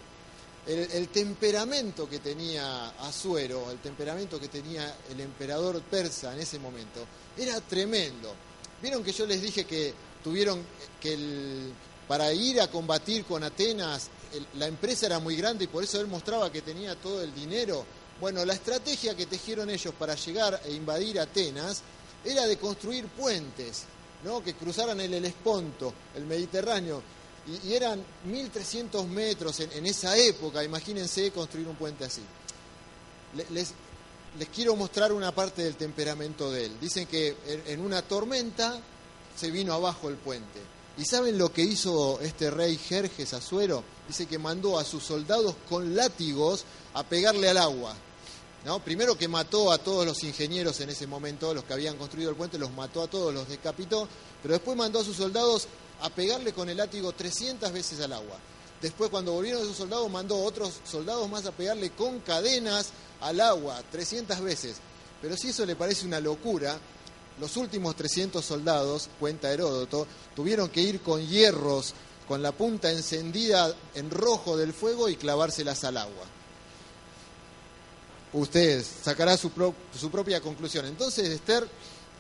el, 0.67 1.09
temperamento 1.09 2.09
que 2.09 2.19
tenía 2.19 2.91
Azuero, 3.01 3.71
el 3.71 3.79
temperamento 3.79 4.39
que 4.39 4.49
tenía 4.49 4.97
el 5.11 5.21
emperador 5.21 5.81
persa 5.83 6.33
en 6.33 6.41
ese 6.41 6.59
momento, 6.59 7.05
era 7.37 7.61
tremendo. 7.61 8.33
Vieron 8.81 9.05
que 9.05 9.13
yo 9.13 9.27
les 9.27 9.43
dije 9.43 9.65
que 9.65 9.93
tuvieron 10.23 10.63
que 11.01 11.73
para 12.09 12.33
ir 12.33 12.61
a 12.61 12.69
combatir 12.69 13.25
con 13.25 13.45
Atenas, 13.45 14.09
la 14.55 14.67
empresa 14.67 15.07
era 15.07 15.19
muy 15.19 15.37
grande 15.37 15.65
y 15.65 15.69
por 15.69 15.85
eso 15.85 16.01
él 16.01 16.07
mostraba 16.07 16.51
que 16.51 16.63
tenía 16.63 16.97
todo 16.97 17.23
el 17.23 17.35
dinero. 17.35 17.85
Bueno, 18.21 18.45
la 18.45 18.55
estrategia 18.55 19.17
que 19.17 19.27
tejieron 19.27 19.71
ellos 19.71 19.95
para 19.99 20.15
llegar 20.15 20.61
e 20.65 20.73
invadir 20.73 21.21
Atenas 21.21 21.83
era 22.25 22.47
de 22.47 22.59
construir 22.59 23.07
puentes, 23.07 23.85
¿no? 24.25 24.43
que 24.43 24.55
cruzaran 24.55 25.01
el 25.01 25.15
Helesponto, 25.15 25.95
el 26.15 26.27
Mediterráneo, 26.27 27.03
y, 27.47 27.73
eran 27.73 28.05
1.300 28.29 29.07
metros 29.07 29.61
en, 29.61 29.87
esa 29.87 30.17
época, 30.17 30.63
imagínense 30.63 31.31
construir 31.31 31.67
un 31.69 31.77
puente 31.77 32.05
así. 32.05 32.23
Les, 33.35 33.51
les, 34.39 34.49
quiero 34.55 34.77
mostrar 34.77 35.13
una 35.13 35.33
parte 35.33 35.63
del 35.63 35.77
temperamento 35.77 36.51
de 36.51 36.67
él. 36.67 36.81
Dicen 36.81 37.07
que 37.07 37.37
en, 37.67 37.81
una 37.81 38.03
tormenta 38.03 38.79
se 39.41 39.51
vino 39.51 39.73
abajo 39.73 40.11
el 40.11 40.17
puente. 40.17 40.61
¿Y 40.99 41.07
saben 41.07 41.39
lo 41.39 41.51
que 41.51 41.63
hizo 41.63 42.21
este 42.21 42.51
rey 42.51 42.77
Jerjes 42.77 43.33
Azuero? 43.33 43.83
Dice 44.07 44.27
que 44.27 44.39
mandó 44.39 44.79
a 44.79 44.85
sus 44.85 45.03
soldados 45.03 45.55
con 45.69 45.97
látigos 45.97 46.65
a 46.93 47.03
pegarle 47.05 47.49
al 47.49 47.57
agua. 47.57 47.97
¿No? 48.67 48.85
Primero 48.85 49.17
que 49.17 49.27
mató 49.27 49.73
a 49.73 49.79
todos 49.79 50.05
los 50.05 50.23
ingenieros 50.25 50.79
en 50.81 50.91
ese 50.91 51.07
momento, 51.07 51.55
los 51.55 51.65
que 51.65 51.73
habían 51.73 51.97
construido 51.97 52.29
el 52.29 52.37
puente, 52.37 52.59
los 52.59 52.71
mató 52.73 53.03
a 53.03 53.09
todos, 53.09 53.33
los 53.33 53.49
decapitó, 53.49 54.07
pero 54.43 54.53
después 54.53 54.77
mandó 54.77 55.01
a 55.01 55.05
sus 55.05 55.17
soldados 55.17 55.67
a 56.03 56.11
pegarle 56.11 56.53
con 56.53 56.69
el 56.69 56.77
látigo 56.77 57.13
300 57.13 57.73
veces 57.73 57.99
al 58.03 58.13
agua. 58.13 58.37
Después, 58.83 59.09
cuando 59.09 59.33
volvieron 59.33 59.63
esos 59.63 59.79
soldados, 59.79 60.11
mandó 60.11 60.35
a 60.35 60.45
otros 60.45 60.81
soldados 60.85 61.27
más 61.31 61.47
a 61.47 61.53
pegarle 61.53 61.91
con 61.91 62.21
cadenas 62.21 62.91
al 63.23 63.41
agua 63.41 63.83
300 63.91 64.39
veces. 64.43 64.77
Pero 65.23 65.35
si 65.39 65.49
eso 65.49 65.65
le 65.65 65.77
parece 65.77 66.05
una 66.05 66.21
locura, 66.21 66.79
los 67.41 67.57
últimos 67.57 67.97
300 67.97 68.45
soldados, 68.45 69.09
cuenta 69.19 69.53
Heródoto, 69.53 70.07
tuvieron 70.37 70.69
que 70.69 70.83
ir 70.83 71.01
con 71.01 71.27
hierros, 71.27 71.95
con 72.29 72.43
la 72.43 72.53
punta 72.53 72.93
encendida 72.93 73.75
en 73.95 74.11
rojo 74.11 74.57
del 74.57 74.73
fuego 74.73 75.09
y 75.09 75.17
clavárselas 75.17 75.83
al 75.85 75.97
agua. 75.97 76.27
Usted 78.33 78.85
sacará 79.03 79.37
su, 79.37 79.51
propia 79.51 80.41
conclusión. 80.41 80.87
Entonces, 80.87 81.29
Esther 81.31 81.67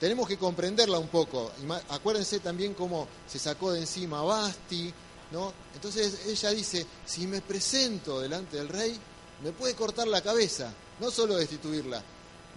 tenemos 0.00 0.26
que 0.26 0.38
comprenderla 0.38 0.98
un 0.98 1.08
poco. 1.08 1.52
Acuérdense 1.90 2.40
también 2.40 2.74
cómo 2.74 3.06
se 3.28 3.38
sacó 3.38 3.72
de 3.72 3.80
encima 3.80 4.22
Basti, 4.22 4.92
¿no? 5.30 5.52
Entonces 5.74 6.26
ella 6.26 6.50
dice, 6.50 6.84
si 7.06 7.26
me 7.26 7.40
presento 7.40 8.20
delante 8.20 8.56
del 8.56 8.68
rey, 8.68 8.98
me 9.44 9.52
puede 9.52 9.74
cortar 9.74 10.08
la 10.08 10.22
cabeza, 10.22 10.72
no 10.98 11.10
solo 11.10 11.36
destituirla. 11.36 12.02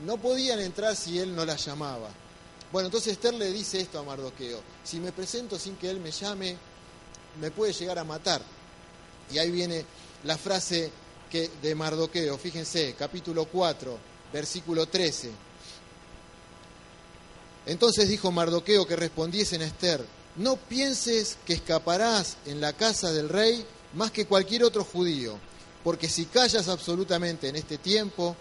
No 0.06 0.18
podían 0.18 0.60
entrar 0.60 0.96
si 0.96 1.20
él 1.20 1.36
no 1.36 1.46
la 1.46 1.56
llamaba. 1.56 2.10
Bueno, 2.74 2.88
entonces 2.88 3.14
Esther 3.14 3.36
le 3.36 3.52
dice 3.52 3.80
esto 3.80 4.00
a 4.00 4.04
Mardoqueo, 4.04 4.60
si 4.84 5.00
me 5.00 5.12
presento 5.12 5.60
sin 5.60 5.76
que 5.76 5.92
él 5.92 6.00
me 6.00 6.10
llame, 6.10 6.58
me 7.40 7.52
puede 7.52 7.72
llegar 7.72 8.00
a 8.00 8.04
matar. 8.04 8.42
Y 9.32 9.38
ahí 9.38 9.52
viene 9.52 9.86
la 10.24 10.40
frase 10.40 10.92
que, 11.30 11.52
de 11.62 11.76
Mardoqueo, 11.76 12.36
fíjense, 12.36 12.96
capítulo 12.98 13.46
4, 13.46 13.96
versículo 14.34 14.88
13. 14.88 15.30
Entonces 17.68 18.10
dijo 18.10 18.32
Mardoqueo 18.32 18.88
que 18.88 18.96
respondiesen 18.96 19.62
a 19.62 19.68
Esther, 19.68 20.04
no 20.38 20.56
pienses 20.56 21.38
que 21.46 21.54
escaparás 21.54 22.38
en 22.48 22.60
la 22.60 22.74
casa 22.74 23.12
del 23.12 23.30
rey 23.30 23.64
más 23.94 24.10
que 24.10 24.26
cualquier 24.26 24.64
otro 24.64 24.84
judío, 24.84 25.38
porque 25.84 26.10
si 26.10 26.26
callas 26.26 26.68
absolutamente 26.70 27.50
en 27.50 27.56
este 27.56 27.78
tiempo, 27.78 28.36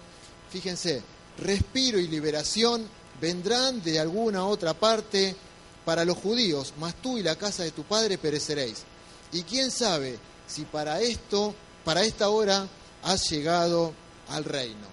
fíjense, 0.50 1.02
respiro 1.36 1.98
y 1.98 2.08
liberación 2.08 2.88
vendrán 3.22 3.80
de 3.84 4.00
alguna 4.00 4.44
otra 4.44 4.74
parte 4.74 5.36
para 5.84 6.04
los 6.04 6.18
judíos, 6.18 6.74
mas 6.78 6.96
tú 6.96 7.18
y 7.18 7.22
la 7.22 7.36
casa 7.36 7.62
de 7.62 7.70
tu 7.70 7.84
padre 7.84 8.18
pereceréis. 8.18 8.82
Y 9.30 9.44
quién 9.44 9.70
sabe 9.70 10.18
si 10.48 10.64
para 10.64 11.00
esto, 11.00 11.54
para 11.84 12.02
esta 12.02 12.28
hora, 12.30 12.66
has 13.04 13.30
llegado 13.30 13.94
al 14.28 14.44
reino. 14.44 14.88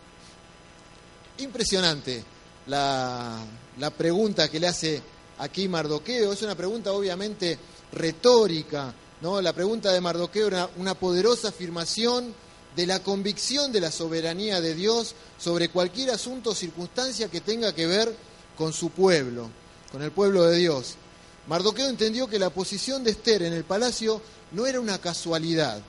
Impresionante 1.40 2.24
la, 2.68 3.44
la 3.80 3.90
pregunta 3.90 4.48
que 4.48 4.60
le 4.60 4.68
hace 4.68 5.02
aquí 5.40 5.68
Mardoqueo. 5.68 6.32
Es 6.32 6.44
una 6.44 6.56
pregunta 6.56 6.94
obviamente 6.94 7.58
retórica, 7.92 8.94
¿no? 9.22 9.42
La 9.42 9.54
pregunta 9.54 9.92
de 9.92 10.02
Mardoqueo 10.02 10.48
era 10.48 10.70
una 10.78 10.94
poderosa 10.94 11.48
afirmación 11.48 12.36
de 12.76 12.86
la 12.86 13.02
convicción 13.02 13.72
de 13.72 13.82
la 13.82 13.92
soberanía 13.92 14.62
de 14.62 14.76
Dios 14.76 15.16
sobre 15.38 15.70
cualquier 15.70 16.12
asunto 16.12 16.52
o 16.52 16.56
circunstancia 16.56 17.30
que 17.30 17.42
tenga 17.42 17.74
que 17.74 17.88
ver 17.88 18.16
con 18.58 18.74
su 18.74 18.90
pueblo, 18.92 19.50
con 19.92 20.02
el 20.02 20.12
pueblo 20.12 20.44
de 20.44 20.58
Dios. 20.58 20.96
Mardoqueo 21.48 21.90
entendió 21.90 22.28
que 22.28 22.40
la 22.40 22.52
posición 22.52 23.04
de 23.04 23.12
Esther 23.12 23.44
en 23.44 23.54
el 23.54 23.64
palacio 23.64 24.22
no 24.52 24.66
era 24.66 24.80
una 24.80 25.00
casualidad. 25.00 25.82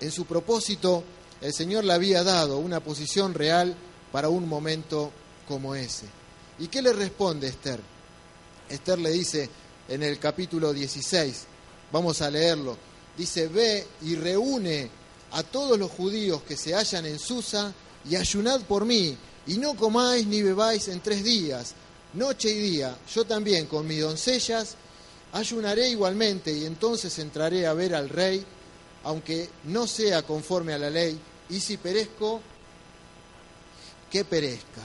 En 0.00 0.10
su 0.10 0.26
propósito, 0.26 1.04
el 1.40 1.52
Señor 1.52 1.84
le 1.84 1.92
había 1.92 2.24
dado 2.24 2.58
una 2.58 2.80
posición 2.80 3.34
real 3.34 3.76
para 4.10 4.28
un 4.28 4.48
momento 4.48 5.12
como 5.46 5.74
ese. 5.74 6.06
¿Y 6.58 6.68
qué 6.68 6.82
le 6.82 6.92
responde 6.92 7.46
Esther? 7.46 7.80
Esther 8.68 8.98
le 8.98 9.10
dice 9.10 9.48
en 9.88 10.02
el 10.02 10.18
capítulo 10.18 10.72
16, 10.72 11.44
vamos 11.92 12.20
a 12.20 12.30
leerlo, 12.30 12.76
dice, 13.16 13.48
ve 13.48 13.86
y 14.02 14.16
reúne 14.16 14.90
a 15.32 15.42
todos 15.42 15.78
los 15.78 15.90
judíos 15.90 16.42
que 16.42 16.56
se 16.56 16.74
hallan 16.74 17.06
en 17.06 17.18
Susa 17.18 17.72
y 18.08 18.16
ayunad 18.16 18.60
por 18.62 18.84
mí, 18.84 19.16
y 19.46 19.58
no 19.58 19.74
comáis 19.74 20.26
ni 20.26 20.42
bebáis 20.42 20.88
en 20.88 21.00
tres 21.00 21.24
días, 21.24 21.74
noche 22.14 22.50
y 22.50 22.58
día, 22.58 22.96
yo 23.14 23.24
también 23.24 23.66
con 23.66 23.86
mis 23.86 24.00
doncellas 24.00 24.76
ayunaré 25.32 25.90
igualmente 25.90 26.52
y 26.52 26.64
entonces 26.64 27.18
entraré 27.18 27.66
a 27.66 27.74
ver 27.74 27.94
al 27.94 28.08
rey, 28.08 28.44
aunque 29.04 29.48
no 29.64 29.86
sea 29.86 30.22
conforme 30.22 30.72
a 30.72 30.78
la 30.78 30.90
ley, 30.90 31.18
y 31.50 31.60
si 31.60 31.76
perezco, 31.76 32.40
que 34.10 34.24
perezca. 34.24 34.82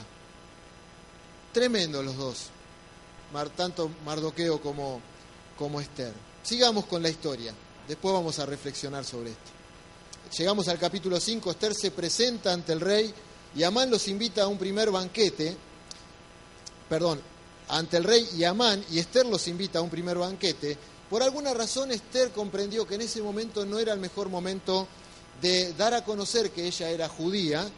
Tremendo 1.52 2.02
los 2.02 2.16
dos, 2.16 2.36
tanto 3.56 3.90
Mardoqueo 4.04 4.60
como, 4.60 5.00
como 5.58 5.80
Esther. 5.80 6.12
Sigamos 6.42 6.86
con 6.86 7.02
la 7.02 7.08
historia, 7.08 7.54
después 7.88 8.12
vamos 8.12 8.38
a 8.38 8.46
reflexionar 8.46 9.04
sobre 9.04 9.30
esto. 9.30 9.53
Llegamos 10.36 10.66
al 10.66 10.80
capítulo 10.80 11.20
5, 11.20 11.52
Esther 11.52 11.74
se 11.76 11.92
presenta 11.92 12.52
ante 12.52 12.72
el 12.72 12.80
rey 12.80 13.14
y 13.54 13.62
Amán 13.62 13.88
los 13.88 14.08
invita 14.08 14.42
a 14.42 14.48
un 14.48 14.58
primer 14.58 14.90
banquete, 14.90 15.56
perdón, 16.88 17.20
ante 17.68 17.98
el 17.98 18.02
rey 18.02 18.28
y 18.36 18.42
Amán 18.42 18.84
y 18.90 18.98
Esther 18.98 19.26
los 19.26 19.46
invita 19.46 19.78
a 19.78 19.82
un 19.82 19.90
primer 19.90 20.18
banquete. 20.18 20.76
Por 21.08 21.22
alguna 21.22 21.54
razón 21.54 21.92
Esther 21.92 22.32
comprendió 22.32 22.84
que 22.84 22.96
en 22.96 23.02
ese 23.02 23.22
momento 23.22 23.64
no 23.64 23.78
era 23.78 23.92
el 23.92 24.00
mejor 24.00 24.28
momento 24.28 24.88
de 25.40 25.72
dar 25.74 25.94
a 25.94 26.04
conocer 26.04 26.50
que 26.50 26.66
ella 26.66 26.90
era 26.90 27.08
judía 27.08 27.68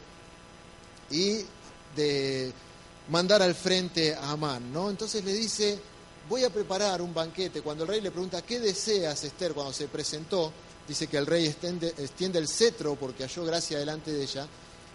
y 1.10 1.40
de 1.94 2.54
mandar 3.10 3.42
al 3.42 3.54
frente 3.54 4.14
a 4.14 4.30
Amán, 4.30 4.72
¿no? 4.72 4.88
Entonces 4.88 5.22
le 5.22 5.34
dice, 5.34 5.78
voy 6.28 6.44
a 6.44 6.50
preparar 6.50 7.02
un 7.02 7.14
banquete. 7.14 7.62
Cuando 7.62 7.84
el 7.84 7.88
rey 7.88 8.00
le 8.00 8.10
pregunta, 8.10 8.42
¿qué 8.42 8.60
deseas, 8.60 9.24
Esther? 9.24 9.52
Cuando 9.52 9.72
se 9.72 9.88
presentó, 9.88 10.52
dice 10.86 11.06
que 11.06 11.16
el 11.16 11.26
rey 11.26 11.46
extiende, 11.46 11.88
extiende 11.98 12.38
el 12.38 12.48
cetro 12.48 12.96
porque 12.96 13.24
halló 13.24 13.44
gracia 13.44 13.78
delante 13.78 14.12
de 14.12 14.22
ella, 14.22 14.46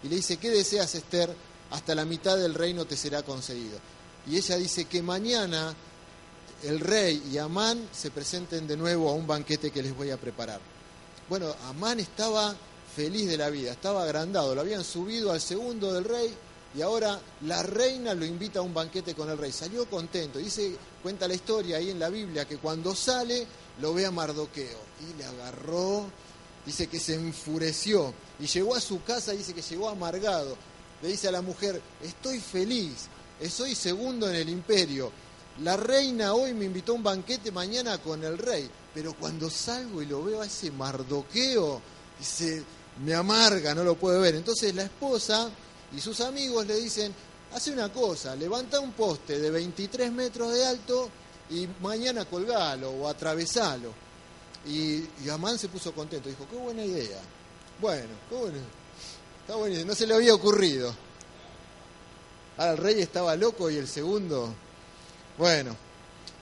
y 0.02 0.08
le 0.08 0.16
dice, 0.16 0.36
¿qué 0.36 0.50
deseas, 0.50 0.94
Esther? 0.94 1.34
Hasta 1.70 1.94
la 1.94 2.04
mitad 2.04 2.36
del 2.36 2.54
reino 2.54 2.84
te 2.84 2.96
será 2.96 3.22
concedido. 3.22 3.78
Y 4.26 4.36
ella 4.36 4.56
dice 4.56 4.84
que 4.84 5.02
mañana 5.02 5.74
el 6.62 6.80
rey 6.80 7.22
y 7.32 7.38
Amán 7.38 7.88
se 7.92 8.10
presenten 8.10 8.66
de 8.66 8.76
nuevo 8.76 9.10
a 9.10 9.14
un 9.14 9.26
banquete 9.26 9.70
que 9.70 9.82
les 9.82 9.96
voy 9.96 10.10
a 10.10 10.16
preparar. 10.16 10.60
Bueno, 11.28 11.54
Amán 11.66 11.98
estaba 12.00 12.54
feliz 12.94 13.28
de 13.28 13.38
la 13.38 13.48
vida, 13.48 13.72
estaba 13.72 14.02
agrandado, 14.02 14.54
lo 14.54 14.60
habían 14.60 14.84
subido 14.84 15.32
al 15.32 15.40
segundo 15.40 15.92
del 15.92 16.04
rey 16.04 16.34
y 16.74 16.80
ahora 16.80 17.20
la 17.42 17.62
reina 17.62 18.14
lo 18.14 18.24
invita 18.24 18.60
a 18.60 18.62
un 18.62 18.72
banquete 18.72 19.14
con 19.14 19.28
el 19.28 19.36
rey. 19.36 19.52
Salió 19.52 19.88
contento. 19.88 20.38
Dice, 20.38 20.76
cuenta 21.02 21.28
la 21.28 21.34
historia 21.34 21.76
ahí 21.76 21.90
en 21.90 21.98
la 21.98 22.08
Biblia 22.08 22.46
que 22.46 22.56
cuando 22.56 22.94
sale 22.94 23.46
lo 23.80 23.92
ve 23.92 24.06
a 24.06 24.10
Mardoqueo 24.10 24.78
y 25.00 25.18
le 25.18 25.24
agarró, 25.24 26.06
dice 26.64 26.86
que 26.86 26.98
se 26.98 27.14
enfureció 27.14 28.14
y 28.40 28.46
llegó 28.46 28.74
a 28.74 28.80
su 28.80 29.02
casa, 29.02 29.32
dice 29.32 29.52
que 29.52 29.62
llegó 29.62 29.88
amargado. 29.88 30.56
Le 31.02 31.08
dice 31.08 31.28
a 31.28 31.32
la 31.32 31.42
mujer, 31.42 31.82
estoy 32.02 32.40
feliz, 32.40 33.08
soy 33.50 33.74
segundo 33.74 34.30
en 34.30 34.36
el 34.36 34.48
imperio. 34.48 35.10
La 35.62 35.76
reina 35.76 36.32
hoy 36.32 36.54
me 36.54 36.64
invitó 36.64 36.92
a 36.92 36.94
un 36.94 37.02
banquete 37.02 37.50
mañana 37.50 37.98
con 37.98 38.24
el 38.24 38.38
rey, 38.38 38.70
pero 38.94 39.12
cuando 39.12 39.50
salgo 39.50 40.00
y 40.00 40.06
lo 40.06 40.24
veo 40.24 40.40
a 40.40 40.46
ese 40.46 40.70
Mardoqueo, 40.70 41.82
dice, 42.18 42.62
me 43.04 43.14
amarga, 43.14 43.74
no 43.74 43.84
lo 43.84 43.96
puedo 43.96 44.20
ver. 44.20 44.36
Entonces 44.36 44.74
la 44.74 44.84
esposa 44.84 45.50
y 45.96 46.00
sus 46.00 46.20
amigos 46.20 46.66
le 46.66 46.76
dicen, 46.76 47.14
hace 47.54 47.70
una 47.70 47.92
cosa, 47.92 48.34
levanta 48.34 48.80
un 48.80 48.92
poste 48.92 49.38
de 49.38 49.50
23 49.50 50.10
metros 50.12 50.52
de 50.52 50.64
alto 50.64 51.10
y 51.50 51.68
mañana 51.80 52.24
colgalo 52.24 52.90
o 52.90 53.08
atravesalo. 53.08 53.92
Y, 54.66 55.04
Amán 55.28 55.58
se 55.58 55.68
puso 55.68 55.92
contento, 55.92 56.28
dijo, 56.28 56.46
qué 56.48 56.56
buena 56.56 56.84
idea. 56.84 57.20
Bueno, 57.80 58.10
bueno, 58.30 58.58
está 59.40 59.56
buenísimo, 59.56 59.88
no 59.88 59.94
se 59.94 60.06
le 60.06 60.14
había 60.14 60.34
ocurrido. 60.34 60.94
Ahora 62.56 62.72
el 62.72 62.78
rey 62.78 63.00
estaba 63.00 63.34
loco 63.34 63.70
y 63.70 63.76
el 63.76 63.88
segundo, 63.88 64.54
bueno, 65.36 65.76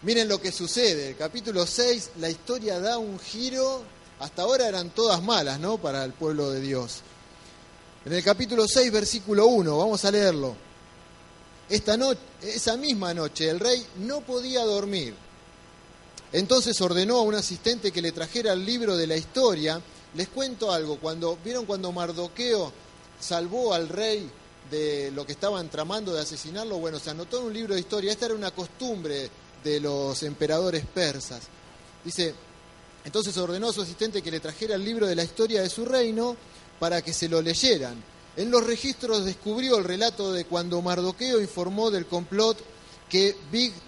miren 0.03 0.29
lo 0.29 0.41
que 0.41 0.53
sucede. 0.53 1.17
Capítulo 1.17 1.67
6, 1.67 2.11
la 2.19 2.29
historia 2.29 2.79
da 2.79 2.99
un 2.99 3.19
giro, 3.19 3.83
hasta 4.19 4.43
ahora 4.43 4.69
eran 4.69 4.91
todas 4.91 5.23
malas, 5.23 5.59
¿no? 5.59 5.79
Para 5.79 6.05
el 6.05 6.13
pueblo 6.13 6.51
de 6.51 6.61
Dios. 6.61 7.03
En 8.03 8.15
el 8.15 8.25
capítulo 8.25 8.67
6, 8.67 8.91
versículo 8.93 9.47
1, 9.47 9.77
vamos 9.77 10.03
a 10.07 10.11
leerlo. 10.11 10.57
Esta 11.69 11.99
noche, 11.99 12.21
esa 12.43 12.79
misma 12.79 13.13
noche 13.13 13.51
el 13.51 13.61
rey 13.61 13.87
no 13.99 14.23
podía 14.23 14.65
dormir. 14.65 15.15
Entonces 16.33 16.81
ordenó 16.81 17.19
a 17.19 17.23
un 17.23 17.35
asistente 17.35 17.93
que 17.93 18.01
le 18.01 18.13
trajera 18.13 18.55
el 18.55 18.65
libro 18.65 18.97
de 18.97 19.07
la 19.07 19.19
historia. 19.19 19.83
Les 20.15 20.29
cuento 20.29 20.73
algo, 20.73 20.99
cuando 20.99 21.37
vieron 21.45 21.67
cuando 21.67 21.93
Mardoqueo 21.93 22.73
salvó 23.21 23.75
al 23.75 23.91
rey 23.91 24.31
de 24.71 25.11
lo 25.11 25.27
que 25.27 25.33
estaban 25.33 25.69
tramando 25.69 26.15
de 26.15 26.23
asesinarlo, 26.23 26.79
bueno, 26.79 26.99
se 26.99 27.11
anotó 27.11 27.41
en 27.41 27.47
un 27.49 27.53
libro 27.53 27.75
de 27.75 27.81
historia. 27.81 28.13
Esta 28.13 28.27
era 28.27 28.35
una 28.35 28.51
costumbre 28.51 29.29
de 29.63 29.79
los 29.79 30.23
emperadores 30.23 30.87
persas. 30.87 31.43
Dice, 32.03 32.35
entonces 33.05 33.37
ordenó 33.37 33.69
a 33.69 33.73
su 33.75 33.83
asistente 33.83 34.23
que 34.23 34.31
le 34.31 34.41
trajera 34.41 34.77
el 34.77 34.85
libro 34.85 35.07
de 35.07 35.17
la 35.17 35.25
historia 35.25 35.61
de 35.61 35.69
su 35.69 35.85
reino 35.85 36.37
para 36.81 37.03
que 37.03 37.13
se 37.13 37.29
lo 37.29 37.41
leyeran. 37.41 38.03
En 38.37 38.51
los 38.51 38.67
registros 38.67 39.25
descubrió 39.25 39.79
el 39.79 39.85
relato 39.85 40.33
de 40.33 40.47
cuando 40.47 40.83
Mardoqueo 40.83 41.41
informó 41.41 41.91
del 41.91 42.07
complot 42.07 42.59
que 43.09 43.37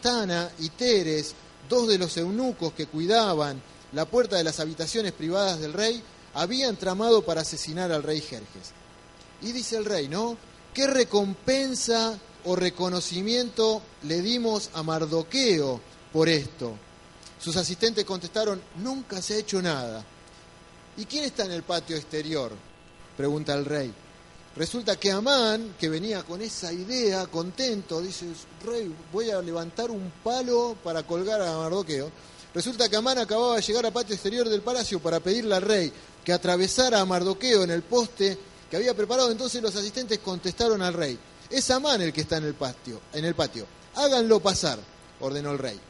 Tana 0.00 0.50
y 0.58 0.68
Teres, 0.68 1.34
dos 1.68 1.88
de 1.88 1.96
los 1.96 2.16
eunucos 2.16 2.72
que 2.74 2.86
cuidaban 2.86 3.62
la 3.92 4.04
puerta 4.04 4.36
de 4.36 4.44
las 4.44 4.60
habitaciones 4.60 5.12
privadas 5.12 5.58
del 5.58 5.72
rey, 5.72 6.02
habían 6.34 6.76
tramado 6.76 7.24
para 7.24 7.42
asesinar 7.42 7.92
al 7.92 8.02
rey 8.02 8.20
Jerjes. 8.20 8.72
Y 9.42 9.52
dice 9.52 9.76
el 9.76 9.84
rey, 9.84 10.08
¿no? 10.08 10.36
¿Qué 10.74 10.86
recompensa 10.86 12.18
o 12.44 12.56
reconocimiento 12.56 13.82
le 14.02 14.20
dimos 14.22 14.70
a 14.74 14.82
Mardoqueo 14.82 15.80
por 16.12 16.28
esto? 16.28 16.74
Sus 17.40 17.56
asistentes 17.56 18.04
contestaron, 18.04 18.60
nunca 18.76 19.20
se 19.22 19.34
ha 19.34 19.38
hecho 19.38 19.60
nada. 19.62 20.04
¿Y 20.96 21.06
quién 21.06 21.24
está 21.24 21.44
en 21.44 21.52
el 21.52 21.62
patio 21.62 21.96
exterior? 21.96 22.52
Pregunta 23.16 23.54
el 23.54 23.64
rey. 23.64 23.92
Resulta 24.54 24.96
que 24.96 25.10
Amán, 25.10 25.74
que 25.78 25.88
venía 25.88 26.22
con 26.22 26.42
esa 26.42 26.72
idea, 26.72 27.26
contento, 27.26 28.02
dice, 28.02 28.26
rey, 28.64 28.94
voy 29.10 29.30
a 29.30 29.40
levantar 29.40 29.90
un 29.90 30.12
palo 30.22 30.76
para 30.84 31.02
colgar 31.04 31.40
a 31.40 31.56
Mardoqueo. 31.56 32.10
Resulta 32.54 32.88
que 32.88 32.96
Amán 32.96 33.18
acababa 33.18 33.56
de 33.56 33.62
llegar 33.62 33.86
al 33.86 33.92
patio 33.94 34.14
exterior 34.14 34.46
del 34.48 34.60
palacio 34.60 35.00
para 35.00 35.20
pedirle 35.20 35.54
al 35.54 35.62
rey 35.62 35.90
que 36.22 36.34
atravesara 36.34 37.00
a 37.00 37.06
Mardoqueo 37.06 37.64
en 37.64 37.70
el 37.70 37.82
poste 37.82 38.38
que 38.70 38.76
había 38.76 38.94
preparado. 38.94 39.30
Entonces 39.30 39.62
los 39.62 39.74
asistentes 39.74 40.18
contestaron 40.18 40.82
al 40.82 40.92
rey, 40.92 41.18
es 41.48 41.70
Amán 41.70 42.02
el 42.02 42.12
que 42.12 42.22
está 42.22 42.36
en 42.36 42.44
el 42.44 42.54
patio, 42.54 43.00
en 43.14 43.24
el 43.24 43.34
patio. 43.34 43.66
Háganlo 43.94 44.40
pasar, 44.40 44.78
ordenó 45.20 45.52
el 45.52 45.58
rey. 45.58 45.80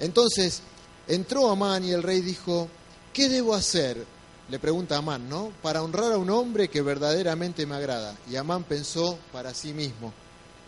Entonces 0.00 0.60
entró 1.06 1.50
Amán 1.50 1.84
y 1.84 1.92
el 1.92 2.02
rey 2.02 2.20
dijo, 2.20 2.68
¿qué 3.12 3.30
debo 3.30 3.54
hacer? 3.54 4.17
Le 4.48 4.58
pregunta 4.58 4.96
a 4.96 4.98
Amán, 4.98 5.28
¿no? 5.28 5.52
Para 5.62 5.82
honrar 5.82 6.12
a 6.12 6.18
un 6.18 6.30
hombre 6.30 6.68
que 6.68 6.80
verdaderamente 6.80 7.66
me 7.66 7.76
agrada. 7.76 8.16
Y 8.30 8.36
Amán 8.36 8.64
pensó 8.64 9.18
para 9.32 9.52
sí 9.52 9.72
mismo. 9.74 10.12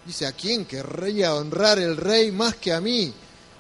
Dice, 0.04 0.26
¿a 0.26 0.32
quién 0.32 0.64
querría 0.64 1.34
honrar 1.34 1.78
el 1.78 1.96
rey 1.96 2.30
más 2.30 2.56
que 2.56 2.72
a 2.72 2.80
mí? 2.80 3.12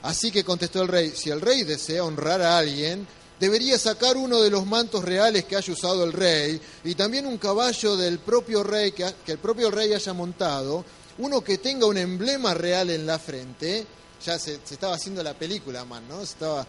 Así 0.02 0.30
que 0.30 0.44
contestó 0.44 0.82
el 0.82 0.88
rey, 0.88 1.12
si 1.14 1.30
el 1.30 1.40
rey 1.40 1.64
desea 1.64 2.04
honrar 2.04 2.40
a 2.40 2.58
alguien, 2.58 3.06
debería 3.38 3.78
sacar 3.78 4.16
uno 4.16 4.40
de 4.40 4.50
los 4.50 4.66
mantos 4.66 5.04
reales 5.04 5.44
que 5.44 5.56
haya 5.56 5.72
usado 5.72 6.04
el 6.04 6.12
rey 6.12 6.60
y 6.84 6.94
también 6.94 7.26
un 7.26 7.38
caballo 7.38 7.96
del 7.96 8.18
propio 8.18 8.62
rey 8.62 8.92
que, 8.92 9.14
el 9.26 9.38
propio 9.38 9.70
rey 9.70 9.92
haya 9.92 10.12
montado, 10.12 10.84
uno 11.18 11.42
que 11.42 11.58
tenga 11.58 11.86
un 11.86 11.98
emblema 11.98 12.54
real 12.54 12.90
en 12.90 13.06
la 13.06 13.18
frente. 13.18 13.86
Ya 14.24 14.38
se, 14.38 14.60
se 14.64 14.74
estaba 14.74 14.96
haciendo 14.96 15.22
la 15.22 15.34
película, 15.34 15.80
Amán, 15.80 16.06
¿no? 16.08 16.18
Se 16.18 16.32
estaba 16.32 16.66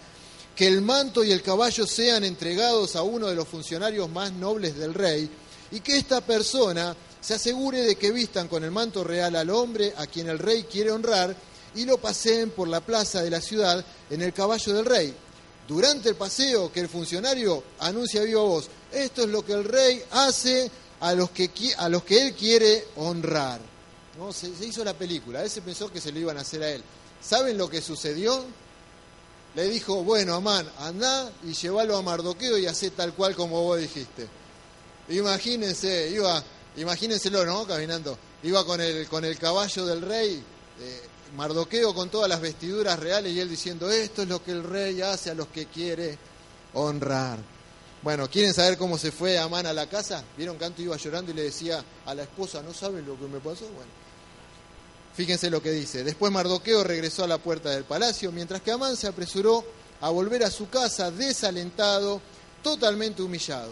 que 0.56 0.68
el 0.68 0.82
manto 0.82 1.24
y 1.24 1.32
el 1.32 1.42
caballo 1.42 1.88
sean 1.88 2.24
entregados 2.24 2.96
a 2.96 3.04
uno 3.04 3.28
de 3.28 3.36
los 3.36 3.48
funcionarios 3.48 4.10
más 4.10 4.32
nobles 4.34 4.78
del 4.78 4.94
rey 4.94 5.30
y 5.72 5.80
que 5.80 5.98
esta 5.98 6.22
persona 6.22 6.96
se 7.20 7.36
asegure 7.36 7.82
de 7.82 7.96
que 7.96 8.12
vistan 8.12 8.48
con 8.48 8.64
el 8.64 8.72
manto 8.72 9.04
real 9.04 9.36
al 9.36 9.50
hombre 9.50 9.94
a 9.98 10.08
quien 10.08 10.28
el 10.28 10.40
rey 10.40 10.64
quiere 10.64 10.92
honrar 10.92 11.36
y 11.76 11.86
lo 11.86 11.98
paseen 11.98 12.50
por 12.50 12.68
la 12.68 12.82
plaza 12.82 13.22
de 13.22 13.30
la 13.30 13.40
ciudad 13.40 13.84
en 14.10 14.22
el 14.22 14.34
caballo 14.34 14.74
del 14.74 14.86
rey. 14.86 15.14
Durante 15.68 16.10
el 16.10 16.16
paseo 16.16 16.72
que 16.72 16.82
el 16.82 16.90
funcionario 16.90 17.64
anuncia 17.80 18.22
a 18.22 18.26
viva 18.26 18.42
voz, 18.42 18.68
esto 18.92 19.22
es 19.22 19.30
lo 19.30 19.46
que 19.46 19.54
el 19.54 19.64
rey 19.64 20.04
hace 20.12 20.70
a 21.00 21.14
los 21.14 21.30
que, 21.30 21.50
a 21.78 21.88
los 21.88 22.04
que 22.04 22.22
él 22.28 22.34
quiere 22.34 22.88
honrar. 22.98 23.62
¿No? 24.18 24.34
Se, 24.34 24.54
se 24.54 24.66
hizo 24.66 24.84
la 24.84 24.94
película, 24.94 25.40
a 25.40 25.44
veces 25.44 25.64
pensó 25.64 25.90
que 25.90 26.02
se 26.02 26.12
lo 26.12 26.20
iban 26.20 26.38
a 26.38 26.42
hacer 26.42 26.62
a 26.64 26.72
él. 26.72 26.84
¿Saben 27.22 27.58
lo 27.58 27.70
que 27.70 27.82
sucedió? 27.82 28.44
Le 29.56 29.68
dijo, 29.68 30.04
bueno, 30.04 30.36
Amán, 30.36 30.70
anda 30.80 31.32
y 31.44 31.54
llévalo 31.54 31.98
a 31.98 32.02
Mardoqueo 32.02 32.58
y 32.58 32.66
hace 32.66 32.92
tal 32.92 33.14
cual 33.14 33.36
como 33.36 33.62
vos 33.62 33.80
dijiste. 33.80 34.28
Imagínense, 35.10 36.10
iba, 36.10 36.42
imagínenselo, 36.78 37.46
¿no? 37.46 37.66
Caminando. 37.66 38.18
Iba 38.44 38.66
con 38.66 38.80
el, 38.80 39.08
con 39.08 39.26
el 39.26 39.38
caballo 39.38 39.86
del 39.86 40.02
rey, 40.02 40.44
eh, 40.80 41.02
Mardoqueo 41.36 41.94
con 41.94 42.10
todas 42.10 42.30
las 42.30 42.42
vestiduras 42.42 43.00
reales 43.00 43.34
y 43.34 43.40
él 43.40 43.50
diciendo, 43.50 43.90
esto 43.90 44.24
es 44.24 44.28
lo 44.28 44.44
que 44.44 44.52
el 44.52 44.64
rey 44.64 45.02
hace 45.02 45.32
a 45.32 45.34
los 45.34 45.48
que 45.48 45.68
quiere 45.68 46.18
honrar. 46.74 47.40
Bueno, 48.02 48.30
¿quieren 48.30 48.54
saber 48.54 48.78
cómo 48.78 48.98
se 48.98 49.12
fue 49.12 49.38
Amán 49.38 49.66
a 49.68 49.74
la 49.74 49.88
casa? 49.88 50.24
¿Vieron 50.36 50.58
que 50.58 50.66
antes 50.66 50.84
iba 50.84 50.98
llorando 50.98 51.32
y 51.32 51.36
le 51.36 51.44
decía 51.44 51.84
a 52.06 52.16
la 52.16 52.24
esposa, 52.24 52.62
¿no 52.64 52.74
saben 52.74 53.06
lo 53.06 53.18
que 53.18 53.28
me 53.28 53.40
pasó? 53.40 53.66
Bueno, 53.66 53.92
Fíjense 55.14 55.50
lo 55.50 55.62
que 55.62 55.72
dice. 55.72 56.04
Después 56.04 56.32
Mardoqueo 56.32 56.84
regresó 56.84 57.24
a 57.24 57.28
la 57.28 57.38
puerta 57.38 57.70
del 57.70 57.84
palacio, 57.84 58.32
mientras 58.32 58.62
que 58.62 58.72
Amán 58.72 58.96
se 58.96 59.08
apresuró 59.08 59.64
a 60.00 60.10
volver 60.10 60.44
a 60.44 60.52
su 60.52 60.70
casa 60.70 61.12
desalentado, 61.12 62.22
totalmente 62.64 63.22
humillado. 63.22 63.72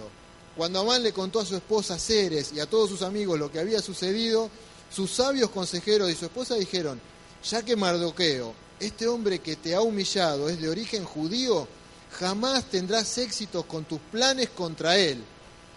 Cuando 0.55 0.81
Amán 0.81 1.03
le 1.03 1.13
contó 1.13 1.39
a 1.39 1.45
su 1.45 1.55
esposa 1.55 1.97
Ceres 1.97 2.51
y 2.53 2.59
a 2.59 2.65
todos 2.65 2.89
sus 2.89 3.01
amigos 3.01 3.39
lo 3.39 3.51
que 3.51 3.59
había 3.59 3.81
sucedido, 3.81 4.49
sus 4.91 5.11
sabios 5.11 5.49
consejeros 5.49 6.09
y 6.09 6.15
su 6.15 6.25
esposa 6.25 6.55
dijeron, 6.55 6.99
ya 7.43 7.63
que 7.63 7.75
Mardoqueo, 7.75 8.53
este 8.79 9.07
hombre 9.07 9.39
que 9.39 9.55
te 9.55 9.75
ha 9.75 9.81
humillado, 9.81 10.49
es 10.49 10.59
de 10.59 10.69
origen 10.69 11.05
judío, 11.05 11.67
jamás 12.11 12.65
tendrás 12.65 13.17
éxitos 13.17 13.65
con 13.65 13.85
tus 13.85 13.99
planes 14.11 14.49
contra 14.49 14.97
él. 14.97 15.23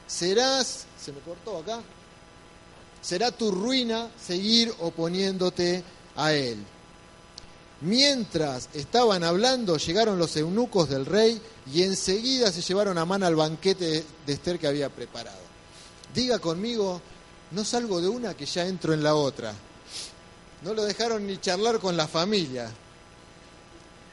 Serás, 0.06 0.86
se 1.00 1.12
me 1.12 1.20
cortó 1.20 1.58
acá, 1.58 1.80
será 3.02 3.32
tu 3.32 3.50
ruina 3.50 4.08
seguir 4.24 4.72
oponiéndote 4.78 5.82
a 6.16 6.32
él. 6.32 6.56
Mientras 7.82 8.68
estaban 8.74 9.24
hablando, 9.24 9.76
llegaron 9.76 10.16
los 10.16 10.36
eunucos 10.36 10.88
del 10.88 11.04
rey 11.04 11.42
y 11.72 11.82
enseguida 11.82 12.52
se 12.52 12.62
llevaron 12.62 12.96
a 12.96 13.04
mano 13.04 13.26
al 13.26 13.34
banquete 13.34 14.04
de 14.24 14.32
Esther 14.32 14.58
que 14.58 14.68
había 14.68 14.88
preparado. 14.88 15.42
Diga 16.14 16.38
conmigo, 16.38 17.00
no 17.50 17.64
salgo 17.64 18.00
de 18.00 18.08
una 18.08 18.34
que 18.34 18.46
ya 18.46 18.66
entro 18.66 18.94
en 18.94 19.02
la 19.02 19.16
otra. 19.16 19.52
No 20.62 20.74
lo 20.74 20.84
dejaron 20.84 21.26
ni 21.26 21.38
charlar 21.38 21.80
con 21.80 21.96
la 21.96 22.06
familia. 22.06 22.70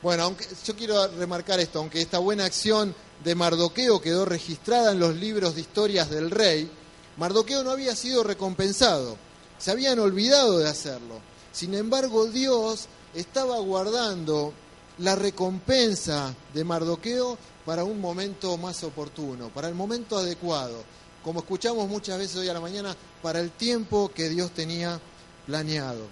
Bueno, 0.01 0.23
aunque, 0.23 0.47
yo 0.65 0.75
quiero 0.75 1.07
remarcar 1.09 1.59
esto, 1.59 1.77
aunque 1.77 2.01
esta 2.01 2.17
buena 2.17 2.45
acción 2.45 2.95
de 3.23 3.35
Mardoqueo 3.35 4.01
quedó 4.01 4.25
registrada 4.25 4.93
en 4.93 4.99
los 4.99 5.15
libros 5.15 5.53
de 5.53 5.61
historias 5.61 6.09
del 6.09 6.31
rey, 6.31 6.71
Mardoqueo 7.19 7.65
no 7.65 7.71
había 7.71 7.97
sido 7.97 8.23
recompensado, 8.23 9.17
se 9.57 9.71
habían 9.71 9.99
olvidado 9.99 10.57
de 10.57 10.69
hacerlo. 10.69 11.19
Sin 11.51 11.73
embargo, 11.73 12.27
Dios 12.27 12.87
estaba 13.13 13.59
guardando 13.59 14.53
la 14.99 15.15
recompensa 15.15 16.33
de 16.53 16.63
Mardoqueo 16.63 17.37
para 17.65 17.83
un 17.83 17.99
momento 17.99 18.55
más 18.55 18.85
oportuno, 18.85 19.49
para 19.49 19.67
el 19.67 19.75
momento 19.75 20.17
adecuado, 20.17 20.81
como 21.21 21.41
escuchamos 21.41 21.89
muchas 21.89 22.17
veces 22.17 22.37
hoy 22.37 22.47
a 22.47 22.53
la 22.53 22.61
mañana, 22.61 22.95
para 23.21 23.41
el 23.41 23.51
tiempo 23.51 24.09
que 24.15 24.29
Dios 24.29 24.51
tenía 24.51 24.97
planeado. 25.45 26.07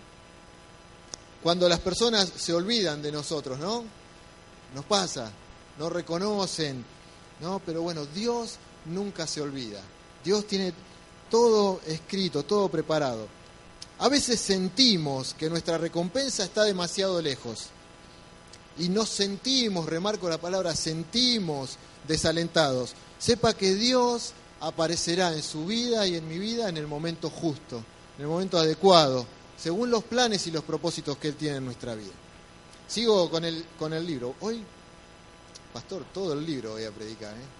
Cuando 1.41 1.69
las 1.69 1.79
personas 1.79 2.33
se 2.35 2.53
olvidan 2.53 3.01
de 3.01 3.13
nosotros, 3.13 3.57
¿no? 3.59 3.85
Nos 4.75 4.83
pasa, 4.83 5.31
no 5.79 5.89
reconocen, 5.89 6.83
¿no? 7.39 7.61
Pero 7.65 7.81
bueno, 7.81 8.05
Dios 8.07 8.57
nunca 8.85 9.25
se 9.25 9.39
olvida. 9.39 9.81
Dios 10.23 10.45
tiene 10.45 10.73
todo 11.29 11.81
escrito, 11.87 12.43
todo 12.43 12.69
preparado. 12.69 13.27
A 13.99 14.09
veces 14.09 14.39
sentimos 14.39 15.33
que 15.33 15.49
nuestra 15.49 15.77
recompensa 15.77 16.43
está 16.43 16.63
demasiado 16.63 17.21
lejos 17.21 17.67
y 18.77 18.89
nos 18.89 19.09
sentimos, 19.09 19.87
remarco 19.87 20.29
la 20.29 20.37
palabra, 20.37 20.75
sentimos 20.75 21.77
desalentados. 22.07 22.93
Sepa 23.17 23.53
que 23.55 23.73
Dios 23.73 24.33
aparecerá 24.59 25.33
en 25.33 25.41
su 25.41 25.65
vida 25.65 26.05
y 26.05 26.15
en 26.15 26.27
mi 26.27 26.37
vida 26.37 26.69
en 26.69 26.77
el 26.77 26.87
momento 26.87 27.29
justo, 27.29 27.83
en 28.17 28.23
el 28.23 28.27
momento 28.27 28.57
adecuado, 28.57 29.25
según 29.57 29.89
los 29.89 30.03
planes 30.03 30.45
y 30.47 30.51
los 30.51 30.63
propósitos 30.63 31.17
que 31.17 31.29
Él 31.29 31.35
tiene 31.35 31.57
en 31.57 31.65
nuestra 31.65 31.95
vida. 31.95 32.13
Sigo 32.87 33.29
con 33.29 33.43
el, 33.43 33.65
con 33.77 33.93
el 33.93 34.05
libro. 34.05 34.35
Hoy, 34.41 34.63
pastor, 35.73 36.05
todo 36.13 36.33
el 36.33 36.45
libro 36.45 36.73
voy 36.73 36.85
a 36.85 36.91
predicar. 36.91 37.33
¿eh? 37.33 37.57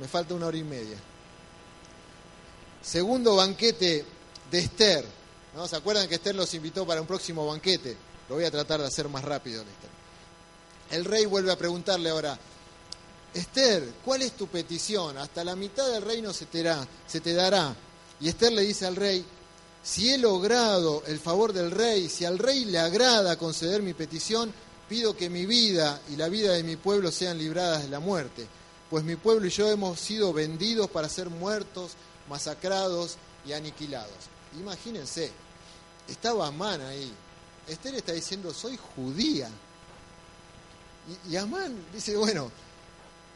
me, 0.00 0.08
falta 0.08 0.34
una 0.34 0.46
hora 0.46 0.56
y 0.56 0.64
media. 0.64 0.96
Segundo 2.84 3.36
banquete 3.36 4.04
de 4.50 4.58
Esther. 4.58 5.04
¿no? 5.56 5.66
¿Se 5.66 5.76
acuerdan 5.76 6.06
que 6.06 6.16
Esther 6.16 6.34
los 6.34 6.52
invitó 6.54 6.86
para 6.86 7.00
un 7.00 7.06
próximo 7.06 7.46
banquete? 7.46 7.96
Lo 8.28 8.34
voy 8.36 8.44
a 8.44 8.50
tratar 8.50 8.80
de 8.80 8.86
hacer 8.86 9.08
más 9.08 9.24
rápido, 9.24 9.62
Esther. 9.62 9.90
El 10.90 11.04
rey 11.04 11.24
vuelve 11.24 11.50
a 11.50 11.56
preguntarle 11.56 12.10
ahora, 12.10 12.38
Esther, 13.32 13.90
¿cuál 14.04 14.22
es 14.22 14.32
tu 14.32 14.46
petición? 14.48 15.16
Hasta 15.16 15.42
la 15.42 15.56
mitad 15.56 15.88
del 15.90 16.02
reino 16.02 16.32
se 16.32 16.46
te, 16.46 16.64
se 17.06 17.20
te 17.20 17.32
dará. 17.32 17.74
Y 18.20 18.28
Esther 18.28 18.52
le 18.52 18.62
dice 18.62 18.86
al 18.86 18.96
rey, 18.96 19.24
si 19.82 20.10
he 20.10 20.18
logrado 20.18 21.02
el 21.06 21.18
favor 21.18 21.52
del 21.52 21.70
rey, 21.70 22.08
si 22.08 22.24
al 22.24 22.38
rey 22.38 22.64
le 22.66 22.78
agrada 22.78 23.36
conceder 23.36 23.82
mi 23.82 23.94
petición, 23.94 24.52
pido 24.88 25.16
que 25.16 25.30
mi 25.30 25.46
vida 25.46 26.00
y 26.10 26.16
la 26.16 26.28
vida 26.28 26.52
de 26.52 26.62
mi 26.62 26.76
pueblo 26.76 27.10
sean 27.10 27.38
libradas 27.38 27.82
de 27.82 27.88
la 27.88 27.98
muerte, 27.98 28.46
pues 28.88 29.04
mi 29.04 29.16
pueblo 29.16 29.46
y 29.46 29.50
yo 29.50 29.70
hemos 29.70 29.98
sido 29.98 30.32
vendidos 30.32 30.88
para 30.90 31.08
ser 31.08 31.28
muertos, 31.30 31.92
masacrados 32.28 33.16
y 33.46 33.52
aniquilados. 33.52 34.12
Imagínense, 34.58 35.30
estaba 36.08 36.48
Amán 36.48 36.80
ahí. 36.80 37.12
Esther 37.68 37.94
está 37.94 38.12
diciendo, 38.12 38.52
soy 38.52 38.78
judía. 38.94 39.48
Y, 41.28 41.36
Amán 41.36 41.84
dice, 41.92 42.16
bueno, 42.16 42.50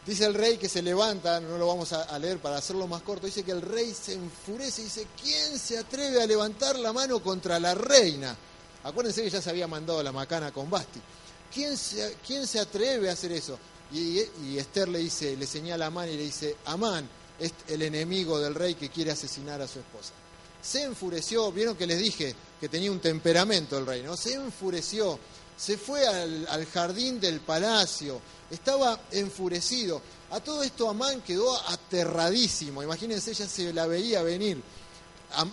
Dice 0.07 0.24
el 0.24 0.33
rey 0.33 0.57
que 0.57 0.70
se 0.70 0.81
levanta, 0.81 1.38
no 1.38 1.59
lo 1.59 1.66
vamos 1.66 1.92
a, 1.92 2.18
leer 2.18 2.38
para 2.38 2.57
hacerlo 2.57 2.87
más 2.87 3.03
corto, 3.03 3.27
dice 3.27 3.42
que 3.42 3.51
el 3.51 3.61
rey 3.61 3.92
se 3.92 4.14
enfurece 4.14 4.81
y 4.81 4.85
dice, 4.85 5.07
¿quién 5.22 5.59
se 5.59 5.77
atreve 5.77 6.22
a 6.22 6.27
levantar 6.27 6.79
la 6.79 6.94
mano 6.94 7.22
contra 7.22 7.61
la 7.61 7.74
reina? 7.74 8.35
Acuérdense 8.85 9.22
que 9.22 9.29
ya 9.29 9.42
se 9.42 9.51
había 9.51 9.66
mandado 9.66 10.03
la 10.03 10.11
macana 10.11 10.51
con 10.51 10.70
Basti. 10.70 10.98
¿Quién 11.53 11.77
se, 11.77 12.16
quién 12.27 12.46
se 12.46 12.59
atreve 12.59 13.11
a 13.11 13.12
hacer 13.12 13.33
eso? 13.33 13.59
Y, 13.92 14.20
y, 14.46 14.57
Esther 14.57 14.88
le 14.88 15.01
dice, 15.01 15.37
le 15.37 15.46
señala 15.46 15.85
a 15.85 15.88
Amán 15.88 16.09
y 16.09 16.16
le 16.16 16.22
dice, 16.22 16.57
Amán 16.64 17.07
es 17.38 17.53
el 17.68 17.83
enemigo 17.83 18.38
del 18.38 18.55
rey 18.55 18.74
que 18.74 18.90
quiere 18.90 19.11
asesinar 19.11 19.61
a 19.61 19.68
su 19.68 19.79
esposa. 19.79 20.12
Se 20.62 20.83
enfureció, 20.83 21.53
vieron 21.53 21.77
que 21.77 21.87
les 21.87 21.98
dije 21.98 22.35
que 22.61 22.68
tenía 22.68 22.90
un 22.90 23.01
temperamento 23.01 23.79
el 23.79 23.87
rey, 23.87 24.03
¿no? 24.03 24.16
Se 24.16 24.35
enfureció, 24.35 25.18
se 25.57 25.79
fue 25.79 26.07
al 26.07 26.66
jardín 26.66 27.20
del 27.20 27.40
palacio, 27.40 28.20
estaba 28.51 28.98
enfurecido. 29.12 30.01
A 30.31 30.40
todo 30.40 30.62
esto 30.62 30.88
Amán 30.88 31.22
quedó 31.22 31.55
aterradísimo. 31.68 32.83
Imagínense, 32.83 33.31
ella 33.31 33.48
se 33.48 33.72
la 33.72 33.87
veía 33.87 34.22
venir. 34.22 34.62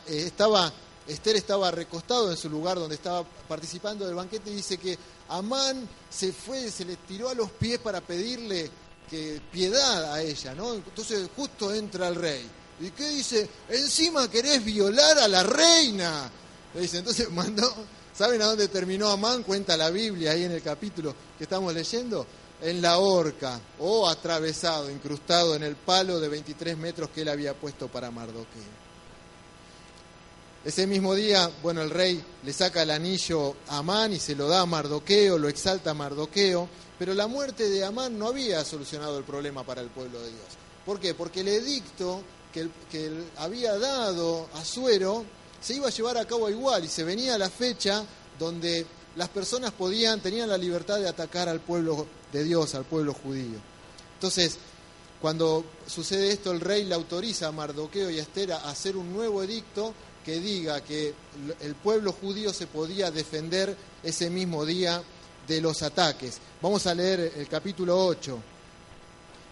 Eh, 0.07 0.23
estaba, 0.25 0.71
Esther 1.07 1.35
estaba 1.35 1.71
recostado 1.71 2.31
en 2.31 2.37
su 2.37 2.49
lugar 2.49 2.77
donde 2.77 2.95
estaba 2.95 3.23
participando 3.47 4.05
del 4.05 4.15
banquete 4.15 4.51
y 4.51 4.55
dice 4.55 4.77
que 4.77 4.97
Amán 5.29 5.87
se 6.09 6.31
fue, 6.31 6.69
se 6.71 6.85
le 6.85 6.97
tiró 6.97 7.29
a 7.29 7.33
los 7.33 7.51
pies 7.51 7.79
para 7.79 8.01
pedirle 8.01 8.69
que 9.09 9.41
piedad 9.51 10.13
a 10.13 10.21
ella, 10.21 10.53
¿no? 10.55 10.73
Entonces 10.73 11.29
justo 11.35 11.73
entra 11.73 12.07
el 12.07 12.15
rey. 12.15 12.49
¿Y 12.79 12.91
qué 12.91 13.09
dice? 13.09 13.49
Encima 13.69 14.29
querés 14.29 14.63
violar 14.63 15.17
a 15.19 15.27
la 15.27 15.43
reina. 15.43 16.29
Le 16.73 16.81
dice, 16.81 16.97
entonces 16.97 17.29
mandó, 17.31 17.73
¿saben 18.13 18.41
a 18.41 18.45
dónde 18.45 18.67
terminó 18.67 19.09
Amán? 19.09 19.43
Cuenta 19.43 19.77
la 19.77 19.89
Biblia 19.89 20.31
ahí 20.31 20.43
en 20.43 20.51
el 20.51 20.61
capítulo 20.61 21.15
que 21.37 21.45
estamos 21.45 21.73
leyendo 21.73 22.25
en 22.61 22.81
la 22.81 22.97
horca 22.97 23.59
o 23.79 24.09
atravesado, 24.09 24.89
incrustado 24.89 25.55
en 25.55 25.63
el 25.63 25.75
palo 25.75 26.19
de 26.19 26.27
23 26.27 26.77
metros 26.77 27.09
que 27.09 27.21
él 27.21 27.29
había 27.29 27.53
puesto 27.53 27.87
para 27.87 28.11
Mardoqueo. 28.11 28.84
Ese 30.65 30.87
mismo 30.87 31.13
día, 31.13 31.47
bueno, 31.61 31.83
el 31.83 31.91
rey 31.91 32.19
le 32.43 32.51
saca 32.51 32.81
el 32.81 32.89
anillo 32.89 33.55
a 33.67 33.77
Amán 33.77 34.13
y 34.13 34.19
se 34.19 34.33
lo 34.33 34.47
da 34.47 34.61
a 34.61 34.65
Mardoqueo, 34.65 35.37
lo 35.37 35.47
exalta 35.47 35.91
a 35.91 35.93
Mardoqueo, 35.93 36.67
pero 36.97 37.13
la 37.13 37.27
muerte 37.27 37.69
de 37.69 37.85
Amán 37.85 38.17
no 38.17 38.29
había 38.29 38.65
solucionado 38.65 39.19
el 39.19 39.23
problema 39.25 39.63
para 39.63 39.81
el 39.81 39.89
pueblo 39.89 40.19
de 40.19 40.29
Dios. 40.29 40.47
¿Por 40.83 40.99
qué? 40.99 41.13
Porque 41.13 41.41
el 41.41 41.49
edicto 41.49 42.23
que, 42.51 42.67
que 42.89 43.11
había 43.37 43.77
dado 43.77 44.49
a 44.55 44.65
Suero 44.65 45.23
se 45.61 45.75
iba 45.75 45.85
a 45.85 45.91
llevar 45.91 46.17
a 46.17 46.25
cabo 46.25 46.49
igual 46.49 46.83
y 46.83 46.87
se 46.87 47.03
venía 47.03 47.37
la 47.37 47.51
fecha 47.51 48.03
donde 48.39 48.87
las 49.17 49.29
personas 49.29 49.71
podían, 49.71 50.19
tenían 50.19 50.49
la 50.49 50.57
libertad 50.57 50.97
de 50.97 51.07
atacar 51.07 51.47
al 51.47 51.59
pueblo 51.59 52.07
de 52.33 52.43
Dios, 52.43 52.73
al 52.73 52.85
pueblo 52.85 53.13
judío. 53.13 53.59
Entonces, 54.15 54.57
cuando 55.21 55.63
sucede 55.85 56.31
esto, 56.31 56.51
el 56.51 56.59
rey 56.59 56.85
le 56.85 56.95
autoriza 56.95 57.49
a 57.49 57.51
Mardoqueo 57.51 58.09
y 58.09 58.17
a 58.17 58.23
Esther 58.23 58.53
a 58.53 58.67
hacer 58.67 58.97
un 58.97 59.13
nuevo 59.13 59.43
edicto 59.43 59.93
que 60.25 60.39
diga 60.39 60.81
que 60.81 61.13
el 61.61 61.75
pueblo 61.75 62.11
judío 62.11 62.51
se 62.51 62.65
podía 62.65 63.11
defender 63.11 63.77
ese 64.03 64.31
mismo 64.31 64.65
día 64.65 65.01
de 65.47 65.61
los 65.61 65.83
ataques. 65.83 66.39
Vamos 66.61 66.87
a 66.87 66.95
leer 66.95 67.33
el 67.37 67.47
capítulo 67.47 68.03
8. 68.07 68.39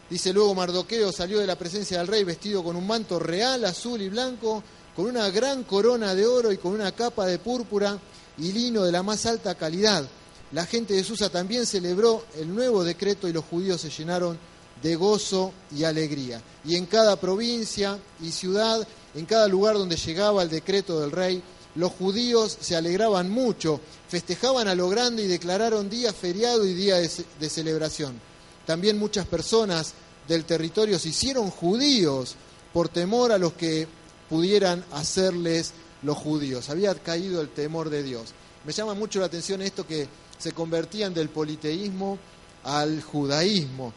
Dice 0.09 0.33
luego 0.33 0.55
Mardoqueo 0.55 1.11
salió 1.11 1.39
de 1.39 1.47
la 1.47 1.57
presencia 1.57 1.99
del 1.99 2.07
rey 2.07 2.23
vestido 2.23 2.63
con 2.63 2.75
un 2.75 2.87
manto 2.87 3.19
real, 3.19 3.63
azul 3.65 4.01
y 4.01 4.09
blanco, 4.09 4.63
con 4.95 5.05
una 5.05 5.29
gran 5.29 5.63
corona 5.63 6.15
de 6.15 6.25
oro 6.25 6.51
y 6.51 6.57
con 6.57 6.73
una 6.73 6.91
capa 6.91 7.27
de 7.27 7.37
púrpura 7.37 7.99
y 8.39 8.51
lino 8.51 8.83
de 8.83 8.91
la 8.91 9.03
más 9.03 9.27
alta 9.27 9.53
calidad. 9.55 10.07
La 10.51 10.65
gente 10.65 10.95
de 10.95 11.03
Susa 11.03 11.29
también 11.29 11.67
celebró 11.67 12.25
el 12.35 12.53
nuevo 12.53 12.83
decreto 12.83 13.27
y 13.27 13.33
los 13.33 13.45
judíos 13.45 13.81
se 13.81 13.89
llenaron 13.89 14.37
de 14.81 14.95
gozo 14.95 15.53
y 15.75 15.83
alegría. 15.83 16.41
Y 16.65 16.75
en 16.75 16.85
cada 16.85 17.15
provincia 17.15 17.97
y 18.21 18.31
ciudad, 18.31 18.87
en 19.15 19.25
cada 19.25 19.47
lugar 19.47 19.75
donde 19.75 19.95
llegaba 19.95 20.43
el 20.43 20.49
decreto 20.49 20.99
del 20.99 21.11
rey, 21.11 21.43
los 21.75 21.91
judíos 21.91 22.57
se 22.59 22.75
alegraban 22.75 23.29
mucho, 23.29 23.79
festejaban 24.07 24.67
a 24.67 24.75
lo 24.75 24.89
grande 24.89 25.23
y 25.23 25.27
declararon 25.27 25.89
día 25.89 26.13
feriado 26.13 26.65
y 26.65 26.73
día 26.73 26.97
de, 26.97 27.49
celebración. 27.49 28.19
También 28.65 28.97
muchas 28.97 29.25
personas 29.25 29.93
del 30.27 30.45
territorio 30.45 30.99
se 30.99 31.09
hicieron 31.09 31.49
judíos 31.49 32.35
por 32.71 32.89
temor 32.89 33.31
a 33.31 33.37
los 33.37 33.53
que 33.53 33.87
pudieran 34.29 34.85
hacerles 34.91 35.73
los 36.03 36.17
judíos. 36.17 36.69
Había 36.69 36.93
caído 36.95 37.41
el 37.41 37.49
temor 37.49 37.89
de 37.89 38.03
Dios. 38.03 38.33
Me 38.65 38.73
llama 38.73 38.93
mucho 38.93 39.19
la 39.19 39.25
atención 39.25 39.61
esto 39.61 39.85
que 39.85 40.07
se 40.37 40.51
convertían 40.53 41.13
del 41.13 41.29
politeísmo 41.29 42.17
al 42.63 43.01
judaísmo, 43.01 43.93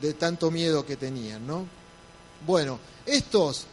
de 0.00 0.14
tanto 0.14 0.50
miedo 0.50 0.84
que 0.84 0.96
tenían, 0.96 1.46
¿no? 1.46 1.66
Bueno, 2.46 2.78
estos, 3.06 3.66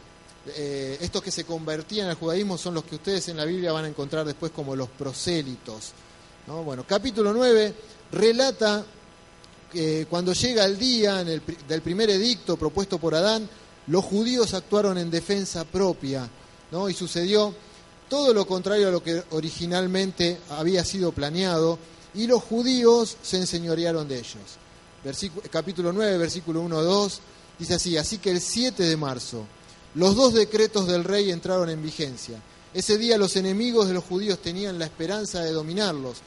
eh, 0.48 0.98
estos 1.00 1.22
que 1.22 1.30
se 1.30 1.44
convertían 1.44 2.08
al 2.08 2.16
judaísmo 2.16 2.58
son 2.58 2.74
los 2.74 2.84
que 2.84 2.96
ustedes 2.96 3.28
en 3.28 3.36
la 3.36 3.44
Biblia 3.44 3.72
van 3.72 3.84
a 3.84 3.88
encontrar 3.88 4.24
después 4.24 4.52
como 4.52 4.76
los 4.76 4.88
prosélitos. 4.88 5.92
¿no? 6.46 6.62
Bueno, 6.62 6.84
capítulo 6.86 7.32
9 7.32 7.74
relata 8.12 8.84
que 9.72 10.06
cuando 10.08 10.32
llega 10.32 10.64
el 10.64 10.78
día 10.78 11.24
del 11.24 11.82
primer 11.82 12.10
edicto 12.10 12.56
propuesto 12.56 12.98
por 12.98 13.14
Adán, 13.14 13.48
los 13.88 14.04
judíos 14.04 14.54
actuaron 14.54 14.98
en 14.98 15.10
defensa 15.10 15.64
propia 15.64 16.28
y 16.88 16.94
sucedió 16.94 17.54
todo 18.08 18.34
lo 18.34 18.46
contrario 18.46 18.88
a 18.88 18.90
lo 18.90 19.02
que 19.02 19.22
originalmente 19.30 20.38
había 20.50 20.84
sido 20.84 21.12
planeado, 21.12 21.78
y 22.14 22.26
los 22.26 22.42
judíos 22.42 23.16
se 23.22 23.38
enseñorearon 23.38 24.08
de 24.08 24.18
ellos. 24.18 25.48
capítulo 25.50 25.92
9, 25.92 26.18
versículo 26.18 26.60
1 26.60 26.82
2, 26.82 27.20
dice 27.58 27.74
así, 27.74 27.96
así 27.96 28.18
que 28.18 28.30
el 28.30 28.40
7 28.40 28.82
de 28.82 28.96
marzo, 28.96 29.46
los 29.96 30.14
dos 30.14 30.34
decretos 30.34 30.86
del 30.86 31.04
rey 31.04 31.30
entraron 31.30 31.70
en 31.70 31.82
vigencia. 31.82 32.38
Ese 32.74 32.98
día 32.98 33.16
los 33.16 33.34
enemigos 33.36 33.88
de 33.88 33.94
los 33.94 34.04
judíos 34.04 34.38
tenían 34.40 34.78
la 34.78 34.84
esperanza 34.84 35.40
de 35.40 35.52
dominarlos, 35.52 36.18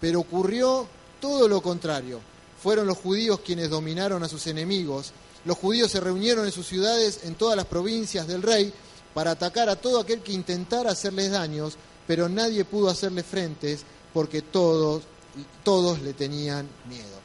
pero 0.00 0.20
ocurrió 0.20 0.86
todo 1.20 1.48
lo 1.48 1.60
contrario. 1.60 2.20
Fueron 2.62 2.86
los 2.86 2.98
judíos 2.98 3.40
quienes 3.44 3.68
dominaron 3.68 4.22
a 4.22 4.28
sus 4.28 4.46
enemigos. 4.46 5.10
Los 5.44 5.58
judíos 5.58 5.90
se 5.90 5.98
reunieron 5.98 6.46
en 6.46 6.52
sus 6.52 6.68
ciudades, 6.68 7.20
en 7.24 7.34
todas 7.34 7.56
las 7.56 7.66
provincias 7.66 8.28
del 8.28 8.42
rey, 8.42 8.72
para 9.12 9.32
atacar 9.32 9.68
a 9.68 9.74
todo 9.74 9.98
aquel 9.98 10.20
que 10.20 10.32
intentara 10.32 10.92
hacerles 10.92 11.32
daños, 11.32 11.76
pero 12.06 12.28
nadie 12.28 12.64
pudo 12.64 12.88
hacerle 12.88 13.24
frentes 13.24 13.80
porque 14.14 14.40
todos, 14.40 15.02
todos 15.64 16.00
le 16.00 16.12
tenían 16.12 16.68
miedo. 16.88 17.16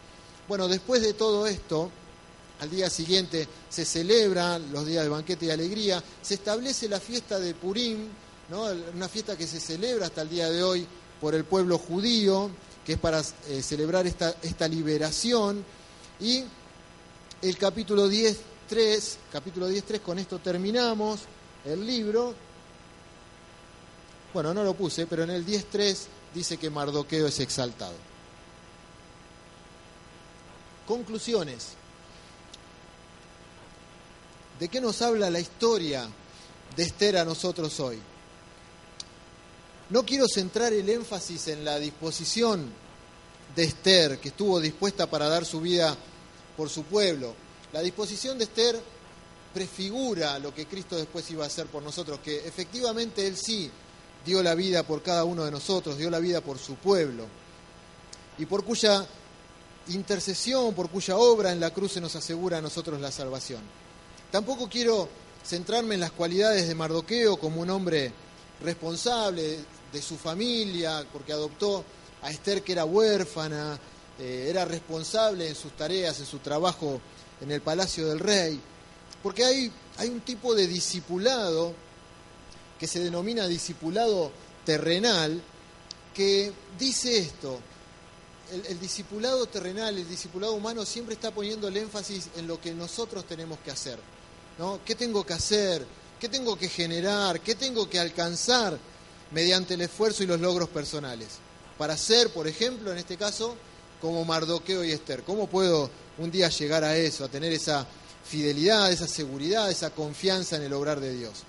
Bueno, 0.47 0.67
después 0.67 1.03
de 1.03 1.13
todo 1.13 1.45
esto, 1.45 1.91
al 2.61 2.69
día 2.69 2.91
siguiente 2.91 3.47
se 3.69 3.83
celebran 3.85 4.71
los 4.71 4.85
días 4.85 5.03
de 5.03 5.09
banquete 5.09 5.47
y 5.47 5.49
alegría, 5.49 6.01
se 6.21 6.35
establece 6.35 6.87
la 6.87 6.99
fiesta 6.99 7.39
de 7.39 7.55
Purim, 7.55 8.07
¿no? 8.49 8.67
una 8.93 9.09
fiesta 9.09 9.35
que 9.35 9.47
se 9.47 9.59
celebra 9.59 10.05
hasta 10.05 10.21
el 10.21 10.29
día 10.29 10.47
de 10.47 10.61
hoy 10.61 10.85
por 11.19 11.33
el 11.33 11.43
pueblo 11.43 11.79
judío, 11.79 12.51
que 12.85 12.93
es 12.93 12.99
para 12.99 13.19
eh, 13.47 13.63
celebrar 13.63 14.05
esta, 14.05 14.35
esta 14.43 14.67
liberación, 14.67 15.65
y 16.19 16.43
el 17.41 17.57
capítulo 17.57 18.07
10.3, 18.07 19.15
capítulo 19.31 19.67
10.3, 19.67 19.99
con 20.01 20.19
esto 20.19 20.37
terminamos, 20.37 21.21
el 21.65 21.83
libro, 21.83 22.35
bueno, 24.35 24.53
no 24.53 24.63
lo 24.63 24.75
puse, 24.75 25.07
pero 25.07 25.23
en 25.23 25.31
el 25.31 25.43
10.3 25.47 25.97
dice 26.35 26.57
que 26.57 26.69
Mardoqueo 26.69 27.25
es 27.25 27.39
exaltado. 27.39 27.95
Conclusiones. 30.85 31.80
¿De 34.61 34.69
qué 34.69 34.79
nos 34.79 35.01
habla 35.01 35.31
la 35.31 35.39
historia 35.39 36.07
de 36.75 36.83
Esther 36.83 37.17
a 37.17 37.25
nosotros 37.25 37.79
hoy? 37.79 37.97
No 39.89 40.05
quiero 40.05 40.27
centrar 40.27 40.71
el 40.71 40.87
énfasis 40.87 41.47
en 41.47 41.65
la 41.65 41.79
disposición 41.79 42.71
de 43.55 43.63
Esther, 43.63 44.19
que 44.19 44.29
estuvo 44.29 44.59
dispuesta 44.59 45.09
para 45.09 45.27
dar 45.27 45.45
su 45.45 45.61
vida 45.61 45.97
por 46.55 46.69
su 46.69 46.83
pueblo. 46.83 47.33
La 47.73 47.81
disposición 47.81 48.37
de 48.37 48.43
Esther 48.43 48.79
prefigura 49.51 50.37
lo 50.37 50.53
que 50.53 50.67
Cristo 50.67 50.95
después 50.95 51.31
iba 51.31 51.43
a 51.43 51.47
hacer 51.47 51.65
por 51.65 51.81
nosotros, 51.81 52.19
que 52.19 52.47
efectivamente 52.47 53.25
Él 53.25 53.37
sí 53.37 53.67
dio 54.23 54.43
la 54.43 54.53
vida 54.53 54.83
por 54.83 55.01
cada 55.01 55.23
uno 55.23 55.43
de 55.43 55.49
nosotros, 55.49 55.97
dio 55.97 56.11
la 56.11 56.19
vida 56.19 56.39
por 56.39 56.59
su 56.59 56.75
pueblo, 56.75 57.25
y 58.37 58.45
por 58.45 58.63
cuya 58.63 59.07
intercesión, 59.87 60.75
por 60.75 60.91
cuya 60.91 61.17
obra 61.17 61.51
en 61.51 61.59
la 61.59 61.71
cruz 61.71 61.93
se 61.93 62.01
nos 62.01 62.15
asegura 62.15 62.59
a 62.59 62.61
nosotros 62.61 63.01
la 63.01 63.11
salvación. 63.11 63.80
Tampoco 64.31 64.69
quiero 64.69 65.09
centrarme 65.43 65.95
en 65.95 66.01
las 66.01 66.11
cualidades 66.11 66.65
de 66.65 66.73
Mardoqueo 66.73 67.37
como 67.37 67.59
un 67.59 67.69
hombre 67.69 68.13
responsable 68.61 69.59
de 69.91 70.01
su 70.01 70.17
familia, 70.17 71.05
porque 71.11 71.33
adoptó 71.33 71.83
a 72.21 72.31
Esther 72.31 72.63
que 72.63 72.71
era 72.71 72.85
huérfana, 72.85 73.77
eh, 74.17 74.47
era 74.49 74.63
responsable 74.63 75.49
en 75.49 75.55
sus 75.55 75.75
tareas, 75.75 76.17
en 76.21 76.25
su 76.25 76.39
trabajo 76.39 77.01
en 77.41 77.51
el 77.51 77.59
palacio 77.59 78.07
del 78.07 78.19
rey, 78.19 78.57
porque 79.21 79.43
hay, 79.43 79.71
un 80.07 80.21
tipo 80.21 80.55
de 80.55 80.65
discipulado 80.65 81.73
que 82.79 82.87
se 82.87 83.01
denomina 83.01 83.47
discipulado 83.47 84.31
terrenal, 84.65 85.41
que 86.13 86.53
dice 86.79 87.17
esto, 87.17 87.59
el, 88.53 88.65
el, 88.65 88.79
discipulado 88.79 89.45
terrenal, 89.47 89.97
el 89.97 90.07
discipulado 90.07 90.53
humano 90.53 90.85
siempre 90.85 91.15
está 91.15 91.31
poniendo 91.31 91.67
el 91.67 91.75
énfasis 91.75 92.29
en 92.37 92.47
lo 92.47 92.61
que 92.61 92.73
nosotros 92.73 93.25
tenemos 93.25 93.59
que 93.59 93.71
hacer. 93.71 93.99
¿Qué 94.85 94.95
tengo 94.95 95.25
que 95.25 95.33
hacer? 95.33 95.85
¿Qué 96.19 96.29
tengo 96.29 96.55
que 96.55 96.69
generar? 96.69 97.39
¿Qué 97.41 97.55
tengo 97.55 97.89
que 97.89 97.99
alcanzar 97.99 98.77
mediante 99.31 99.73
el 99.73 99.81
esfuerzo 99.81 100.23
y 100.23 100.27
los 100.27 100.39
logros 100.39 100.69
personales? 100.69 101.29
Para 101.79 101.97
ser, 101.97 102.29
por 102.29 102.47
ejemplo, 102.47 102.91
en 102.91 102.99
este 102.99 103.17
caso, 103.17 103.55
como 103.99 104.23
Mardoqueo 104.23 104.83
y 104.83 104.91
Esther. 104.91 105.23
¿Cómo 105.23 105.47
puedo 105.47 105.89
un 106.19 106.29
día 106.29 106.49
llegar 106.49 106.83
a 106.83 106.95
eso, 106.95 107.25
a 107.25 107.27
tener 107.27 107.51
esa 107.51 107.87
fidelidad, 108.23 108.91
esa 108.91 109.07
seguridad, 109.07 109.71
esa 109.71 109.89
confianza 109.89 110.57
en 110.57 110.63
el 110.63 110.73
obrar 110.73 110.99
de 110.99 111.13
Dios? 111.13 111.43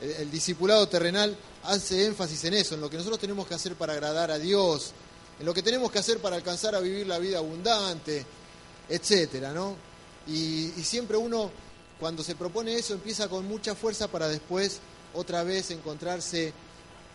El, 0.00 0.30
discipulado 0.30 0.86
terrenal 0.86 1.34
hace 1.62 2.04
énfasis 2.04 2.44
en 2.44 2.54
eso, 2.54 2.74
en 2.74 2.82
lo 2.82 2.90
que 2.90 2.98
nosotros 2.98 3.20
tenemos 3.20 3.46
que 3.46 3.54
hacer 3.54 3.76
para 3.76 3.94
agradar 3.94 4.30
a 4.30 4.38
Dios, 4.38 4.92
en 5.40 5.46
lo 5.46 5.54
que 5.54 5.62
tenemos 5.62 5.90
que 5.90 6.00
hacer 6.00 6.18
para 6.18 6.36
alcanzar 6.36 6.74
a 6.74 6.80
vivir 6.80 7.06
la 7.06 7.18
vida 7.18 7.38
abundante, 7.38 8.26
etcétera, 8.90 9.52
¿no? 9.54 9.74
Y 10.26 10.70
siempre 10.82 11.16
uno 11.16 11.50
cuando 11.98 12.22
se 12.22 12.34
propone 12.34 12.74
eso 12.74 12.94
empieza 12.94 13.28
con 13.28 13.46
mucha 13.46 13.74
fuerza 13.74 14.08
para 14.08 14.28
después 14.28 14.80
otra 15.14 15.44
vez 15.44 15.70
encontrarse 15.70 16.52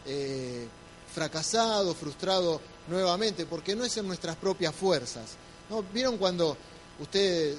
eh, 0.05 0.67
fracasado, 1.13 1.93
frustrado 1.93 2.61
nuevamente, 2.87 3.45
porque 3.45 3.75
no 3.75 3.83
es 3.83 3.97
en 3.97 4.07
nuestras 4.07 4.35
propias 4.35 4.73
fuerzas. 4.73 5.31
¿no? 5.69 5.83
¿Vieron 5.93 6.17
cuando 6.17 6.55
usted 6.99 7.55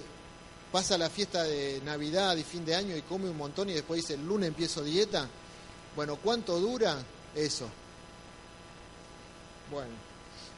pasa 0.72 0.96
la 0.96 1.10
fiesta 1.10 1.42
de 1.44 1.80
Navidad 1.84 2.36
y 2.36 2.44
fin 2.44 2.64
de 2.64 2.74
año 2.74 2.96
y 2.96 3.02
come 3.02 3.28
un 3.28 3.36
montón 3.36 3.68
y 3.68 3.74
después 3.74 4.02
dice 4.02 4.14
el 4.14 4.26
lunes 4.26 4.48
empiezo 4.48 4.82
dieta? 4.82 5.28
Bueno, 5.94 6.16
¿cuánto 6.16 6.58
dura 6.58 6.96
eso? 7.34 7.68
Bueno, 9.70 10.09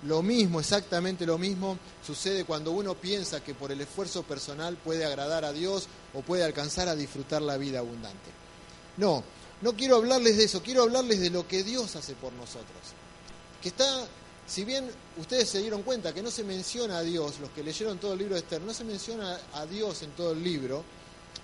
lo 0.04 0.22
mismo, 0.22 0.58
exactamente 0.58 1.24
lo 1.26 1.38
mismo, 1.38 1.78
sucede 2.04 2.44
cuando 2.44 2.72
uno 2.72 2.94
piensa 2.94 3.42
que 3.42 3.54
por 3.54 3.70
el 3.70 3.80
esfuerzo 3.80 4.24
personal 4.24 4.76
puede 4.76 5.04
agradar 5.04 5.44
a 5.44 5.52
Dios 5.52 5.86
o 6.14 6.22
puede 6.22 6.42
alcanzar 6.42 6.88
a 6.88 6.96
disfrutar 6.96 7.40
la 7.42 7.56
vida 7.56 7.78
abundante. 7.78 8.30
No, 8.96 9.22
no 9.60 9.76
quiero 9.76 9.96
hablarles 9.96 10.36
de 10.36 10.44
eso, 10.44 10.62
quiero 10.62 10.82
hablarles 10.82 11.20
de 11.20 11.30
lo 11.30 11.46
que 11.46 11.62
Dios 11.62 11.94
hace 11.94 12.14
por 12.14 12.32
nosotros. 12.32 12.66
Que 13.62 13.68
está, 13.68 14.06
si 14.46 14.64
bien 14.64 14.90
ustedes 15.18 15.48
se 15.48 15.60
dieron 15.60 15.82
cuenta 15.82 16.12
que 16.12 16.22
no 16.22 16.32
se 16.32 16.42
menciona 16.42 16.98
a 16.98 17.02
Dios, 17.02 17.38
los 17.38 17.50
que 17.50 17.62
leyeron 17.62 17.98
todo 17.98 18.14
el 18.14 18.18
libro 18.18 18.34
de 18.34 18.40
Esther, 18.40 18.60
no 18.60 18.74
se 18.74 18.82
menciona 18.82 19.38
a 19.54 19.66
Dios 19.66 20.02
en 20.02 20.10
todo 20.10 20.32
el 20.32 20.42
libro, 20.42 20.82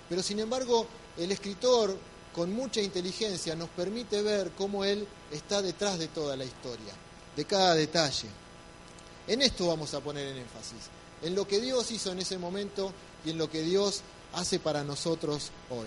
pero 0.09 0.21
sin 0.21 0.39
embargo 0.39 0.85
el 1.17 1.31
escritor 1.31 1.97
con 2.35 2.51
mucha 2.53 2.81
inteligencia 2.81 3.55
nos 3.55 3.69
permite 3.69 4.21
ver 4.21 4.51
cómo 4.57 4.83
Él 4.83 5.07
está 5.31 5.61
detrás 5.61 5.97
de 5.97 6.09
toda 6.09 6.35
la 6.35 6.43
historia, 6.43 6.93
de 7.35 7.45
cada 7.45 7.73
detalle. 7.73 8.27
En 9.29 9.43
esto 9.43 9.67
vamos 9.67 9.93
a 9.93 9.99
poner 9.99 10.25
en 10.25 10.37
énfasis, 10.37 10.89
en 11.21 11.35
lo 11.35 11.47
que 11.47 11.61
Dios 11.61 11.91
hizo 11.91 12.11
en 12.11 12.17
ese 12.17 12.39
momento 12.39 12.91
y 13.23 13.29
en 13.29 13.37
lo 13.37 13.47
que 13.47 13.61
Dios 13.61 14.01
hace 14.33 14.57
para 14.57 14.83
nosotros 14.83 15.51
hoy. 15.69 15.85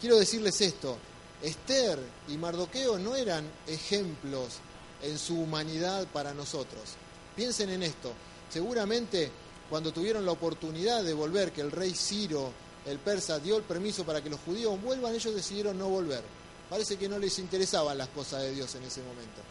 Quiero 0.00 0.18
decirles 0.18 0.62
esto, 0.62 0.96
Esther 1.42 1.98
y 2.28 2.38
Mardoqueo 2.38 2.98
no 2.98 3.16
eran 3.16 3.46
ejemplos 3.66 4.60
en 5.02 5.18
su 5.18 5.40
humanidad 5.42 6.06
para 6.06 6.32
nosotros. 6.32 6.94
Piensen 7.36 7.68
en 7.68 7.82
esto, 7.82 8.14
seguramente 8.48 9.30
cuando 9.68 9.92
tuvieron 9.92 10.24
la 10.24 10.32
oportunidad 10.32 11.04
de 11.04 11.12
volver, 11.12 11.52
que 11.52 11.60
el 11.60 11.70
rey 11.70 11.92
Ciro, 11.94 12.50
el 12.86 12.98
persa, 12.98 13.38
dio 13.40 13.58
el 13.58 13.62
permiso 13.64 14.04
para 14.04 14.22
que 14.22 14.30
los 14.30 14.40
judíos 14.40 14.80
vuelvan, 14.80 15.14
ellos 15.14 15.34
decidieron 15.34 15.76
no 15.76 15.90
volver. 15.90 16.22
Parece 16.70 16.96
que 16.96 17.10
no 17.10 17.18
les 17.18 17.38
interesaban 17.38 17.98
las 17.98 18.08
cosas 18.08 18.40
de 18.40 18.52
Dios 18.52 18.74
en 18.74 18.84
ese 18.84 19.02
momento. 19.02 19.42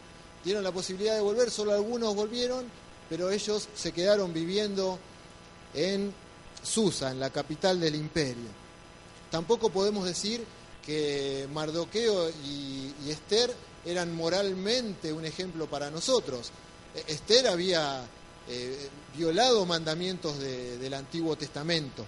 Dieron 0.44 0.64
la 0.64 0.72
posibilidad 0.72 1.14
de 1.14 1.20
volver, 1.20 1.50
solo 1.50 1.72
algunos 1.72 2.14
volvieron, 2.14 2.64
pero 3.08 3.30
ellos 3.30 3.68
se 3.74 3.92
quedaron 3.92 4.32
viviendo 4.32 4.98
en 5.74 6.14
Susa, 6.62 7.10
en 7.10 7.20
la 7.20 7.30
capital 7.30 7.78
del 7.80 7.94
imperio. 7.94 8.48
Tampoco 9.30 9.70
podemos 9.70 10.04
decir 10.04 10.44
que 10.84 11.46
Mardoqueo 11.52 12.30
y, 12.30 12.92
Esther 13.08 13.52
eran 13.84 14.14
moralmente 14.14 15.12
un 15.12 15.24
ejemplo 15.24 15.66
para 15.68 15.90
nosotros. 15.90 16.50
Esther 17.06 17.48
había 17.48 18.02
eh, 18.48 18.88
violado 19.16 19.66
mandamientos 19.66 20.38
de, 20.38 20.78
del 20.78 20.94
Antiguo 20.94 21.36
Testamento, 21.36 22.04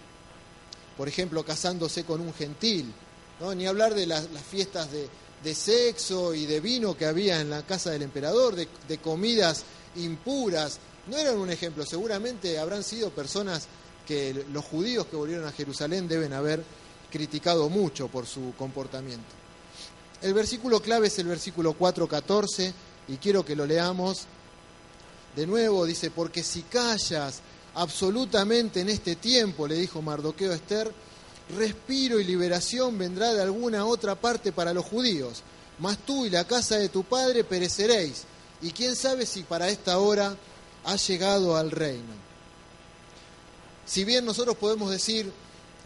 por 0.96 1.08
ejemplo, 1.08 1.44
casándose 1.44 2.04
con 2.04 2.20
un 2.20 2.32
gentil, 2.32 2.92
¿no? 3.40 3.54
ni 3.54 3.66
hablar 3.66 3.94
de 3.94 4.06
las 4.06 4.26
fiestas 4.48 4.90
de, 4.92 5.08
de, 5.43 5.55
sexo 5.55 6.34
y 6.34 6.47
de 6.47 6.61
vino 6.61 6.97
que 6.97 7.07
había 7.07 7.40
en 7.40 7.51
la 7.51 7.62
casa 7.62 7.90
del 7.90 8.03
emperador, 8.03 8.55
de, 8.55 8.99
comidas 8.99 9.64
impuras, 9.97 10.78
no 11.09 11.16
eran 11.18 11.38
un 11.38 11.51
ejemplo, 11.51 11.84
seguramente 11.84 12.59
habrán 12.59 12.82
sido 12.82 13.11
personas 13.11 13.66
que 14.07 14.45
los 14.53 14.64
judíos 14.64 15.07
que 15.07 15.16
volvieron 15.16 15.47
a 15.47 15.53
Jerusalén 15.53 16.09
deben 16.09 16.32
haber 16.32 16.62
criticado 17.11 17.68
mucho 17.68 18.09
por 18.09 18.26
su 18.26 18.55
comportamiento. 18.57 19.43
El 20.22 20.34
versículo 20.34 20.80
clave 20.80 21.09
es 21.09 21.18
el 21.18 21.26
versículo 21.26 21.76
4.14 21.76 22.72
y 23.09 23.16
quiero 23.16 23.45
que 23.45 23.57
lo 23.57 23.66
leamos 23.66 24.26
de 25.34 25.47
nuevo. 25.47 25.84
Dice, 25.84 26.11
porque 26.11 26.43
si 26.43 26.62
callas 26.62 27.40
absolutamente 27.74 28.80
en 28.80 28.88
este 28.88 29.16
tiempo, 29.16 29.66
le 29.66 29.74
dijo 29.74 30.01
Mardoqueo 30.01 30.53
a 30.53 30.55
Esther, 30.55 30.93
respiro 31.57 32.20
y 32.20 32.24
liberación 32.24 32.99
vendrá 32.99 33.32
de 33.32 33.43
alguna 33.43 33.84
otra 33.86 34.14
parte 34.14 34.53
para 34.53 34.72
los 34.72 34.84
judíos, 34.84 35.43
mas 35.78 35.99
tú 35.99 36.26
y 36.26 36.30
la 36.30 36.45
casa 36.45 36.76
de 36.76 36.88
tu 36.88 37.05
padre 37.05 37.45
pereceréis, 37.45 38.24
y 38.61 38.70
quién 38.70 38.95
sabe 38.95 39.26
si 39.26 39.43
para 39.43 39.68
esta 39.68 39.99
hora 39.99 40.36
ha 40.84 40.97
llegado 40.97 41.57
al 41.57 41.70
reino. 41.70 42.22
Si 43.84 44.05
bien 44.05 44.24
nosotros 44.24 44.57
podemos 44.57 44.90
decir 44.90 45.32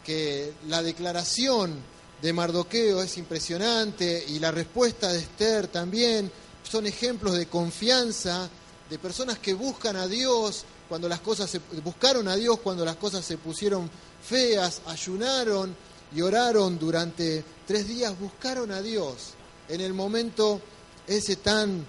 que 0.05 0.53
la 0.69 0.83
declaración 0.83 1.75
de 2.23 2.33
Mardoqueo 2.33 3.03
es 3.03 3.19
impresionante 3.19 4.25
y 4.29 4.39
la 4.39 4.51
respuesta 4.51 5.13
de 5.13 5.19
Esther 5.19 5.67
también 5.69 6.31
son 6.63 6.87
ejemplos 6.87 7.35
de 7.35 7.47
confianza 7.47 8.49
de 8.89 8.99
personas 8.99 9.39
que 9.39 9.55
buscan 9.55 9.97
a 9.97 10.07
Dios 10.07 10.65
cuando 10.89 11.09
las 11.09 11.21
cosas 11.21 11.51
se, 11.51 11.61
buscaron 11.83 12.29
a 12.29 12.37
Dios 12.37 12.61
cuando 12.61 12.85
las 12.85 12.97
cosas 12.97 13.25
se 13.25 13.39
pusieron 13.39 13.91
feas, 14.27 14.83
ayunaron 14.87 15.74
y 16.14 16.20
oraron 16.20 16.79
durante 16.79 17.45
tres 17.66 17.87
días, 17.89 18.18
buscaron 18.18 18.70
a 18.72 18.83
Dios 18.83 19.35
en 19.68 19.81
el 19.81 19.95
momento 19.95 20.61
ese 21.07 21.37
tan 21.37 21.85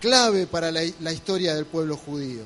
clave 0.00 0.46
para 0.46 0.70
la, 0.70 1.12
historia 1.12 1.54
del 1.54 1.66
pueblo 1.66 1.96
judío. 1.96 2.42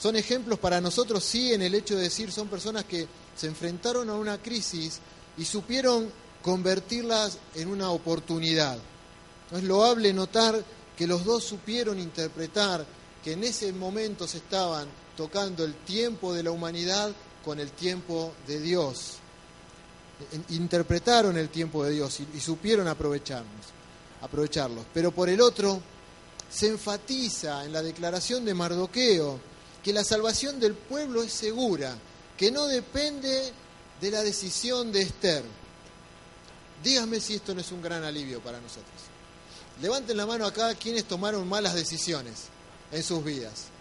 Son 0.00 0.16
ejemplos 0.16 0.58
para 0.58 0.80
nosotros, 0.80 1.22
sí, 1.22 1.52
en 1.52 1.62
el 1.62 1.74
hecho 1.74 1.96
de 1.96 2.02
decir, 2.02 2.32
son 2.32 2.48
personas 2.48 2.84
que 2.84 3.06
se 3.36 3.46
enfrentaron 3.46 4.08
a 4.10 4.14
una 4.14 4.38
crisis 4.38 5.00
y 5.36 5.44
supieron 5.44 6.10
convertirlas 6.42 7.38
en 7.54 7.68
una 7.68 7.90
oportunidad. 7.90 8.78
Es 9.52 9.62
loable 9.62 10.12
notar 10.12 10.62
que 10.96 11.06
los 11.06 11.24
dos 11.24 11.44
supieron 11.44 11.98
interpretar 11.98 12.84
que 13.22 13.32
en 13.32 13.44
ese 13.44 13.72
momento 13.72 14.26
se 14.26 14.38
estaban 14.38 14.88
tocando 15.16 15.64
el 15.64 15.74
tiempo 15.74 16.34
de 16.34 16.42
la 16.42 16.50
humanidad 16.50 17.12
con 17.44 17.60
el 17.60 17.72
tiempo 17.72 18.32
de 18.46 18.60
Dios. 18.60 19.18
Interpretaron 20.50 21.36
el 21.36 21.48
tiempo 21.48 21.84
de 21.84 21.92
Dios 21.92 22.20
y, 22.20 22.40
supieron 22.40 22.88
aprovecharlos, 22.88 23.66
aprovecharlos. 24.22 24.84
Pero 24.94 25.12
por 25.12 25.28
el 25.28 25.40
otro, 25.40 25.80
se 26.50 26.68
enfatiza 26.68 27.64
en 27.64 27.72
la 27.72 27.82
declaración 27.82 28.44
de 28.44 28.54
Mardoqueo 28.54 29.38
que 29.82 29.92
la 29.92 30.04
salvación 30.04 30.58
del 30.58 30.74
pueblo 30.74 31.22
es 31.22 31.32
segura, 31.32 31.96
que 32.36 32.50
no 32.50 32.66
depende 32.66 33.52
de 34.00 34.10
la 34.10 34.22
decisión 34.22 34.90
de 34.92 35.02
Esther. 35.02 35.42
Díganme 36.82 37.20
si 37.20 37.34
esto 37.34 37.54
no 37.54 37.60
es 37.60 37.70
un 37.72 37.82
gran 37.82 38.04
alivio 38.04 38.40
para 38.40 38.60
nosotros. 38.60 38.84
Levanten 39.82 40.16
la 40.16 40.26
mano 40.26 40.46
acá 40.46 40.74
quienes 40.74 41.04
tomaron 41.04 41.48
malas 41.48 41.74
decisiones 41.74 42.44
en 42.92 43.02
sus 43.02 43.22
vidas. 43.24 43.73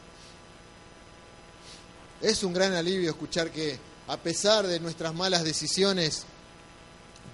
Es 2.24 2.42
un 2.44 2.54
gran 2.54 2.72
alivio 2.74 3.10
escuchar 3.10 3.52
que 3.52 3.78
a 4.08 4.16
pesar 4.16 4.66
de 4.66 4.80
nuestras 4.80 5.14
malas 5.14 5.44
decisiones, 5.44 6.24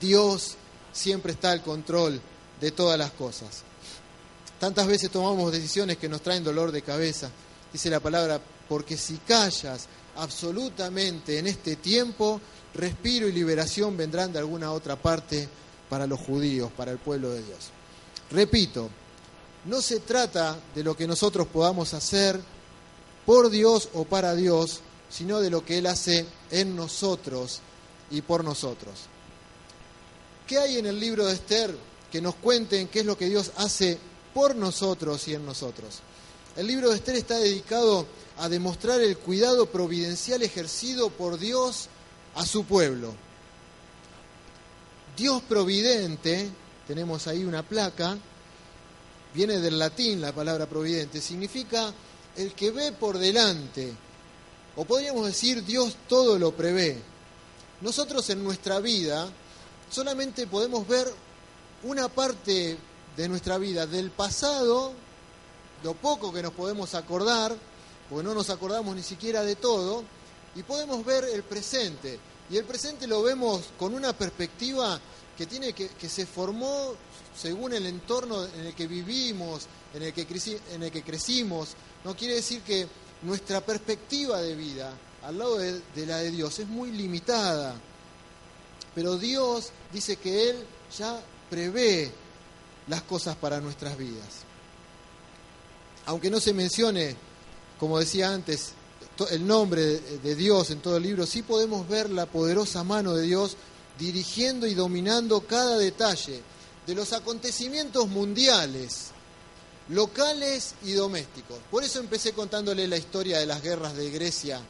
Dios 0.02 0.56
siempre 0.92 1.34
está 1.34 1.52
al 1.52 1.62
control 1.62 2.20
de 2.60 2.72
todas 2.72 2.98
las 2.98 3.12
cosas. 3.12 3.62
Tantas 4.60 4.88
veces 4.88 5.12
tomamos 5.12 5.52
decisiones 5.52 5.98
que 5.98 6.10
nos 6.10 6.22
traen 6.22 6.44
dolor 6.44 6.72
de 6.72 6.82
cabeza. 6.82 7.30
Dice 7.72 7.92
la 7.92 8.00
palabra, 8.00 8.42
porque 8.68 8.98
si 8.98 9.18
callas 9.18 9.86
absolutamente 10.16 11.38
en 11.38 11.46
este 11.46 11.76
tiempo, 11.76 12.42
respiro 12.74 13.28
y 13.28 13.32
liberación 13.32 13.96
vendrán 13.96 14.34
de 14.34 14.40
alguna 14.40 14.72
otra 14.72 14.96
parte 14.96 15.48
para 15.88 16.08
los 16.08 16.20
judíos, 16.20 16.72
para 16.76 16.90
el 16.90 16.98
pueblo 16.98 17.30
de 17.30 17.44
Dios. 17.44 17.70
Repito, 18.32 18.90
no 19.66 19.84
se 19.84 20.00
trata 20.00 20.58
de 20.74 20.84
lo 20.84 20.98
que 20.98 21.06
nosotros 21.06 21.46
podamos 21.46 21.94
hacer 21.94 22.42
por 23.30 23.52
Dios 23.52 23.90
o 23.94 24.06
para 24.06 24.34
Dios, 24.34 24.80
sino 25.08 25.40
de 25.40 25.52
lo 25.52 25.64
que 25.64 25.78
Él 25.78 25.86
hace 25.86 26.26
en 26.50 26.76
nosotros 26.76 27.60
y 28.10 28.24
por 28.24 28.44
nosotros. 28.44 29.02
¿Qué 30.48 30.58
hay 30.58 30.80
en 30.80 30.88
el 30.88 31.00
libro 31.00 31.28
de 31.28 31.34
Esther 31.34 31.78
que 32.12 32.22
nos 32.22 32.34
cuenten 32.34 32.88
qué 32.88 33.02
es 33.02 33.06
lo 33.06 33.16
que 33.16 33.30
Dios 33.30 33.52
hace 33.58 34.00
por 34.34 34.56
nosotros 34.56 35.28
y 35.28 35.36
en 35.36 35.46
nosotros? 35.46 36.00
El 36.58 36.66
libro 36.66 36.90
de 36.90 36.96
Esther 36.96 37.18
está 37.18 37.38
dedicado 37.38 38.08
a 38.40 38.50
demostrar 38.50 39.00
el 39.00 39.16
cuidado 39.20 39.68
providencial 39.68 40.42
ejercido 40.42 41.12
por 41.12 41.38
Dios 41.38 41.88
a 42.34 42.48
su 42.48 42.64
pueblo. 42.64 43.14
Dios 45.16 45.44
providente, 45.44 46.50
tenemos 46.88 47.28
ahí 47.28 47.44
una 47.46 47.62
placa, 47.62 48.18
viene 49.36 49.60
del 49.60 49.78
latín 49.78 50.20
la 50.20 50.34
palabra 50.34 50.66
providente, 50.66 51.22
significa 51.22 51.94
el 52.36 52.54
que 52.54 52.72
ve 52.72 52.92
por 52.92 53.18
delante, 53.18 53.94
o 54.76 54.86
podríamos 54.86 55.26
decir 55.26 55.64
Dios 55.66 55.96
todo 56.08 56.40
lo 56.40 56.52
prevé. 56.52 56.98
Nosotros 57.82 58.30
en 58.30 58.44
nuestra 58.44 58.80
vida 58.80 59.30
solamente 59.90 60.48
podemos 60.48 60.88
ver 60.88 61.08
una 61.84 62.08
parte 62.10 62.78
de 63.16 63.30
nuestra 63.30 63.58
vida, 63.58 63.86
del 63.86 64.12
pasado, 64.12 64.94
lo 65.84 65.94
poco 65.94 66.32
que 66.32 66.42
nos 66.42 66.54
podemos 66.54 66.96
acordar, 66.96 67.56
porque 68.10 68.24
no 68.24 68.34
nos 68.34 68.50
acordamos 68.50 68.96
ni 68.96 69.04
siquiera 69.04 69.44
de 69.44 69.56
todo, 69.56 70.04
y 70.56 70.64
podemos 70.64 71.06
ver 71.06 71.26
el 71.26 71.44
presente. 71.44 72.20
Y 72.50 72.58
el 72.58 72.66
presente 72.66 73.08
lo 73.08 73.22
vemos 73.22 73.66
con 73.78 73.94
una 73.94 74.14
perspectiva 74.14 75.00
que, 75.40 75.46
tiene 75.46 75.72
que, 75.72 76.10
se 76.10 76.26
formó 76.26 76.96
según 77.34 77.72
el 77.72 77.86
entorno 77.86 78.44
en 78.44 78.66
el 78.66 78.76
que 78.76 78.88
vivimos, 78.88 79.68
en 79.94 80.04
el 80.04 80.14
que, 80.14 80.28
en 80.74 80.84
el 80.84 80.92
que 80.92 81.02
crecimos. 81.02 81.78
No 82.04 82.14
quiere 82.14 82.36
decir 82.36 82.62
que 82.62 82.86
nuestra 83.22 83.62
perspectiva 83.62 84.42
de 84.42 84.54
vida 84.54 84.94
al 85.24 85.38
lado 85.38 85.58
de, 85.58 85.82
de 85.96 86.06
la 86.06 86.18
de 86.18 86.32
Dios 86.32 86.60
es 86.60 86.68
muy 86.68 86.92
limitada. 86.92 87.80
Pero 88.94 89.18
Dios 89.18 89.70
dice 89.94 90.18
que 90.18 90.50
Él 90.50 90.58
ya 90.98 91.22
prevé 91.50 92.12
las 92.90 93.04
cosas 93.04 93.38
para 93.38 93.62
nuestras 93.62 93.98
vidas. 93.98 94.44
Aunque 96.08 96.30
no 96.30 96.42
se 96.42 96.54
mencione, 96.54 97.16
como 97.80 97.98
decía 97.98 98.34
antes, 98.34 98.74
el 99.32 99.48
nombre 99.48 99.82
de 99.86 100.36
Dios 100.36 100.70
en 100.72 100.82
todo 100.82 100.98
el 100.98 101.04
libro, 101.04 101.26
sí 101.26 101.44
podemos 101.44 101.88
ver 101.88 102.10
la 102.10 102.26
poderosa 102.26 102.84
mano 102.84 103.14
de 103.14 103.24
Dios 103.24 103.56
dirigiendo 104.00 104.66
y 104.66 104.74
dominando 104.74 105.42
cada 105.42 105.78
detalle 105.78 106.42
de 106.88 106.96
los 106.96 107.14
acontecimientos 107.14 108.08
mundiales, 108.08 109.12
locales 109.90 110.76
y 110.84 110.94
domésticos. 110.94 111.60
Por 111.70 111.84
eso 111.84 112.00
empecé 112.00 112.34
contándole 112.34 112.88
la 112.88 112.98
historia 112.98 113.40
de 113.40 113.46
las 113.46 113.62
guerras 113.62 113.96
de 113.96 114.10
Grecia 114.10 114.62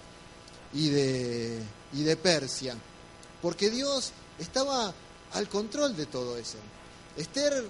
y 0.74 0.90
de, 0.90 1.60
y 1.94 2.04
de 2.04 2.18
Persia, 2.18 2.76
porque 3.42 3.70
Dios 3.70 4.12
estaba 4.40 4.94
al 5.34 5.48
control 5.48 5.96
de 5.96 6.08
todo 6.08 6.38
eso. 6.38 6.58
Esther 7.16 7.70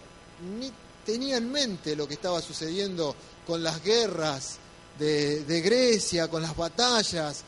ni 0.57 0.71
tenía 1.05 1.37
en 1.37 1.51
mente 1.51 1.95
lo 1.95 2.07
que 2.07 2.13
estaba 2.13 2.41
sucediendo 2.41 3.15
con 3.45 3.63
las 3.63 3.83
guerras 3.83 4.57
de, 4.99 5.61
Grecia, 5.63 6.27
con 6.27 6.41
las 6.41 6.55
batallas, 6.55 7.43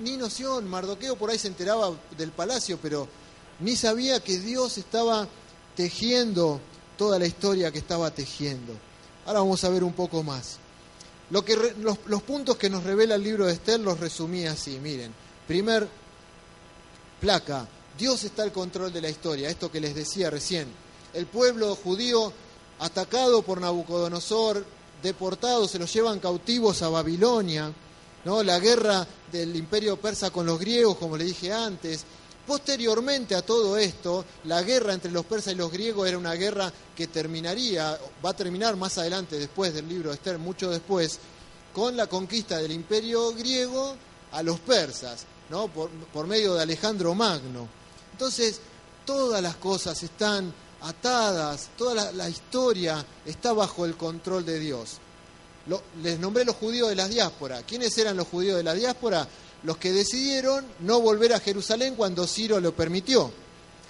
ni 0.00 0.16
noción, 0.16 0.68
Mardoqueo 0.68 1.16
por 1.16 1.30
ahí 1.30 1.38
se 1.38 1.48
enteraba 1.48 1.92
del 2.16 2.30
palacio, 2.32 2.78
pero 2.80 3.08
ni 3.60 3.76
sabía 3.76 4.20
que 4.20 4.38
Dios 4.38 4.78
estaba 4.78 5.28
tejiendo 5.76 6.60
toda 6.96 7.18
la 7.18 7.26
historia 7.26 7.70
que 7.70 7.78
estaba 7.78 8.10
tejiendo. 8.10 8.74
Ahora 9.26 9.40
vamos 9.40 9.64
a 9.64 9.68
ver 9.68 9.84
un 9.84 9.92
poco 9.92 10.22
más. 10.22 10.58
Lo 11.30 11.44
que 11.44 11.56
los, 11.78 12.22
puntos 12.22 12.56
que 12.56 12.68
nos 12.68 12.82
revela 12.82 13.14
el 13.14 13.22
libro 13.22 13.46
de 13.46 13.52
Esther 13.52 13.78
los 13.80 14.00
resumí 14.00 14.46
así, 14.46 14.78
miren. 14.78 15.12
Primer 15.46 15.88
placa, 17.20 17.68
Dios 17.96 18.24
está 18.24 18.42
al 18.42 18.52
control 18.52 18.92
de 18.92 19.00
la 19.00 19.08
historia, 19.08 19.48
esto 19.48 19.70
que 19.70 19.80
les 19.80 19.94
decía 19.94 20.30
recién. 20.30 20.66
El 21.14 21.26
pueblo 21.26 21.76
judío 21.76 22.32
atacado 22.80 23.42
por 23.42 23.60
Nabucodonosor, 23.60 24.64
deportados, 25.02 25.70
se 25.70 25.78
los 25.78 25.92
llevan 25.92 26.18
cautivos 26.18 26.82
a 26.82 26.88
Babilonia, 26.88 27.72
¿no? 28.24 28.42
la 28.42 28.58
guerra 28.58 29.06
del 29.30 29.54
imperio 29.54 29.96
persa 29.96 30.30
con 30.30 30.46
los 30.46 30.58
griegos, 30.58 30.96
como 30.96 31.16
le 31.16 31.24
dije 31.24 31.52
antes. 31.52 32.04
Posteriormente 32.50 33.36
a 33.36 33.42
todo 33.42 33.76
esto, 33.76 34.24
la 34.46 34.60
guerra 34.64 34.92
entre 34.92 35.12
los 35.12 35.24
persas 35.24 35.52
y 35.52 35.56
los 35.56 35.70
griegos 35.70 36.08
era 36.08 36.18
una 36.18 36.34
guerra 36.34 36.72
que 36.96 37.06
terminaría, 37.06 37.96
va 38.26 38.30
a 38.30 38.36
terminar 38.36 38.74
más 38.74 38.98
adelante, 38.98 39.38
después 39.38 39.72
del 39.72 39.88
libro 39.88 40.10
de 40.10 40.16
Esther, 40.16 40.36
mucho 40.36 40.68
después, 40.68 41.20
con 41.72 41.96
la 41.96 42.08
conquista 42.08 42.58
del 42.58 42.72
imperio 42.72 43.32
griego 43.34 43.94
a 44.32 44.42
los 44.42 44.58
persas, 44.58 45.26
¿no? 45.48 45.68
por, 45.68 45.90
por 46.12 46.26
medio 46.26 46.54
de 46.54 46.62
Alejandro 46.62 47.14
Magno. 47.14 47.68
Entonces, 48.10 48.58
todas 49.06 49.40
las 49.40 49.54
cosas 49.54 50.02
están 50.02 50.52
atadas, 50.80 51.68
toda 51.78 52.10
la, 52.10 52.28
historia 52.28 53.06
está 53.26 53.52
bajo 53.52 53.84
el 53.84 53.96
control 53.96 54.44
de 54.44 54.58
Dios. 54.58 54.98
les 56.02 56.18
nombré 56.18 56.44
los 56.44 56.56
judíos 56.56 56.88
de 56.88 56.96
la 56.96 57.06
diáspora. 57.06 57.62
¿Quiénes 57.62 57.96
eran 57.96 58.16
los 58.16 58.26
judíos 58.26 58.56
de 58.56 58.64
la 58.64 58.74
diáspora? 58.74 59.28
Los 59.62 59.76
que 59.76 59.92
decidieron 59.92 60.64
no 60.80 61.00
volver 61.00 61.32
a 61.32 61.40
Jerusalén 61.40 61.94
cuando 61.94 62.26
Ciro 62.26 62.60
lo 62.60 62.74
permitió. 62.74 63.30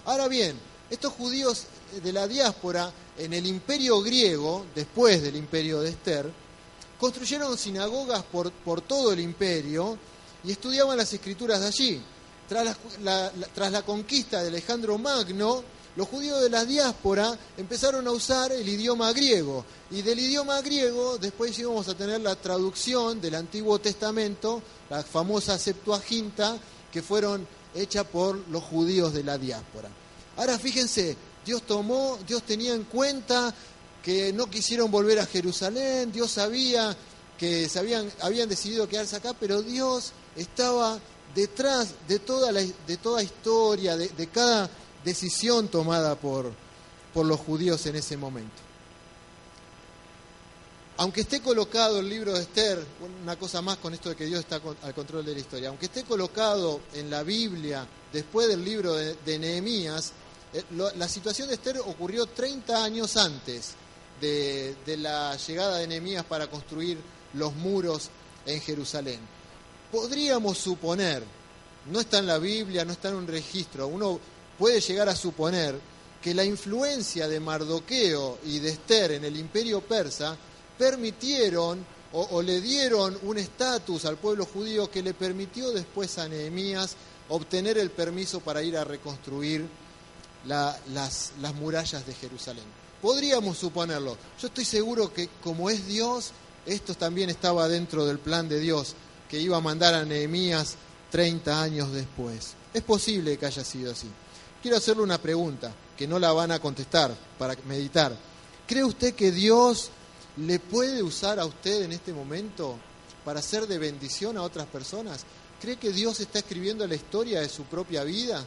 Ahora 0.05 0.29
bien, 0.29 0.57
estos 0.91 1.13
judíos 1.13 1.67
de 2.03 2.13
la 2.13 2.27
diáspora 2.27 2.93
en 3.19 3.33
el 3.33 3.47
imperio 3.47 4.01
griego, 4.01 4.67
después 4.75 5.23
del 5.23 5.37
imperio 5.37 5.81
de 5.81 5.91
Esther, 5.91 6.31
construyeron 6.99 7.57
sinagogas 7.57 8.23
por, 8.25 8.51
por 8.51 8.81
todo 8.81 9.13
el 9.13 9.21
imperio 9.21 9.99
y 10.43 10.53
estudiaban 10.53 10.97
las 10.97 11.13
escrituras 11.13 11.61
de 11.61 11.67
allí. 11.67 12.03
Tras 12.49 12.77
tras 13.55 13.71
la 13.71 13.83
conquista 13.83 14.43
de 14.43 14.49
Alejandro 14.49 14.99
Magno, 14.99 15.63
los 15.97 16.09
judíos 16.09 16.41
de 16.41 16.51
la 16.51 16.65
diáspora 16.65 17.37
empezaron 17.57 18.07
a 18.07 18.13
usar 18.13 18.53
el 18.53 18.69
idioma 18.69 19.13
griego. 19.13 19.65
Y 19.91 20.03
del 20.03 20.21
idioma 20.21 20.61
griego 20.63 21.19
después 21.19 21.59
íbamos 21.59 21.89
a 21.89 21.97
tener 21.97 22.21
la 22.21 22.37
traducción 22.37 23.21
del 23.21 23.35
Antiguo 23.35 23.79
Testamento, 23.81 24.63
la 24.89 25.03
famosa 25.03 25.59
Septuaginta, 25.59 26.57
que 26.93 27.03
fueron 27.03 27.47
hechas 27.75 28.07
por 28.07 28.37
los 28.49 28.63
judíos 28.63 29.13
de 29.13 29.25
la 29.25 29.37
diáspora. 29.37 29.89
Ahora 30.37 30.59
fíjense, 30.59 31.17
Dios 31.45 31.63
tomó, 31.63 32.19
Dios 32.27 32.45
tenía 32.45 32.75
en 32.75 32.85
cuenta 32.85 33.53
que 34.03 34.33
no 34.33 34.49
quisieron 34.49 34.91
volver 34.91 35.19
a 35.19 35.27
Jerusalén, 35.27 36.13
Dios 36.13 36.31
sabía 36.31 36.97
que 37.37 37.69
se 37.69 37.79
habían, 37.79 38.49
decidido 38.49 38.89
quedarse 38.89 39.17
acá, 39.17 39.35
pero 39.39 39.63
Dios 39.63 40.13
estaba 40.37 40.99
detrás 41.35 41.95
de 42.07 42.19
toda 42.19 42.53
la 42.53 42.61
de 42.61 42.97
toda 42.97 43.23
historia, 43.23 43.97
de 43.97 44.27
cada 44.29 44.69
decisión 45.05 45.69
tomada 45.69 46.15
por, 46.15 46.53
por 47.13 47.27
los 47.27 47.41
judíos 47.41 47.85
en 47.87 47.97
ese 47.97 48.17
momento. 48.17 48.71
Aunque 50.99 51.23
esté 51.23 51.41
colocado 51.41 52.01
el 52.01 52.09
libro 52.11 52.35
de 52.35 52.43
Esther, 52.43 52.85
una 53.23 53.37
cosa 53.37 53.63
más 53.63 53.79
con 53.79 53.95
esto 53.95 54.11
de 54.11 54.17
que 54.17 54.27
Dios 54.27 54.41
está 54.41 54.61
al 54.83 54.95
control 54.95 55.25
de 55.25 55.33
la 55.33 55.41
historia, 55.41 55.71
aunque 55.71 55.87
esté 55.87 56.05
colocado 56.05 56.81
en 56.93 57.09
la 57.09 57.23
Biblia 57.23 57.87
después 58.13 58.49
del 58.49 58.63
libro 58.63 58.95
de, 58.95 59.39
Nehemías, 59.39 60.13
eh, 60.53 60.63
la 60.71 61.09
situación 61.09 61.49
de 61.49 61.55
Esther 61.55 61.79
ocurrió 61.79 62.27
30 62.27 62.85
años 62.85 63.17
antes 63.17 63.75
de, 64.21 64.77
de 64.85 64.97
la 64.99 65.37
llegada 65.37 65.79
de 65.79 65.87
Nehemías 65.87 66.25
para 66.25 66.49
construir 66.49 66.99
los 67.33 67.55
muros 67.55 68.11
en 68.45 68.61
Jerusalén. 68.61 69.21
Podríamos 69.91 70.59
suponer, 70.59 71.23
no 71.91 72.01
está 72.01 72.19
en 72.19 72.27
la 72.27 72.39
Biblia, 72.39 72.85
no 72.85 72.93
está 72.93 73.09
en 73.09 73.17
un 73.17 73.27
registro, 73.27 73.87
uno 73.87 74.21
puede 74.61 74.83
llegar 74.83 75.09
a 75.09 75.17
suponer 75.17 75.81
que 76.21 76.35
la 76.35 76.45
influencia 76.45 77.27
de 77.27 77.41
Mardoqueo 77.41 78.41
y 78.45 78.59
de 78.59 78.73
Esther 78.73 79.13
en 79.13 79.25
el 79.25 79.39
imperio 79.39 79.81
persa 79.81 80.37
permitieron 80.77 81.83
o, 82.13 82.43
le 82.43 82.61
dieron 82.61 83.17
un 83.23 83.39
estatus 83.39 84.05
al 84.05 84.19
pueblo 84.19 84.45
judío 84.45 84.91
que 84.91 85.03
le 85.03 85.15
permitió 85.15 85.71
después 85.71 86.19
a 86.19 86.29
Nehemías 86.29 86.97
obtener 87.31 87.79
el 87.79 87.91
permiso 87.91 88.41
para 88.41 88.63
ir 88.63 88.77
a 88.77 88.85
reconstruir 88.85 89.67
las, 90.45 91.33
las 91.41 91.55
murallas 91.55 92.07
de 92.07 92.13
Jerusalén. 92.13 92.65
Podríamos 93.01 93.57
suponerlo. 93.57 94.19
Yo 94.39 94.49
estoy 94.49 94.67
seguro 94.67 95.15
que 95.15 95.31
como 95.43 95.71
es 95.71 95.87
Dios, 95.87 96.33
esto 96.67 96.95
también 96.95 97.31
estaba 97.31 97.67
dentro 97.67 98.05
del 98.05 98.19
plan 98.19 98.49
de 98.49 98.61
Dios, 98.61 98.95
que 99.31 99.39
iba 99.39 99.57
a 99.57 99.63
mandar 99.63 99.95
a 99.95 100.05
Nehemías 100.05 100.77
30 101.13 101.63
años 101.63 101.93
después. 101.93 102.55
Es 102.75 102.83
posible 102.83 103.39
que 103.39 103.47
haya 103.47 103.65
sido 103.65 103.93
así. 103.93 104.09
Quiero 104.63 104.77
hacerle 104.77 105.03
una 105.03 105.19
pregunta, 105.19 105.73
que 105.97 106.07
no 106.07 106.19
la 106.19 106.33
van 106.33 106.53
a 106.53 106.59
contestar, 106.59 107.15
para 107.39 107.57
meditar. 107.67 108.15
¿Cree 108.67 108.85
usted 108.85 109.15
que 109.15 109.33
Dios 109.33 109.91
le 110.37 110.59
puede 110.59 111.03
usar 111.03 111.41
a 111.41 111.47
usted 111.47 111.83
en 111.83 111.93
este 111.93 112.13
momento 112.13 112.77
para 113.25 113.43
ser 113.43 113.67
de 113.67 113.79
bendición 113.79 114.37
a 114.37 114.43
otras 114.43 114.67
personas? 114.67 115.25
¿Cree 115.61 115.77
que 115.77 115.91
Dios 115.91 116.21
está 116.21 116.39
escribiendo 116.39 116.87
la 116.87 116.95
historia 116.95 117.41
de 117.41 117.49
su 117.49 117.65
propia 117.65 118.05
vida? 118.05 118.45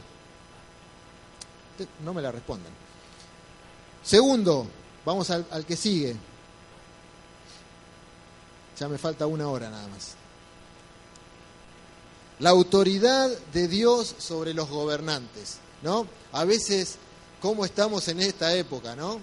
No 2.04 2.14
me 2.14 2.22
la 2.22 2.32
respondan. 2.32 2.72
Segundo, 4.02 4.66
vamos 5.04 5.30
al, 5.30 5.46
al 5.50 5.64
que 5.64 5.76
sigue. 5.76 6.16
Ya 8.78 8.88
me 8.88 8.98
falta 8.98 9.26
una 9.26 9.48
hora 9.48 9.70
nada 9.70 9.86
más. 9.88 10.14
La 12.40 12.50
autoridad 12.50 13.30
de 13.52 13.68
Dios 13.68 14.14
sobre 14.18 14.54
los 14.54 14.68
gobernantes, 14.68 15.58
¿no? 15.84 16.08
A 16.32 16.44
veces, 16.44 16.96
¿cómo 17.40 17.64
estamos 17.64 18.08
en 18.08 18.20
esta 18.20 18.54
época, 18.56 18.96
¿no? 18.96 19.20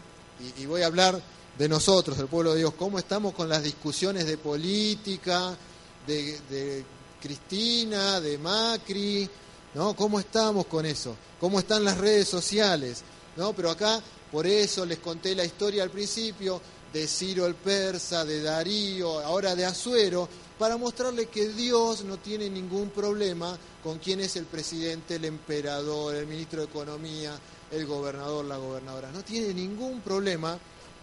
Y, 0.59 0.65
voy 0.67 0.83
a 0.83 0.85
hablar 0.85 1.19
de 1.57 1.67
nosotros, 1.67 2.17
del 2.17 2.27
pueblo 2.27 2.53
de 2.53 2.59
Dios, 2.59 2.73
cómo 2.75 2.99
estamos 2.99 3.33
con 3.33 3.49
las 3.49 3.63
discusiones 3.63 4.25
de 4.27 4.37
política, 4.37 5.57
de, 6.05 6.39
de 6.49 6.85
Cristina, 7.19 8.21
de 8.21 8.37
Macri, 8.37 9.27
¿no? 9.73 9.95
¿Cómo 9.95 10.19
estamos 10.19 10.67
con 10.67 10.85
eso? 10.85 11.15
¿Cómo 11.39 11.59
están 11.59 11.83
las 11.83 11.97
redes 11.97 12.27
sociales? 12.27 13.01
¿No? 13.35 13.53
Pero 13.53 13.71
acá, 13.71 13.99
por 14.31 14.45
eso 14.45 14.85
les 14.85 14.99
conté 14.99 15.33
la 15.33 15.43
historia 15.43 15.81
al 15.83 15.89
principio 15.89 16.61
de 16.93 17.07
Ciro 17.07 17.45
el 17.45 17.55
Persa, 17.55 18.25
de 18.25 18.41
Darío, 18.41 19.19
ahora 19.19 19.55
de 19.55 19.65
Azuero, 19.65 20.27
para 20.59 20.77
mostrarle 20.77 21.27
que 21.27 21.49
Dios 21.49 22.03
no 22.03 22.17
tiene 22.17 22.49
ningún 22.49 22.89
problema 22.89 23.57
con 23.83 23.99
quién 23.99 24.19
es 24.19 24.35
el 24.35 24.45
presidente, 24.45 25.15
el 25.15 25.25
emperador, 25.25 26.15
el 26.15 26.27
ministro 26.27 26.61
de 26.61 26.67
Economía, 26.67 27.33
el 27.71 27.85
gobernador, 27.85 28.45
la 28.45 28.57
gobernadora. 28.57 29.11
No 29.11 29.23
tiene 29.23 29.53
ningún 29.53 30.01
problema. 30.01 30.57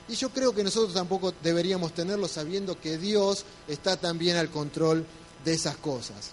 Y 0.08 0.14
yo 0.14 0.30
creo 0.30 0.54
que 0.54 0.64
nosotros 0.64 0.94
tampoco 0.94 1.34
deberíamos 1.42 1.92
tenerlo 1.92 2.28
sabiendo 2.28 2.80
que 2.80 2.98
Dios 2.98 3.44
está 3.66 3.96
también 3.96 4.36
al 4.36 4.50
control 4.50 5.04
de 5.44 5.52
esas 5.52 5.76
cosas. 5.76 6.30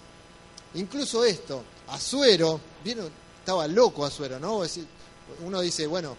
Incluso 0.74 1.24
esto, 1.24 1.62
Azuero, 1.88 2.60
¿vieron? 2.84 3.10
estaba 3.38 3.66
loco 3.68 4.04
Azuero, 4.04 4.38
¿no? 4.38 4.62
Uno 5.44 5.60
dice, 5.60 5.86
bueno, 5.86 6.16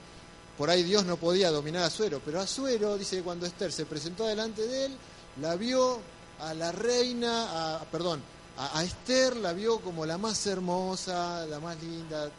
por 0.58 0.70
ahí 0.70 0.84
Dios 0.84 1.06
no 1.06 1.18
podía 1.18 1.52
dominar 1.52 1.84
a 1.84 1.88
Azuero, 1.88 2.22
pero 2.26 2.40
Azuero 2.40 2.98
dice 2.98 3.18
que 3.18 3.24
cuando 3.24 3.46
Esther 3.46 3.72
se 3.72 3.86
presentó 3.86 4.26
delante 4.26 4.68
de 4.68 4.86
él, 4.86 4.98
la 5.40 5.56
vio 5.56 6.00
a 6.40 6.54
la 6.54 6.72
reina, 6.72 7.80
perdón, 7.92 8.22
a, 8.58 8.84
Esther 8.84 9.36
la 9.38 9.54
vio 9.54 9.80
como 9.80 10.06
la 10.06 10.18
más 10.18 10.46
hermosa, 10.48 11.46
la 11.46 11.60
más 11.60 11.82
linda, 11.82 12.32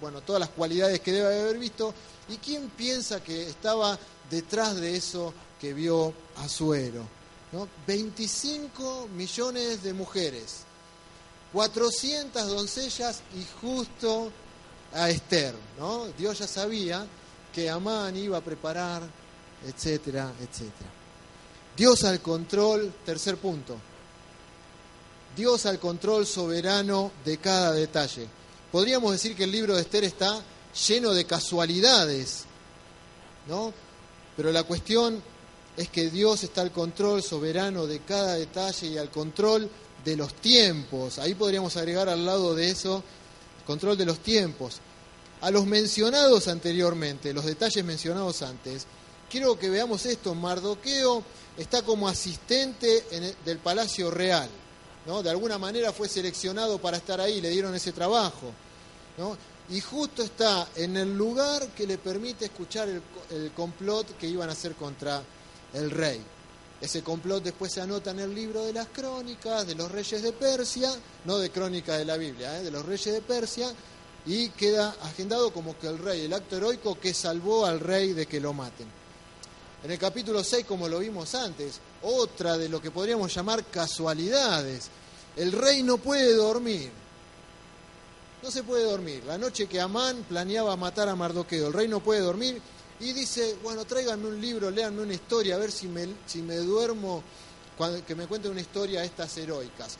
bueno, 0.00 0.20
todas 0.20 0.38
las 0.40 0.50
cualidades 0.50 1.00
que 1.00 1.12
debe 1.12 1.40
haber 1.40 1.58
visto. 1.58 1.92
¿Y 2.28 2.36
quién 2.36 2.70
piensa 2.70 3.22
que 3.22 3.48
estaba 3.48 3.98
detrás 4.30 4.76
de 4.76 4.96
eso 4.96 5.34
que 5.60 5.74
vio 5.74 6.14
Azuero? 6.36 7.02
¿no? 7.52 7.68
25 7.86 9.08
millones 9.16 9.82
de 9.82 9.92
mujeres, 9.92 10.60
400 11.52 12.48
doncellas 12.48 13.22
y 13.36 13.44
justo 13.60 14.30
a 14.92 15.10
Esther, 15.10 15.54
¿no? 15.78 16.06
Dios 16.16 16.38
ya 16.38 16.46
sabía 16.46 17.06
que 17.54 17.70
Amán 17.70 18.16
iba 18.16 18.38
a 18.38 18.40
preparar, 18.40 19.02
etcétera, 19.66 20.32
etcétera. 20.40 20.90
Dios 21.76 22.04
al 22.04 22.20
control, 22.20 22.92
tercer 23.04 23.36
punto. 23.36 23.76
Dios 25.36 25.66
al 25.66 25.78
control 25.78 26.26
soberano 26.26 27.12
de 27.24 27.38
cada 27.38 27.72
detalle. 27.72 28.26
Podríamos 28.70 29.12
decir 29.12 29.36
que 29.36 29.44
el 29.44 29.52
libro 29.52 29.74
de 29.74 29.82
Esther 29.82 30.04
está 30.04 30.42
lleno 30.88 31.12
de 31.12 31.24
casualidades, 31.24 32.44
¿no? 33.48 33.72
Pero 34.36 34.50
la 34.50 34.64
cuestión 34.64 35.22
es 35.76 35.88
que 35.88 36.10
Dios 36.10 36.42
está 36.42 36.60
al 36.60 36.72
control 36.72 37.22
soberano 37.22 37.86
de 37.86 38.00
cada 38.00 38.34
detalle 38.34 38.88
y 38.88 38.98
al 38.98 39.10
control 39.10 39.70
de 40.04 40.16
los 40.16 40.34
tiempos. 40.34 41.18
Ahí 41.18 41.34
podríamos 41.34 41.76
agregar 41.76 42.08
al 42.08 42.24
lado 42.24 42.54
de 42.54 42.70
eso 42.70 43.02
control 43.66 43.96
de 43.96 44.06
los 44.06 44.18
tiempos. 44.18 44.80
A 45.40 45.50
los 45.50 45.66
mencionados 45.66 46.48
anteriormente, 46.48 47.34
los 47.34 47.44
detalles 47.44 47.84
mencionados 47.84 48.42
antes, 48.42 48.86
quiero 49.30 49.58
que 49.58 49.68
veamos 49.68 50.06
esto. 50.06 50.34
Mardoqueo 50.34 51.22
está 51.56 51.82
como 51.82 52.08
asistente 52.08 53.04
el, 53.10 53.34
del 53.44 53.58
Palacio 53.58 54.10
Real. 54.10 54.48
¿no? 55.06 55.22
De 55.22 55.30
alguna 55.30 55.58
manera 55.58 55.92
fue 55.92 56.08
seleccionado 56.08 56.78
para 56.78 56.96
estar 56.96 57.20
ahí, 57.20 57.40
le 57.40 57.50
dieron 57.50 57.74
ese 57.74 57.92
trabajo. 57.92 58.52
¿no? 59.18 59.36
Y 59.70 59.80
justo 59.80 60.22
está 60.22 60.68
en 60.76 60.96
el 60.96 61.16
lugar 61.16 61.68
que 61.68 61.86
le 61.86 61.98
permite 61.98 62.46
escuchar 62.46 62.88
el, 62.88 63.02
el 63.30 63.50
complot 63.52 64.16
que 64.16 64.26
iban 64.26 64.48
a 64.48 64.52
hacer 64.52 64.74
contra 64.74 65.22
el 65.72 65.90
rey. 65.90 66.22
Ese 66.80 67.02
complot 67.02 67.42
después 67.42 67.72
se 67.72 67.80
anota 67.80 68.10
en 68.10 68.20
el 68.20 68.34
libro 68.34 68.64
de 68.64 68.72
las 68.72 68.88
crónicas 68.88 69.66
de 69.66 69.74
los 69.74 69.90
reyes 69.90 70.22
de 70.22 70.32
Persia, 70.32 70.90
no 71.24 71.38
de 71.38 71.50
crónicas 71.50 71.98
de 71.98 72.04
la 72.04 72.16
Biblia, 72.16 72.58
¿eh? 72.58 72.62
de 72.64 72.70
los 72.70 72.84
reyes 72.84 73.14
de 73.14 73.22
Persia, 73.22 73.72
y 74.26 74.48
queda 74.50 74.96
agendado 75.02 75.52
como 75.52 75.78
que 75.78 75.86
el 75.86 75.98
rey, 75.98 76.22
el 76.22 76.32
acto 76.32 76.56
heroico 76.56 76.98
que 76.98 77.12
salvó 77.12 77.66
al 77.66 77.80
rey 77.80 78.12
de 78.12 78.26
que 78.26 78.40
lo 78.40 78.52
maten. 78.52 78.86
En 79.82 79.90
el 79.90 79.98
capítulo 79.98 80.42
6, 80.42 80.64
como 80.64 80.88
lo 80.88 81.00
vimos 81.00 81.34
antes, 81.34 81.78
otra 82.02 82.56
de 82.56 82.70
lo 82.70 82.80
que 82.80 82.90
podríamos 82.90 83.34
llamar 83.34 83.64
casualidades. 83.66 84.88
El 85.36 85.52
rey 85.52 85.82
no 85.82 85.98
puede 85.98 86.34
dormir. 86.34 86.90
No 88.42 88.50
se 88.50 88.62
puede 88.62 88.84
dormir. 88.84 89.22
La 89.26 89.36
noche 89.36 89.66
que 89.66 89.80
Amán 89.80 90.24
planeaba 90.28 90.74
matar 90.76 91.08
a 91.08 91.16
Mardoqueo, 91.16 91.66
el 91.66 91.72
rey 91.72 91.88
no 91.88 92.00
puede 92.00 92.20
dormir 92.20 92.62
y 93.00 93.12
dice, 93.12 93.56
bueno, 93.62 93.84
tráiganme 93.84 94.28
un 94.28 94.40
libro, 94.40 94.70
léanme 94.70 95.02
una 95.02 95.14
historia, 95.14 95.56
a 95.56 95.58
ver 95.58 95.72
si 95.72 95.88
me, 95.88 96.08
si 96.26 96.40
me 96.40 96.56
duermo, 96.56 97.22
que 98.06 98.14
me 98.14 98.26
cuenten 98.26 98.52
una 98.52 98.60
historia 98.60 99.00
a 99.00 99.04
estas 99.04 99.36
heroicas. 99.36 99.96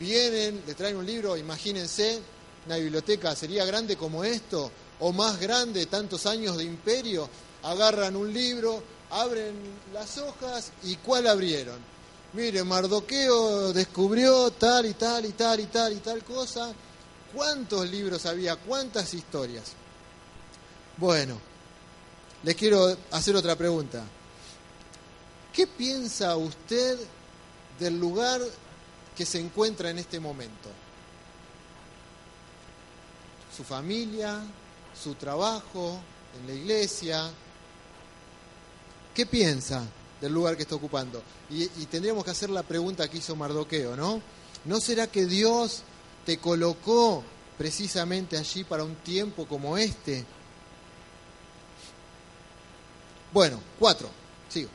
Vienen, 0.00 0.62
le 0.66 0.74
traen 0.74 0.96
un 0.96 1.06
libro, 1.06 1.36
imagínense, 1.36 2.20
una 2.66 2.76
biblioteca 2.76 3.34
sería 3.34 3.64
grande 3.64 3.96
como 3.96 4.24
esto, 4.24 4.70
o 5.00 5.12
más 5.12 5.38
grande, 5.38 5.86
tantos 5.86 6.26
años 6.26 6.56
de 6.56 6.64
imperio, 6.64 7.28
agarran 7.62 8.16
un 8.16 8.32
libro, 8.32 8.82
abren 9.10 9.54
las 9.92 10.18
hojas 10.18 10.72
y 10.82 10.96
¿cuál 10.96 11.26
abrieron? 11.26 11.78
Mire, 12.32 12.62
Mardoqueo 12.62 13.72
descubrió 13.72 14.50
tal 14.50 14.86
y 14.86 14.94
tal 14.94 15.24
y 15.24 15.32
tal 15.32 15.60
y 15.60 15.66
tal 15.66 15.92
y 15.94 15.96
tal 15.96 16.24
cosa. 16.24 16.72
¿Cuántos 17.32 17.88
libros 17.88 18.26
había? 18.26 18.56
¿Cuántas 18.56 19.14
historias? 19.14 19.72
Bueno, 20.98 21.40
les 22.42 22.54
quiero 22.54 22.96
hacer 23.10 23.34
otra 23.34 23.56
pregunta. 23.56 24.04
¿Qué 25.52 25.66
piensa 25.66 26.36
usted 26.36 26.98
del 27.78 27.98
lugar 27.98 28.40
que 29.16 29.24
se 29.24 29.40
encuentra 29.40 29.90
en 29.90 29.98
este 29.98 30.20
momento? 30.20 30.68
Su 33.58 33.64
familia, 33.64 34.40
su 35.02 35.16
trabajo, 35.16 35.98
en 36.38 36.46
la 36.46 36.54
iglesia. 36.54 37.28
¿Qué 39.12 39.26
piensa 39.26 39.84
del 40.20 40.32
lugar 40.32 40.56
que 40.56 40.62
está 40.62 40.76
ocupando? 40.76 41.20
Y, 41.50 41.66
tendríamos 41.86 42.24
que 42.24 42.30
hacer 42.30 42.50
la 42.50 42.62
pregunta 42.62 43.10
que 43.10 43.18
hizo 43.18 43.34
Mardoqueo, 43.34 43.96
¿no? 43.96 44.22
¿No 44.64 44.78
será 44.78 45.08
que 45.08 45.26
Dios 45.26 45.82
te 46.24 46.38
colocó 46.38 47.24
precisamente 47.58 48.38
allí 48.38 48.62
para 48.62 48.84
un 48.84 48.94
tiempo 48.94 49.44
como 49.44 49.76
este? 49.76 50.24
Bueno, 53.32 53.58
cuatro, 53.76 54.08
sigo. 54.48 54.70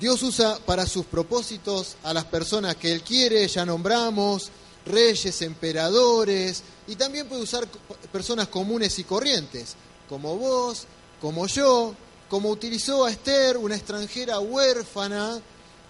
Dios 0.00 0.22
usa 0.22 0.58
para 0.64 0.86
sus 0.86 1.04
propósitos 1.04 1.96
a 2.02 2.14
las 2.14 2.24
personas 2.24 2.76
que 2.76 2.90
Él 2.90 3.02
quiere, 3.02 3.46
ya 3.48 3.66
nombramos, 3.66 4.50
reyes, 4.86 5.42
emperadores, 5.42 6.62
y 6.86 6.96
también 6.96 7.28
puede 7.28 7.42
usar 7.42 7.66
personas 8.12 8.48
comunes 8.48 8.98
y 8.98 9.04
corrientes, 9.04 9.74
como 10.08 10.36
vos, 10.36 10.86
como 11.20 11.46
yo, 11.46 11.94
como 12.28 12.50
utilizó 12.50 13.04
a 13.04 13.10
Esther, 13.10 13.56
una 13.56 13.76
extranjera 13.76 14.38
huérfana, 14.40 15.40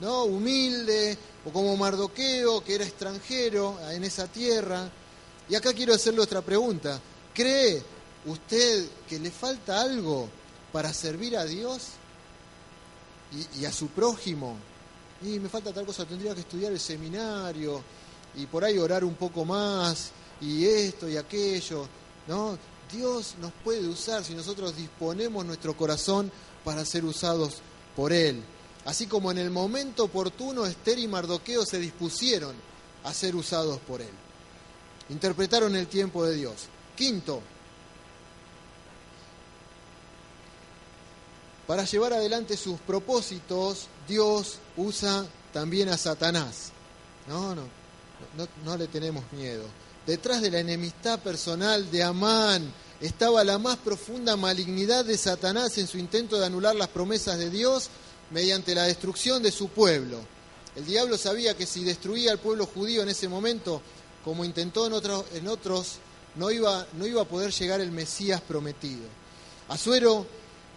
¿no? 0.01 0.25
humilde, 0.25 1.17
o 1.45 1.53
como 1.53 1.77
Mardoqueo, 1.77 2.65
que 2.65 2.75
era 2.75 2.85
extranjero 2.85 3.79
en 3.91 4.05
esa 4.05 4.27
tierra. 4.27 4.91
Y 5.49 5.55
acá 5.55 5.73
quiero 5.73 5.95
hacerle 5.95 6.21
otra 6.21 6.43
pregunta. 6.43 7.01
¿Cree 7.33 7.83
usted 8.27 8.87
que 9.09 9.19
le 9.19 9.31
falta 9.31 9.81
algo 9.81 10.29
para 10.73 10.93
servir 10.93 11.37
a 11.37 11.45
Dios 11.45 11.83
y, 13.33 13.61
y, 13.61 13.65
a 13.65 13.73
su 13.73 13.89
prójimo, 13.89 14.57
y 15.23 15.39
me 15.39 15.49
falta 15.49 15.73
tal 15.73 15.87
cosa, 15.87 16.05
tendría 16.05 16.35
que 16.35 16.41
estudiar 16.41 16.73
el 16.73 16.81
seminario 16.81 17.83
y 18.37 18.47
por 18.47 18.65
ahí 18.65 18.79
orar 18.79 19.05
un 19.05 19.15
poco 19.15 19.45
más 19.45 20.11
y 20.41 20.67
esto 20.67 21.09
y 21.09 21.17
aquello, 21.17 21.87
¿no? 22.29 22.59
Dios 22.93 23.35
nos 23.41 23.53
puede 23.65 23.89
usar 23.89 24.25
si 24.25 24.35
nosotros 24.35 24.77
disponemos 24.77 25.45
nuestro 25.45 25.77
corazón 25.77 26.31
para 26.65 26.85
ser 26.85 27.05
usados 27.05 27.57
por 27.97 28.13
Él. 28.13 28.43
Así 28.85 29.07
como 29.07 29.31
en 29.31 29.39
el 29.39 29.51
momento 29.51 30.05
oportuno 30.05 30.67
Esther 30.67 30.99
y 30.99 31.09
Mardoqueo 31.09 31.65
se 31.67 31.79
dispusieron 31.79 32.55
a 33.05 33.13
ser 33.13 33.35
usados 33.35 33.81
por 33.81 34.01
Él. 34.01 34.13
Interpretaron 35.09 35.75
el 35.75 35.89
tiempo 35.89 36.25
de 36.25 36.35
Dios. 36.37 36.67
Quinto, 36.95 37.43
para 41.67 41.85
llevar 41.85 42.13
adelante 42.13 42.57
sus 42.57 42.79
propósitos, 42.81 43.89
Dios 44.07 44.59
usa 44.77 45.27
también 45.53 45.89
a 45.89 45.99
Satanás. 45.99 46.71
No, 47.27 47.55
no, 47.55 47.63
no, 48.65 48.77
le 48.77 48.87
tenemos 48.87 49.25
miedo. 49.33 49.65
Detrás 50.07 50.41
de 50.41 50.51
la 50.51 50.61
enemistad 50.61 51.19
personal 51.19 51.91
de 51.91 52.03
Amán 52.03 52.73
estaba 53.01 53.45
la 53.45 53.59
más 53.59 53.77
profunda 53.77 54.37
malignidad 54.37 55.05
de 55.05 55.19
Satanás 55.19 55.77
en 55.79 55.87
su 55.87 55.99
intento 55.99 56.39
de 56.39 56.47
anular 56.47 56.75
las 56.75 56.89
promesas 56.89 57.39
de 57.39 57.51
Dios 57.51 57.91
mediante 58.31 58.75
la 58.75 58.85
destrucción 58.85 59.43
de 59.43 59.53
su 59.53 59.69
pueblo. 59.69 60.21
El 60.77 60.87
diablo 60.87 61.19
sabía 61.19 61.57
que 61.57 61.67
si 61.67 61.85
destruía 61.85 62.33
al 62.33 62.39
pueblo 62.39 62.67
judío 62.67 63.03
en 63.03 63.09
ese 63.09 63.29
momento, 63.29 63.81
como 64.25 64.45
intentó 64.45 64.87
en 64.87 64.93
otros, 64.93 65.25
en 65.35 65.49
otros 65.49 65.97
no, 66.37 66.51
iba, 66.51 66.87
no 66.95 67.07
iba 67.07 67.23
a 67.23 67.27
poder 67.27 67.51
llegar 67.53 67.81
el 67.81 67.91
Mesías 67.91 68.41
prometido. 68.41 69.07
Asuero 69.69 70.27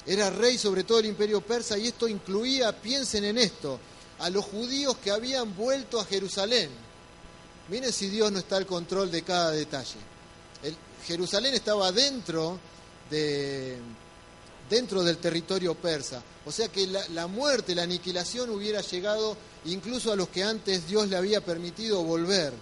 era 0.06 0.30
rey 0.30 0.58
sobre 0.58 0.84
todo 0.84 1.00
el 1.00 1.06
imperio 1.06 1.42
persa 1.42 1.78
y 1.78 1.88
esto 1.88 2.08
incluía, 2.08 2.72
piensen 2.82 3.26
en 3.26 3.38
esto, 3.38 3.80
a 4.20 4.30
los 4.30 4.46
judíos 4.46 4.98
que 4.98 5.12
habían 5.12 5.56
vuelto 5.56 6.00
a 6.00 6.06
Jerusalén. 6.06 6.70
Miren 7.70 7.94
si 7.94 8.10
Dios 8.10 8.32
no 8.32 8.40
está 8.40 8.58
al 8.58 8.66
control 8.66 9.12
de 9.12 9.22
cada 9.22 9.52
detalle. 9.52 10.00
Jerusalén 11.06 11.54
estaba 11.54 11.92
dentro, 11.92 12.60
de, 13.10 13.78
dentro 14.70 15.04
del 15.04 15.18
territorio 15.18 15.76
persa. 15.76 16.22
O 16.46 16.52
sea 16.52 16.68
que 16.68 16.88
la, 16.88 17.08
la 17.10 17.28
muerte, 17.28 17.76
la 17.76 17.84
aniquilación 17.84 18.50
hubiera 18.50 18.82
llegado 18.82 19.38
incluso 19.66 20.12
a 20.12 20.16
los 20.16 20.30
que 20.30 20.44
antes 20.44 20.88
Dios 20.88 21.10
le 21.10 21.18
había 21.18 21.42
permitido 21.42 22.04
volver. 22.04 22.54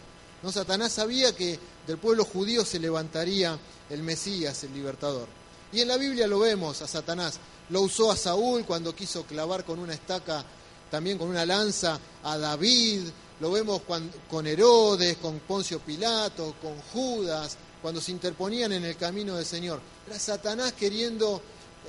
¿No? 0.44 0.52
Satanás 0.52 0.92
sabía 0.92 1.36
que 1.36 1.60
del 1.88 1.98
pueblo 1.98 2.26
judío 2.26 2.64
se 2.66 2.80
levantaría 2.80 3.58
el 3.90 4.04
Mesías, 4.04 4.64
el 4.64 4.74
libertador. 4.74 5.28
Y 5.72 5.82
en 5.82 5.88
la 5.88 5.98
Biblia 5.98 6.28
lo 6.28 6.40
vemos 6.40 6.82
a 6.82 6.88
Satanás. 6.88 7.40
Lo 7.70 7.82
usó 7.82 8.12
a 8.12 8.18
Saúl 8.18 8.66
cuando 8.66 8.96
quiso 8.96 9.24
clavar 9.24 9.66
con 9.66 9.80
una 9.80 9.94
estaca, 9.94 10.44
también 10.92 11.18
con 11.18 11.30
una 11.30 11.46
lanza, 11.46 12.00
a 12.24 12.38
David. 12.38 13.08
Lo 13.40 13.52
vemos 13.52 13.82
con 14.30 14.48
Herodes, 14.48 15.18
con 15.18 15.40
Poncio 15.40 15.80
Pilato, 15.80 16.56
con 16.62 16.80
Judas, 16.94 17.58
cuando 17.82 18.02
se 18.02 18.12
interponían 18.12 18.72
en 18.72 18.84
el 18.84 18.98
camino 18.98 19.36
del 19.36 19.46
Señor. 19.46 19.80
Era 20.08 20.20
Satanás 20.20 20.74
queriendo 20.74 21.42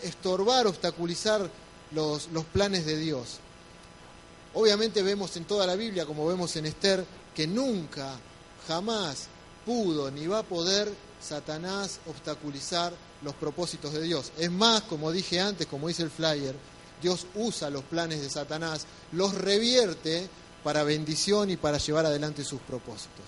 estorbar, 0.03 0.67
obstaculizar 0.67 1.51
los, 1.93 2.29
los 2.33 2.45
planes 2.45 2.85
de 2.85 2.97
Dios. 2.99 3.39
Obviamente 4.55 5.03
vemos 5.03 5.37
en 5.37 5.45
toda 5.45 5.67
la 5.67 5.77
Biblia, 5.77 6.07
como 6.07 6.27
vemos 6.27 6.55
en 6.57 6.67
Esther, 6.67 7.05
que 7.35 7.47
nunca, 7.47 8.19
jamás 8.67 9.29
pudo 9.65 10.11
ni 10.11 10.27
va 10.27 10.41
a 10.41 10.43
poder 10.43 10.93
Satanás 11.21 12.01
obstaculizar 12.07 12.93
los 13.23 13.35
propósitos 13.35 13.93
de 13.93 14.03
Dios. 14.03 14.33
Es 14.39 14.51
más, 14.51 14.83
como 14.83 15.13
dije 15.13 15.41
antes, 15.41 15.67
como 15.67 15.89
dice 15.89 16.03
el 16.03 16.11
flyer, 16.11 16.55
Dios 17.03 17.27
usa 17.35 17.71
los 17.71 17.85
planes 17.85 18.21
de 18.21 18.31
Satanás, 18.31 18.87
los 19.13 19.35
revierte 19.35 20.29
para 20.63 20.85
bendición 20.85 21.51
y 21.51 21.57
para 21.57 21.79
llevar 21.79 22.07
adelante 22.07 22.45
sus 22.45 22.61
propósitos. 22.61 23.25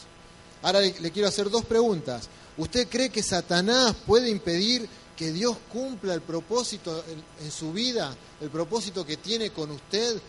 Ahora 0.62 0.80
le, 0.80 1.10
quiero 1.10 1.28
hacer 1.28 1.48
dos 1.48 1.64
preguntas. 1.64 2.28
¿Usted 2.56 2.88
cree 2.88 3.10
que 3.10 3.22
Satanás 3.22 3.96
puede 4.06 4.28
impedir 4.28 4.88
que 5.16 5.32
Dios 5.32 5.56
cumpla 5.72 6.14
el 6.14 6.20
propósito 6.20 7.04
en, 7.42 7.50
su 7.50 7.72
vida, 7.72 8.14
el 8.40 8.50
propósito 8.50 9.06
que 9.06 9.16
tiene 9.16 9.50
con 9.50 9.70
usted? 9.70 10.20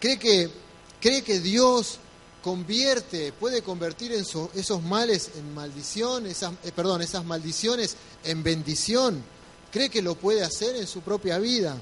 ¿Cree 0.00 0.18
que, 0.18 0.50
cree 1.00 1.22
que 1.22 1.40
Dios 1.40 1.98
convierte, 2.42 3.32
puede 3.32 3.62
convertir 3.62 4.12
esos 4.12 4.82
males 4.82 5.32
en 5.36 5.52
maldición, 5.52 6.26
eh, 6.26 6.34
perdón, 6.74 7.02
esas 7.02 7.24
maldiciones 7.24 7.96
en 8.22 8.44
bendición. 8.44 9.20
¿Cree 9.72 9.90
que 9.90 10.00
lo 10.00 10.14
puede 10.14 10.44
hacer 10.44 10.76
en 10.76 10.86
su 10.86 11.00
propia 11.00 11.38
vida? 11.38 11.76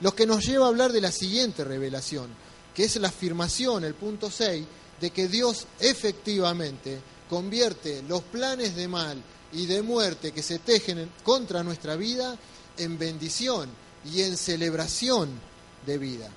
Lo 0.00 0.14
que 0.14 0.26
nos 0.26 0.46
lleva 0.46 0.66
a 0.66 0.68
hablar 0.68 0.92
de 0.92 1.00
la 1.00 1.10
siguiente 1.10 1.64
revelación, 1.64 2.30
que 2.76 2.84
es 2.84 2.96
la 2.96 3.08
afirmación, 3.08 3.84
el 3.84 3.94
punto 3.94 4.30
6, 4.30 4.66
de 5.00 5.10
que 5.10 5.28
Dios 5.28 5.66
efectivamente 5.80 7.00
convierte 7.26 8.02
los 8.02 8.20
planes 8.20 8.76
de 8.76 8.86
mal 8.86 9.16
y 9.52 9.64
de 9.64 9.80
muerte 9.80 10.30
que 10.30 10.42
se 10.42 10.58
tejen 10.58 11.10
contra 11.24 11.62
nuestra 11.62 11.96
vida 11.96 12.36
en 12.76 12.98
bendición 12.98 13.70
y 14.04 14.20
en 14.20 14.36
celebración 14.36 15.30
de 15.86 15.96
vida. 15.96 16.28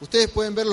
Ustedes 0.00 0.30
pueden 0.30 0.54
ver 0.54 0.66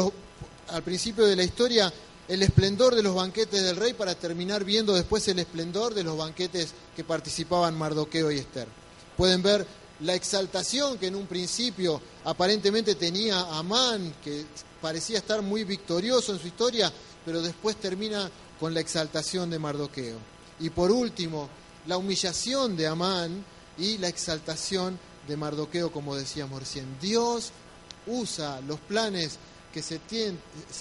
al 0.70 0.84
principio 0.84 1.26
de 1.26 1.36
la 1.36 1.44
historia 1.44 1.92
el 2.30 2.42
esplendor 2.42 2.96
de 2.96 3.04
los 3.04 3.14
banquetes 3.14 3.62
del 3.62 3.76
rey 3.76 3.92
para 3.92 4.16
terminar 4.16 4.64
viendo 4.64 4.94
después 4.94 5.28
el 5.28 5.40
esplendor 5.40 5.94
de 5.94 6.06
los 6.06 6.18
banquetes 6.18 6.70
que 6.96 7.04
participaban 7.04 7.78
Mardoqueo 7.78 8.32
y 8.32 8.40
Esther. 8.40 8.70
Pueden 9.18 9.44
ver 9.44 9.68
la 10.04 10.16
exaltación 10.16 10.98
que 10.98 11.08
en 11.08 11.16
un 11.16 11.28
principio 11.28 12.02
aparentemente 12.26 12.96
tenía 12.96 13.42
Amán, 13.58 14.16
que 14.24 14.46
parecía 14.82 15.20
estar 15.20 15.42
muy 15.42 15.64
victorioso 15.64 16.34
en 16.34 16.40
su 16.40 16.48
historia, 16.48 16.92
pero 17.26 17.42
después 17.42 17.76
termina 17.76 18.30
con 18.60 18.74
la 18.74 18.80
exaltación 18.80 19.50
de 19.50 19.60
Mardoqueo. 19.60 20.18
Y 20.60 20.70
por 20.70 20.92
último, 20.92 21.50
la 21.88 21.98
humillación 21.98 22.76
de 22.76 22.88
Amán 22.88 23.44
y 23.78 23.98
la 23.98 24.08
exaltación 24.08 25.00
de 25.28 25.38
Mardoqueo, 25.38 25.92
como 25.92 26.16
decíamos 26.16 26.60
recién. 26.60 26.86
Dios 27.00 27.52
usa 28.08 28.62
los 28.62 28.80
planes 28.80 29.38
que 29.74 29.82
se, 29.82 30.00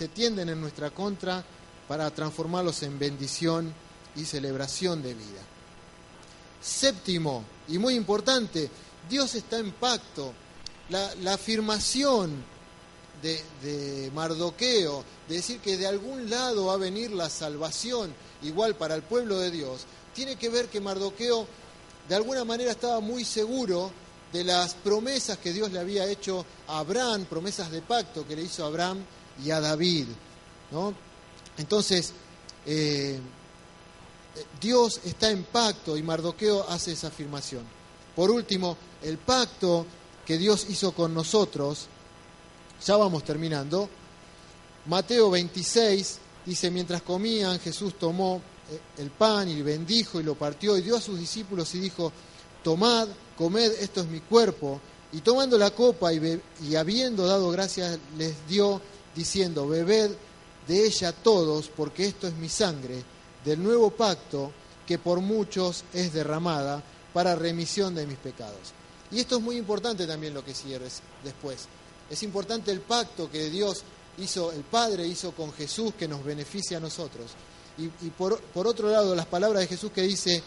tienden 0.08 0.48
en 0.48 0.60
nuestra 0.60 0.90
contra 0.90 1.44
para 1.86 2.10
transformarlos 2.10 2.82
en 2.82 2.98
bendición 2.98 3.72
y 4.16 4.24
celebración 4.24 5.02
de 5.02 5.14
vida. 5.14 5.42
Séptimo, 6.60 7.44
y 7.68 7.78
muy 7.78 7.94
importante, 7.94 8.68
Dios 9.08 9.34
está 9.34 9.58
en 9.58 9.72
pacto. 9.72 10.32
La, 10.88 11.34
afirmación 11.34 12.44
de, 13.22 14.10
Mardoqueo, 14.12 15.04
de 15.28 15.36
decir 15.36 15.60
que 15.60 15.76
de 15.76 15.86
algún 15.86 16.28
lado 16.28 16.66
va 16.66 16.74
a 16.74 16.78
venir 16.78 17.12
la 17.12 17.30
salvación, 17.30 18.12
igual 18.42 18.74
para 18.74 18.96
el 18.96 19.02
pueblo 19.02 19.38
de 19.38 19.52
Dios, 19.52 19.86
tiene 20.14 20.34
que 20.36 20.48
ver 20.48 20.68
que 20.68 20.80
Mardoqueo 20.80 21.46
de 22.08 22.14
alguna 22.16 22.44
manera 22.44 22.72
estaba 22.72 22.98
muy 22.98 23.24
seguro 23.24 23.92
de 24.32 24.42
las 24.42 24.74
promesas 24.74 25.38
que 25.38 25.52
Dios 25.52 25.70
le 25.70 25.78
había 25.78 26.06
hecho 26.06 26.44
a 26.66 26.80
Abraham, 26.80 27.24
promesas 27.24 27.70
de 27.70 27.82
pacto 27.82 28.26
que 28.26 28.34
le 28.34 28.42
hizo 28.42 28.64
a 28.64 28.68
Abraham 28.68 29.04
y 29.44 29.50
a 29.52 29.60
David. 29.60 30.06
Entonces, 31.56 32.12
eh, 32.66 33.20
Dios 34.60 35.00
está 35.04 35.30
en 35.30 35.44
pacto 35.44 35.96
y 35.96 36.02
Mardoqueo 36.02 36.68
hace 36.68 36.92
esa 36.92 37.08
afirmación. 37.08 37.79
Por 38.14 38.30
último, 38.30 38.76
el 39.02 39.18
pacto 39.18 39.86
que 40.26 40.38
Dios 40.38 40.66
hizo 40.68 40.92
con 40.92 41.14
nosotros, 41.14 41.86
ya 42.84 42.96
vamos 42.96 43.24
terminando, 43.24 43.88
Mateo 44.86 45.30
26 45.30 46.18
dice, 46.46 46.70
mientras 46.70 47.02
comían, 47.02 47.60
Jesús 47.60 47.98
tomó 47.98 48.40
eh, 48.70 49.02
el 49.02 49.10
pan 49.10 49.48
y 49.48 49.62
bendijo 49.62 50.20
y 50.20 50.22
lo 50.22 50.34
partió 50.34 50.76
y 50.76 50.82
dio 50.82 50.96
a 50.96 51.00
sus 51.00 51.18
discípulos 51.18 51.74
y 51.74 51.80
dijo, 51.80 52.12
tomad, 52.62 53.08
comed, 53.36 53.72
esto 53.80 54.00
es 54.00 54.06
mi 54.06 54.20
cuerpo. 54.20 54.80
Y 55.12 55.20
tomando 55.20 55.58
la 55.58 55.70
copa 55.70 56.12
y, 56.12 56.40
y, 56.62 56.76
habiendo 56.76 57.26
dado 57.26 57.50
gracias, 57.50 57.98
les 58.16 58.34
dio, 58.48 58.80
diciendo, 59.14 59.66
bebed 59.66 60.12
de 60.68 60.86
ella 60.86 61.12
todos, 61.12 61.68
porque 61.68 62.06
esto 62.06 62.28
es 62.28 62.34
mi 62.34 62.48
sangre, 62.48 63.02
del 63.44 63.62
nuevo 63.62 63.90
pacto, 63.90 64.52
que 64.86 64.98
por 64.98 65.20
muchos 65.20 65.84
es 65.92 66.12
derramada 66.12 66.82
para 67.12 67.34
remisión 67.34 67.94
de 67.94 68.06
mis 68.06 68.18
pecados. 68.18 68.72
Y 69.10 69.20
esto 69.20 69.36
es 69.36 69.42
muy 69.42 69.56
importante 69.56 70.06
también 70.06 70.34
lo 70.34 70.44
que 70.44 70.54
sigue 70.54 70.80
después. 71.24 71.66
Es 72.08 72.22
importante 72.22 72.70
el 72.70 72.80
pacto 72.80 73.30
que 73.30 73.50
Dios 73.50 73.82
hizo, 74.18 74.52
el 74.52 74.62
Padre 74.62 75.06
hizo 75.06 75.32
con 75.32 75.52
Jesús, 75.52 75.94
que 75.98 76.08
nos 76.08 76.24
beneficia 76.24 76.76
a 76.76 76.80
nosotros. 76.80 77.32
Y, 77.78 77.88
por 78.10 78.66
otro 78.66 78.90
lado, 78.90 79.14
las 79.14 79.26
palabras 79.26 79.62
de 79.62 79.68
Jesús 79.68 79.90
que 79.90 80.02
dice, 80.02 80.42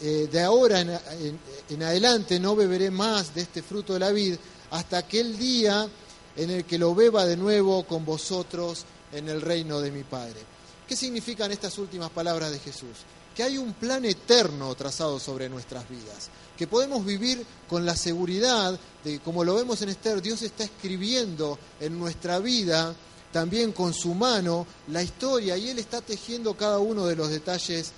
eh, 0.00 0.28
de 0.30 0.42
ahora 0.42 0.80
en, 0.80 1.82
adelante 1.82 2.38
no 2.38 2.54
beberé 2.54 2.90
más 2.90 3.34
de 3.34 3.42
este 3.42 3.62
fruto 3.62 3.94
de 3.94 4.00
la 4.00 4.10
vid 4.10 4.36
hasta 4.70 4.98
aquel 4.98 5.38
día 5.38 5.88
en 6.36 6.50
el 6.50 6.64
que 6.66 6.78
lo 6.78 6.94
beba 6.94 7.24
de 7.24 7.36
nuevo 7.36 7.84
con 7.84 8.04
vosotros 8.04 8.84
en 9.12 9.28
el 9.28 9.40
reino 9.40 9.80
de 9.80 9.90
mi 9.90 10.02
Padre. 10.02 10.40
¿Qué 10.86 10.94
significan 10.94 11.50
estas 11.50 11.78
últimas 11.78 12.10
palabras 12.10 12.50
de 12.50 12.58
Jesús? 12.58 13.04
Que 13.36 13.42
hay 13.42 13.58
un 13.58 13.74
plan 13.74 14.04
eterno 14.04 14.74
trazado 14.74 15.20
sobre 15.20 15.48
nuestras 15.48 15.88
vidas, 15.88 16.30
que 16.56 16.66
podemos 16.66 17.04
vivir 17.04 17.44
con 17.68 17.84
la 17.84 17.94
seguridad 17.94 18.78
de 19.04 19.12
que, 19.12 19.20
como 19.20 19.44
lo 19.44 19.54
vemos 19.54 19.82
en 19.82 19.90
Esther, 19.90 20.22
Dios 20.22 20.40
está 20.42 20.64
escribiendo 20.64 21.58
en 21.78 21.98
nuestra 21.98 22.38
vida, 22.38 22.94
también 23.32 23.72
con 23.72 23.92
su 23.92 24.14
mano, 24.14 24.66
la 24.88 25.02
historia 25.02 25.58
y 25.58 25.68
Él 25.68 25.78
está 25.78 26.00
tejiendo 26.00 26.54
cada 26.54 26.78
uno 26.78 27.04
de 27.04 27.16
los 27.16 27.28
detalles 27.28 27.92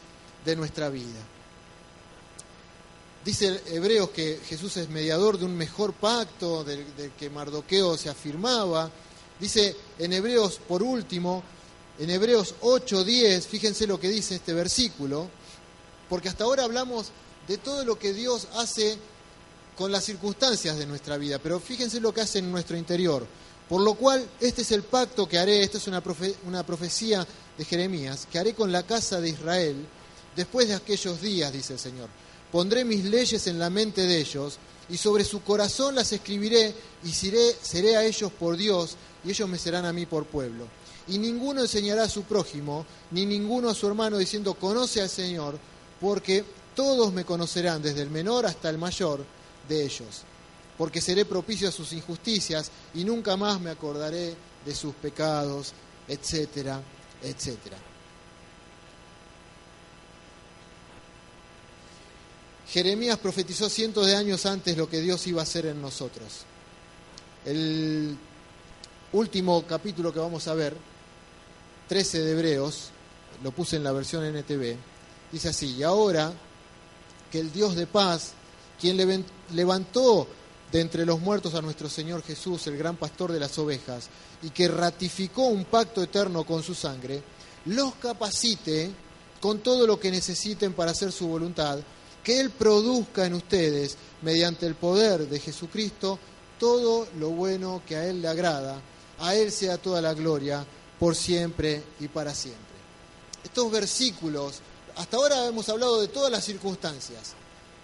de 0.45 0.57
nuestra 0.57 0.89
vida. 0.89 1.21
Dice 3.25 3.63
Hebreos 3.67 4.11
que 4.11 4.41
Jesús 4.47 4.77
es 4.79 4.89
mediador 4.89 5.39
de 5.39 5.45
un 5.45 5.57
mejor 5.57 5.93
pacto 5.93 6.65
del, 6.65 6.85
que 7.19 7.29
Mardoqueo 7.29 7.97
se 7.97 8.09
afirmaba. 8.09 8.91
Dice 9.39 9.77
en 9.99 10.13
Hebreos, 10.15 10.59
por 10.67 10.83
último, 10.83 11.43
en 11.99 12.11
Hebreos 12.11 12.55
8, 12.61 13.05
10, 13.05 13.47
fíjense 13.47 13.87
lo 13.87 13.99
que 13.99 14.09
dice 14.09 14.37
este 14.37 14.53
versículo, 14.53 15.29
porque 16.09 16.29
hasta 16.29 16.45
ahora 16.45 16.65
hablamos 16.65 17.09
de 17.49 17.59
todo 17.59 17.85
lo 17.85 17.99
que 17.99 18.13
Dios 18.13 18.47
hace 18.55 18.99
con 19.77 19.91
las 19.91 20.05
circunstancias 20.05 20.79
de 20.79 20.87
nuestra 20.87 21.17
vida, 21.17 21.39
pero 21.39 21.59
fíjense 21.59 22.01
lo 22.01 22.15
que 22.15 22.21
hace 22.21 22.39
en 22.39 22.51
nuestro 22.51 22.77
interior. 22.77 23.27
Por 23.69 23.83
lo 23.83 23.95
cual, 23.95 24.27
este 24.41 24.63
es 24.63 24.73
el 24.73 24.83
pacto 24.83 25.29
que 25.29 25.39
haré, 25.39 25.63
esta 25.63 25.79
es 25.79 25.87
una, 25.87 26.63
profecía 26.65 27.27
de 27.57 27.65
Jeremías, 27.65 28.27
que 28.31 28.39
haré 28.39 28.55
con 28.55 28.73
la 28.73 28.85
casa 28.85 29.21
de 29.21 29.29
Israel 29.29 29.77
después 30.35 30.69
de 30.69 30.75
aquellos 30.75 31.21
días, 31.21 31.53
dice 31.53 31.75
el 31.75 31.79
Señor. 31.79 32.09
Pondré 32.51 32.85
mis 32.85 33.05
leyes 33.05 33.47
en 33.47 33.59
la 33.59 33.69
mente 33.69 34.07
de 34.07 34.19
ellos 34.19 34.59
y 34.89 34.97
sobre 34.97 35.23
su 35.25 35.43
corazón 35.43 35.97
las 35.97 36.13
escribiré 36.13 36.75
y 37.05 37.11
seré 37.13 37.97
a 37.97 38.05
ellos 38.05 38.33
por 38.33 38.57
Dios 38.57 38.97
y 39.23 39.31
ellos 39.31 39.49
me 39.49 39.59
serán 39.59 39.85
a 39.85 39.93
mí 39.93 40.07
por 40.07 40.25
pueblo. 40.25 40.67
Y 41.09 41.19
ninguno 41.19 41.63
enseñará 41.63 42.05
a 42.05 42.09
su 42.09 42.23
prójimo, 42.23 42.85
ni 43.11 43.27
ninguno 43.27 43.69
a 43.71 43.75
su 43.75 43.87
hermano 43.87 44.19
diciendo, 44.19 44.55
conoce 44.55 45.01
al 45.01 45.09
Señor, 45.09 45.59
porque 46.01 46.45
todos 46.75 47.13
me 47.13 47.25
conocerán, 47.25 47.83
desde 47.83 48.03
el 48.03 48.11
menor 48.11 48.47
hasta 48.47 48.69
el 48.71 48.79
mayor 48.79 49.25
de 49.69 49.85
ellos 49.85 50.25
porque 50.79 51.01
seré 51.01 51.25
propicio 51.25 51.69
a 51.69 51.73
sus 51.73 51.93
injusticias 51.93 52.71
y 52.95 53.05
nunca 53.05 53.37
más 53.37 53.61
me 53.61 53.71
acordaré 53.71 54.35
de 54.65 54.75
sus 54.75 54.95
pecados, 54.95 55.73
etcétera, 56.07 56.81
etcétera. 57.21 57.77
Jeremías 62.69 63.19
profetizó 63.19 63.69
cientos 63.69 64.07
de 64.07 64.15
años 64.15 64.47
antes 64.47 64.77
lo 64.77 64.89
que 64.89 65.01
Dios 65.01 65.27
iba 65.27 65.41
a 65.41 65.43
hacer 65.43 65.67
en 65.67 65.83
nosotros. 65.83 66.45
El 67.45 68.17
último 69.13 69.65
capítulo 69.67 70.13
que 70.13 70.21
vamos 70.21 70.47
a 70.47 70.55
ver, 70.55 70.77
13 71.89 72.21
de 72.21 72.33
Hebreos, 72.33 72.91
lo 73.43 73.51
puse 73.51 73.77
en 73.77 73.85
la 73.85 73.93
versión 73.93 74.25
NTV, 74.25 74.77
dice 75.33 75.49
así, 75.49 75.75
y 75.75 75.83
ahora 75.83 76.33
que 77.33 77.41
el 77.41 77.51
Dios 77.51 77.77
de 77.77 77.87
paz, 77.87 78.33
quien 78.79 79.25
levantó 79.55 80.27
de 80.71 80.81
entre 80.81 81.07
los 81.07 81.21
muertos 81.21 81.55
a 81.55 81.63
nuestro 81.63 81.89
Señor 81.89 82.23
Jesús, 82.23 82.67
el 82.67 82.77
gran 82.77 82.97
pastor 82.97 83.33
de 83.33 83.41
las 83.41 83.59
ovejas, 83.59 84.09
y 84.43 84.51
que 84.51 84.69
ratificó 84.69 85.47
un 85.47 85.65
pacto 85.65 86.03
eterno 86.03 86.45
con 86.45 86.63
su 86.63 86.75
sangre, 86.75 87.23
los 87.65 87.95
capacite 87.95 88.91
con 89.41 89.61
todo 89.61 89.87
lo 89.87 89.99
que 89.99 90.11
necesiten 90.11 90.75
para 90.75 90.91
hacer 90.91 91.11
su 91.11 91.27
voluntad, 91.27 91.79
que 92.23 92.39
Él 92.39 92.51
produzca 92.51 93.25
en 93.25 93.33
ustedes, 93.33 93.97
mediante 94.21 94.67
el 94.67 94.75
poder 94.75 95.27
de 95.27 95.41
Jesucristo, 95.41 96.19
todo 96.59 97.07
lo 97.19 97.31
bueno 97.31 97.81
que 97.87 97.97
a 97.97 98.07
Él 98.07 98.21
le 98.21 98.29
agrada. 98.29 98.81
A 99.21 99.35
Él 99.35 99.51
sea 99.51 99.79
toda 99.79 100.03
la 100.03 100.13
gloria, 100.13 100.67
por 100.99 101.15
siempre 101.15 101.83
y 102.01 102.09
para 102.09 102.35
siempre. 102.35 102.63
Estos 103.45 103.71
versículos, 103.71 104.61
hasta 104.97 105.17
ahora 105.17 105.47
hemos 105.47 105.69
hablado 105.69 106.01
de 106.01 106.09
todas 106.09 106.31
las 106.31 106.45
circunstancias, 106.45 107.35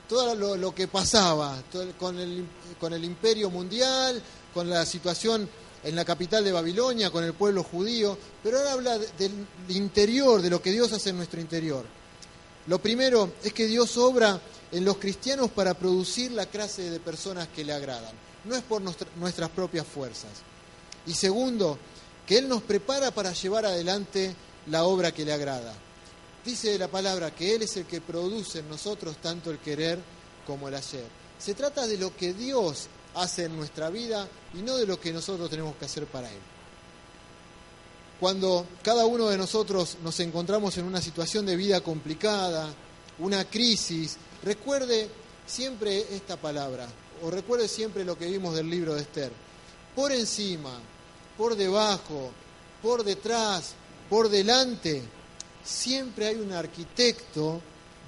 todo 0.09 0.35
lo, 0.57 0.75
que 0.75 0.89
pasaba 0.89 1.63
con, 1.99 2.19
el, 2.19 2.47
con 2.79 2.93
el 2.93 3.05
imperio 3.05 3.51
mundial, 3.51 4.21
con 4.53 4.69
la 4.69 4.85
situación 4.85 5.49
en 5.83 5.95
la 5.97 6.05
capital 6.05 6.43
de 6.45 6.53
Babilonia, 6.53 7.11
con 7.11 7.25
el 7.25 7.35
pueblo 7.35 7.63
judío, 7.63 8.17
pero 8.43 8.59
ahora 8.59 8.73
habla 8.73 8.99
del 8.99 9.47
interior, 9.69 10.41
de 10.41 10.51
lo 10.51 10.61
que 10.61 10.73
Dios 10.73 10.93
hace 10.93 11.11
en 11.11 11.17
nuestro 11.17 11.41
interior. 11.41 11.85
Lo 12.67 12.79
primero 12.79 13.33
es 13.43 13.53
que 13.53 13.67
Dios 13.67 13.97
obra 13.99 14.41
en 14.73 14.85
los 14.85 14.97
cristianos 14.97 15.51
para 15.51 15.75
producir 15.75 16.33
la 16.33 16.47
clase 16.47 16.91
de 16.91 17.01
personas 17.01 17.49
que 17.49 17.65
le 17.65 17.75
agradan, 17.75 18.15
no 18.45 18.57
es 18.57 18.63
por 18.63 18.83
nuestras 18.83 19.51
propias 19.51 19.87
fuerzas. 19.87 20.31
Y 21.07 21.13
segundo, 21.13 21.79
que 22.27 22.39
Él 22.39 22.49
nos 22.49 22.63
prepara 22.63 23.11
para 23.11 23.33
llevar 23.33 23.67
adelante 23.67 24.35
la 24.67 24.85
obra 24.85 25.13
que 25.13 25.25
le 25.25 25.33
agrada. 25.33 25.75
Dice 26.45 26.79
la 26.79 26.89
palabra 26.89 27.35
que 27.35 27.55
Él 27.55 27.63
es 27.63 27.77
el 27.77 27.87
que 27.87 28.01
produce 28.01 28.61
en 28.61 28.69
nosotros 28.69 29.17
tanto 29.17 29.51
el 29.51 29.59
querer 29.59 29.99
como 30.47 30.69
el 30.69 30.75
hacer. 30.75 31.05
Se 31.39 31.55
trata 31.55 31.87
de 31.87 31.99
lo 31.99 32.15
que 32.17 32.33
Dios 32.33 32.89
hace 33.15 33.45
en 33.45 33.57
nuestra 33.57 33.91
vida 33.91 34.29
y 34.55 34.59
no 34.59 34.77
de 34.77 34.87
lo 34.87 35.01
que 35.01 35.13
nosotros 35.13 35.49
tenemos 35.51 35.77
que 35.77 35.85
hacer 35.85 36.07
para 36.07 36.31
Él. 36.31 36.41
Cuando 38.21 38.67
cada 38.83 39.07
uno 39.07 39.29
de 39.29 39.39
nosotros 39.39 39.99
nos 40.03 40.19
encontramos 40.21 40.77
en 40.79 40.85
una 40.85 41.03
situación 41.03 41.45
de 41.47 41.57
vida 41.57 41.81
complicada, 41.81 42.73
una 43.19 43.45
crisis, 43.45 44.17
recuerde 44.43 45.09
siempre 45.47 46.07
esta 46.15 46.37
palabra, 46.37 46.87
o 47.23 47.31
recuerde 47.31 47.69
siempre 47.69 48.05
lo 48.05 48.17
que 48.17 48.27
vimos 48.27 48.55
del 48.55 48.71
libro 48.71 48.95
de 48.95 49.03
Esther. 49.03 49.33
Por 49.95 50.13
encima, 50.13 50.79
por 51.37 51.57
debajo, 51.57 52.31
por 52.83 53.05
detrás, 53.05 53.75
por 54.09 54.29
delante, 54.29 55.03
siempre 55.65 56.27
hay 56.27 56.37
un 56.37 56.53
arquitecto 56.53 57.61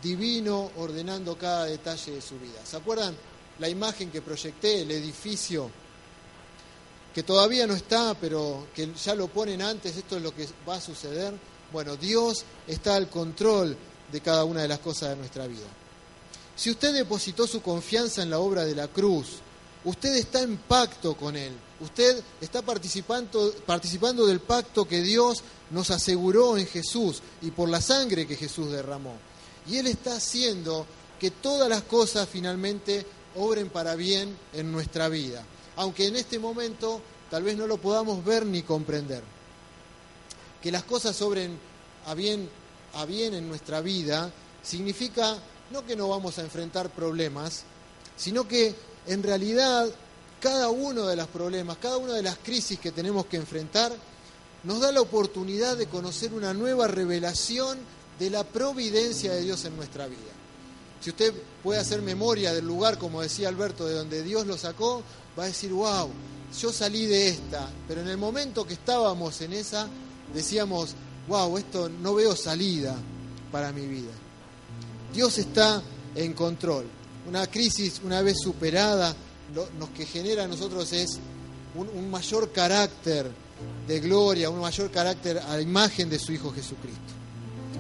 divino 0.03 0.71
ordenando 0.77 1.37
cada 1.37 1.65
detalle 1.65 2.13
de 2.13 2.23
su 2.23 2.39
vida. 2.39 2.61
¿Se 2.65 2.77
acuerdan 2.77 3.17
la 3.59 3.69
imagen 3.69 4.11
que 4.11 4.23
proyecté, 4.23 4.83
el 4.83 4.91
edificio, 4.91 5.71
que 7.15 7.23
todavía 7.23 7.67
no 7.67 7.75
está, 7.75 8.15
pero 8.15 8.67
que 8.75 8.93
ya 8.93 9.15
lo 9.15 9.29
ponen 9.29 9.63
antes, 9.63 9.97
esto 9.97 10.17
es 10.17 10.23
lo 10.23 10.35
que 10.35 10.47
va 10.69 10.77
a 10.77 10.81
suceder? 10.81 11.35
Bueno, 11.73 11.97
Dios 11.97 12.45
está 12.67 12.95
al 12.95 13.09
control 13.09 13.77
de 14.13 14.21
cada 14.21 14.45
una 14.45 14.63
de 14.63 14.69
las 14.69 14.79
cosas 14.79 15.11
de 15.11 15.17
nuestra 15.17 15.47
vida. 15.47 15.67
Si 16.55 16.71
usted 16.71 16.93
depositó 16.93 17.47
su 17.47 17.61
confianza 17.61 18.23
en 18.23 18.31
la 18.31 18.39
obra 18.39 18.65
de 18.65 18.75
la 18.75 18.89
cruz, 18.89 19.41
usted 19.87 20.17
está 20.17 20.41
en 20.43 20.57
pacto 20.57 21.17
con 21.17 21.37
Él, 21.37 21.53
usted 21.81 22.23
está 22.41 22.61
participando, 22.61 23.53
participando 23.65 24.27
del 24.27 24.41
pacto 24.41 24.87
que 24.87 25.01
Dios 25.01 25.43
nos 25.71 25.91
aseguró 25.91 26.59
en 26.59 26.67
Jesús 26.67 27.23
y 27.41 27.51
por 27.53 27.69
la 27.69 27.81
sangre 27.81 28.27
que 28.27 28.37
Jesús 28.37 28.71
derramó. 28.71 29.15
Y 29.69 29.79
Él 29.79 29.87
está 29.87 30.17
haciendo 30.17 30.87
que 31.19 31.31
todas 31.31 31.69
las 31.69 31.83
cosas 31.83 32.29
finalmente 32.29 33.07
obren 33.37 33.71
para 33.71 33.95
bien 33.95 34.37
en 34.53 34.73
nuestra 34.73 35.09
vida, 35.09 35.45
aunque 35.77 36.07
en 36.07 36.17
este 36.17 36.39
momento 36.39 37.01
tal 37.31 37.45
vez 37.45 37.57
no 37.57 37.67
lo 37.67 37.79
podamos 37.79 38.25
ver 38.25 38.45
ni 38.45 38.63
comprender. 38.63 39.23
Que 40.63 40.73
las 40.73 40.83
cosas 40.83 41.21
obren 41.23 41.59
a 42.07 42.15
bien, 42.15 42.49
a 42.95 43.05
bien 43.05 43.35
en 43.35 43.49
nuestra 43.49 43.81
vida 43.81 44.33
significa 44.63 45.39
no 45.71 45.87
que 45.87 45.97
no 45.97 46.09
vamos 46.09 46.39
a 46.39 46.43
enfrentar 46.43 46.91
problemas, 46.91 47.63
sino 48.17 48.49
que 48.49 48.75
en 49.07 49.23
realidad 49.23 49.89
cada 50.41 50.69
uno 50.69 51.07
de 51.07 51.17
los 51.17 51.29
problemas, 51.29 51.79
cada 51.79 51.97
una 51.97 52.15
de 52.15 52.23
las 52.23 52.39
crisis 52.39 52.79
que 52.79 52.93
tenemos 52.93 53.27
que 53.27 53.37
enfrentar, 53.37 53.93
nos 54.65 54.81
da 54.81 54.93
la 54.93 55.01
oportunidad 55.01 55.77
de 55.77 55.87
conocer 55.87 56.33
una 56.35 56.53
nueva 56.53 56.89
revelación 56.89 57.79
de 58.19 58.31
la 58.31 58.45
providencia 58.45 59.33
de 59.33 59.43
Dios 59.43 59.65
en 59.65 59.77
nuestra 59.77 60.07
vida. 60.07 60.19
Si 61.01 61.11
usted 61.11 61.33
puede 61.63 61.81
hacer 61.81 62.03
memoria 62.03 62.53
del 62.53 62.67
lugar, 62.67 62.99
como 62.99 63.23
decía 63.23 63.49
Alberto, 63.49 63.87
de 63.87 63.95
donde 63.95 64.23
Dios 64.23 64.47
lo 64.47 64.57
sacó, 64.57 65.03
va 65.39 65.45
a 65.45 65.47
decir, 65.47 65.73
wow, 65.73 66.11
yo 66.61 66.73
salí 66.73 67.07
de 67.07 67.29
esta, 67.29 67.69
pero 67.87 68.01
en 68.01 68.09
el 68.09 68.17
momento 68.17 68.67
que 68.67 68.75
estábamos 68.75 69.41
en 69.41 69.53
esa, 69.53 69.87
decíamos, 70.35 70.95
wow, 71.29 71.59
esto 71.59 71.89
no 71.89 72.15
veo 72.15 72.35
salida 72.35 72.97
para 73.53 73.73
mi 73.73 73.87
vida. 73.87 74.13
Dios 75.13 75.39
está 75.39 75.83
en 76.15 76.33
control. 76.33 76.87
Una 77.29 77.47
crisis 77.47 78.01
una 78.05 78.23
vez 78.23 78.37
superada, 78.43 79.15
lo, 79.55 79.93
que 79.93 80.07
genera 80.07 80.45
a 80.45 80.49
nosotros 80.49 80.93
es 80.93 81.19
un 81.75 82.11
mayor 82.11 82.53
carácter 82.53 83.31
de 83.87 84.01
gloria, 84.01 84.51
un 84.51 84.61
mayor 84.61 84.91
carácter 84.91 85.39
a 85.39 85.57
la 85.57 85.63
imagen 85.63 86.11
de 86.11 86.19
su 86.19 86.33
Hijo 86.33 86.53
Jesucristo. 86.53 87.01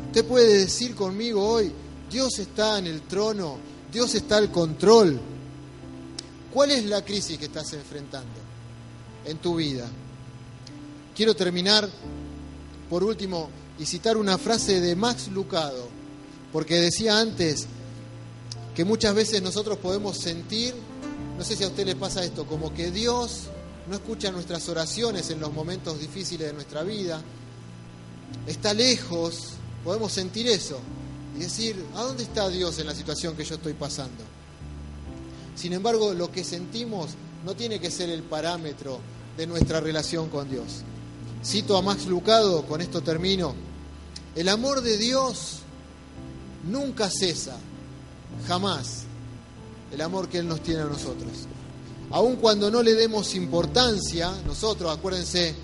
Usted 0.07 0.25
puede 0.25 0.59
decir 0.59 0.95
conmigo 0.95 1.47
hoy, 1.47 1.73
Dios 2.11 2.39
está 2.39 2.79
en 2.79 2.87
el 2.87 3.03
trono, 3.03 3.59
Dios 3.93 4.15
está 4.15 4.37
al 4.37 4.51
control. 4.51 5.21
¿Cuál 6.53 6.71
es 6.71 6.85
la 6.85 7.05
crisis 7.05 7.39
que 7.39 7.47
estás 7.47 7.73
enfrentando 7.75 8.41
en 9.25 9.39
tu 9.39 9.57
vida? 9.57 9.89
Quiero 11.15 11.35
terminar, 11.35 11.89
por 12.89 13.05
último, 13.05 13.51
y 13.79 13.85
citar 13.85 14.17
una 14.17 14.39
frase 14.39 14.81
de 14.81 14.97
Max 14.97 15.29
Lucado, 15.29 15.89
porque 16.53 16.77
decía 16.77 17.19
antes 17.19 17.67
que 18.77 18.85
muchas 18.85 19.14
veces 19.14 19.41
nosotros 19.41 19.79
podemos 19.79 20.18
sentir, 20.18 20.74
no 21.39 21.43
sé 21.43 21.57
si 21.57 21.64
a 21.64 21.68
usted 21.68 21.87
le 21.87 21.97
pasa 21.97 22.22
esto, 22.22 22.47
como 22.47 22.74
que 22.74 22.91
Dios 22.91 23.45
no 23.89 23.95
escucha 23.95 24.31
nuestras 24.31 24.68
oraciones 24.68 25.31
en 25.31 25.41
los 25.41 25.51
momentos 25.51 25.99
difíciles 25.99 26.49
de 26.49 26.53
nuestra 26.53 26.83
vida, 26.83 27.22
está 28.47 28.74
lejos, 28.74 29.53
podemos 29.83 30.12
sentir 30.12 30.47
eso 30.47 30.79
y 31.35 31.41
decir, 31.41 31.83
¿a 31.95 32.03
dónde 32.03 32.24
está 32.24 32.51
Dios 32.51 32.79
en 32.79 32.87
la 32.87 32.95
situación 32.95 33.35
que 33.35 33.45
yo 33.45 33.55
estoy 33.55 33.72
pasando? 33.72 34.22
Sin 35.55 35.72
embargo, 35.72 36.12
lo 36.12 36.31
que 36.31 36.45
sentimos 36.45 37.12
no 37.47 37.57
tiene 37.57 37.81
que 37.81 37.91
ser 37.91 38.11
el 38.11 38.24
parámetro 38.24 39.01
de 39.39 39.47
nuestra 39.47 39.81
relación 39.81 40.29
con 40.29 40.51
Dios. 40.51 40.83
Cito 41.43 41.79
a 41.79 41.83
Max 41.83 42.05
Lucado, 42.05 42.66
con 42.66 42.83
esto 42.83 43.01
termino, 43.01 43.55
el 44.35 44.51
amor 44.51 44.83
de 44.83 44.99
Dios 44.99 45.61
nunca 46.68 47.09
cesa, 47.09 47.57
jamás, 48.47 49.05
el 49.93 50.01
amor 50.01 50.28
que 50.28 50.39
Él 50.39 50.49
nos 50.49 50.62
tiene 50.62 50.82
a 50.82 50.87
nosotros 50.87 51.47
aun 52.11 52.37
cuando 52.37 52.70
no 52.70 52.82
le 52.82 52.95
demos 52.95 53.34
importancia, 53.34 54.30
nosotros, 54.47 54.97
acuérdense, 54.97 55.55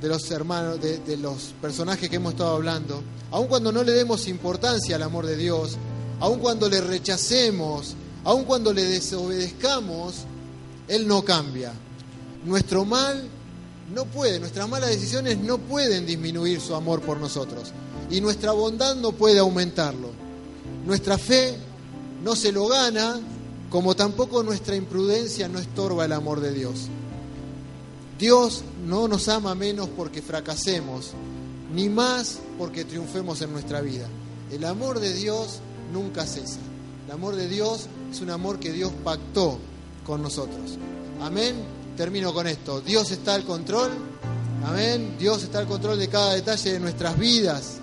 de 0.00 0.08
los 0.08 0.30
hermanos, 0.30 0.80
de, 0.80 1.16
los 1.18 1.54
personajes 1.60 2.08
que 2.08 2.16
hemos 2.16 2.32
estado 2.32 2.54
hablando, 2.54 3.02
aun 3.30 3.46
cuando 3.48 3.70
no 3.70 3.82
le 3.82 3.92
demos 3.92 4.28
importancia 4.28 4.96
al 4.96 5.02
amor 5.02 5.26
de 5.26 5.36
Dios, 5.36 5.76
aun 6.20 6.38
cuando 6.38 6.68
le 6.68 6.80
rechacemos, 6.80 7.94
aun 8.24 8.44
cuando 8.44 8.72
le 8.72 8.84
desobedezcamos, 8.84 10.24
Él 10.88 11.06
no 11.06 11.22
cambia. 11.22 11.72
Nuestro 12.44 12.84
mal 12.84 13.28
no 13.94 14.06
puede, 14.06 14.40
nuestras 14.40 14.68
malas 14.68 14.90
decisiones 14.90 15.38
no 15.38 15.58
pueden 15.58 16.06
disminuir 16.06 16.60
su 16.60 16.74
amor 16.74 17.00
por 17.02 17.18
nosotros 17.18 17.72
y 18.10 18.20
nuestra 18.20 18.52
bondad 18.52 18.96
no 18.96 19.12
puede 19.12 19.38
aumentarlo. 19.38 20.19
Nuestra 20.90 21.18
fe 21.18 21.54
no 22.24 22.34
se 22.34 22.50
lo 22.50 22.66
gana, 22.66 23.20
como 23.70 23.94
tampoco 23.94 24.42
nuestra 24.42 24.74
imprudencia 24.74 25.46
no 25.46 25.60
estorba 25.60 26.04
el 26.04 26.12
amor 26.12 26.40
de 26.40 26.52
Dios. 26.52 26.88
Dios 28.18 28.64
no 28.88 29.06
nos 29.06 29.28
ama 29.28 29.54
menos 29.54 29.88
porque 29.96 30.20
fracasemos, 30.20 31.12
ni 31.72 31.88
más 31.88 32.40
porque 32.58 32.84
triunfemos 32.84 33.40
en 33.40 33.52
nuestra 33.52 33.80
vida. 33.82 34.08
El 34.50 34.64
amor 34.64 34.98
de 34.98 35.14
Dios 35.14 35.60
nunca 35.92 36.26
cesa. 36.26 36.58
El 37.06 37.12
amor 37.12 37.36
de 37.36 37.48
Dios 37.48 37.86
es 38.10 38.20
un 38.20 38.30
amor 38.30 38.58
que 38.58 38.72
Dios 38.72 38.90
pactó 39.04 39.60
con 40.04 40.20
nosotros. 40.20 40.76
Amén. 41.20 41.54
Termino 41.96 42.34
con 42.34 42.48
esto. 42.48 42.80
Dios 42.80 43.12
está 43.12 43.36
al 43.36 43.44
control. 43.44 43.92
Amén. 44.64 45.14
Dios 45.20 45.44
está 45.44 45.60
al 45.60 45.68
control 45.68 46.00
de 46.00 46.08
cada 46.08 46.34
detalle 46.34 46.72
de 46.72 46.80
nuestras 46.80 47.16
vidas. 47.16 47.76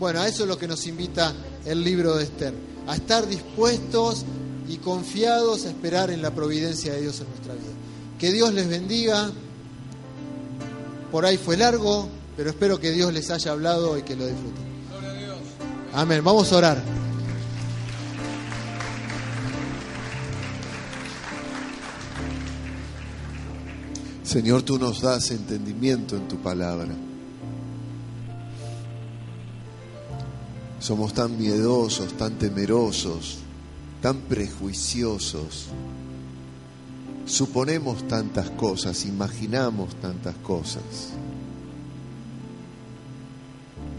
Bueno, 0.00 0.20
a 0.20 0.26
eso 0.26 0.42
es 0.42 0.48
lo 0.48 0.58
que 0.58 0.66
nos 0.66 0.88
invita 0.88 1.32
el 1.64 1.84
libro 1.84 2.16
de 2.16 2.24
Esther. 2.24 2.54
A 2.86 2.96
estar 2.96 3.26
dispuestos 3.26 4.24
y 4.68 4.76
confiados 4.76 5.66
a 5.66 5.68
esperar 5.68 6.10
en 6.10 6.22
la 6.22 6.30
providencia 6.32 6.92
de 6.92 7.02
Dios 7.02 7.20
en 7.20 7.28
nuestra 7.28 7.54
vida. 7.54 7.72
Que 8.18 8.32
Dios 8.32 8.52
les 8.52 8.68
bendiga. 8.68 9.30
Por 11.10 11.26
ahí 11.26 11.36
fue 11.36 11.56
largo, 11.56 12.08
pero 12.36 12.50
espero 12.50 12.78
que 12.78 12.92
Dios 12.92 13.12
les 13.12 13.30
haya 13.30 13.52
hablado 13.52 13.98
y 13.98 14.02
que 14.02 14.16
lo 14.16 14.26
disfruten. 14.26 14.70
Amén. 15.92 16.22
Vamos 16.22 16.52
a 16.52 16.56
orar. 16.56 16.82
Señor, 24.22 24.62
tú 24.62 24.78
nos 24.78 25.00
das 25.00 25.32
entendimiento 25.32 26.16
en 26.16 26.28
tu 26.28 26.36
palabra. 26.36 26.94
Somos 30.80 31.12
tan 31.12 31.38
miedosos, 31.38 32.14
tan 32.14 32.38
temerosos, 32.38 33.38
tan 34.00 34.16
prejuiciosos. 34.16 35.66
Suponemos 37.26 38.08
tantas 38.08 38.48
cosas, 38.50 39.04
imaginamos 39.04 39.94
tantas 39.96 40.34
cosas. 40.36 41.10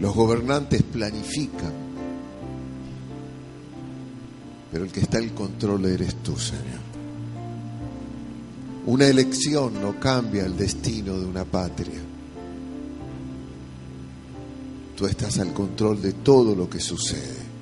Los 0.00 0.12
gobernantes 0.12 0.82
planifican, 0.82 1.72
pero 4.72 4.84
el 4.84 4.90
que 4.90 5.00
está 5.00 5.18
en 5.18 5.30
control 5.30 5.86
eres 5.86 6.16
tú, 6.16 6.36
Señor. 6.36 6.82
Una 8.86 9.06
elección 9.06 9.80
no 9.80 10.00
cambia 10.00 10.44
el 10.44 10.56
destino 10.56 11.16
de 11.16 11.26
una 11.26 11.44
patria. 11.44 12.11
Estás 15.08 15.38
al 15.38 15.52
control 15.52 16.00
de 16.00 16.12
todo 16.12 16.54
lo 16.54 16.68
que 16.68 16.80
sucede. 16.80 17.52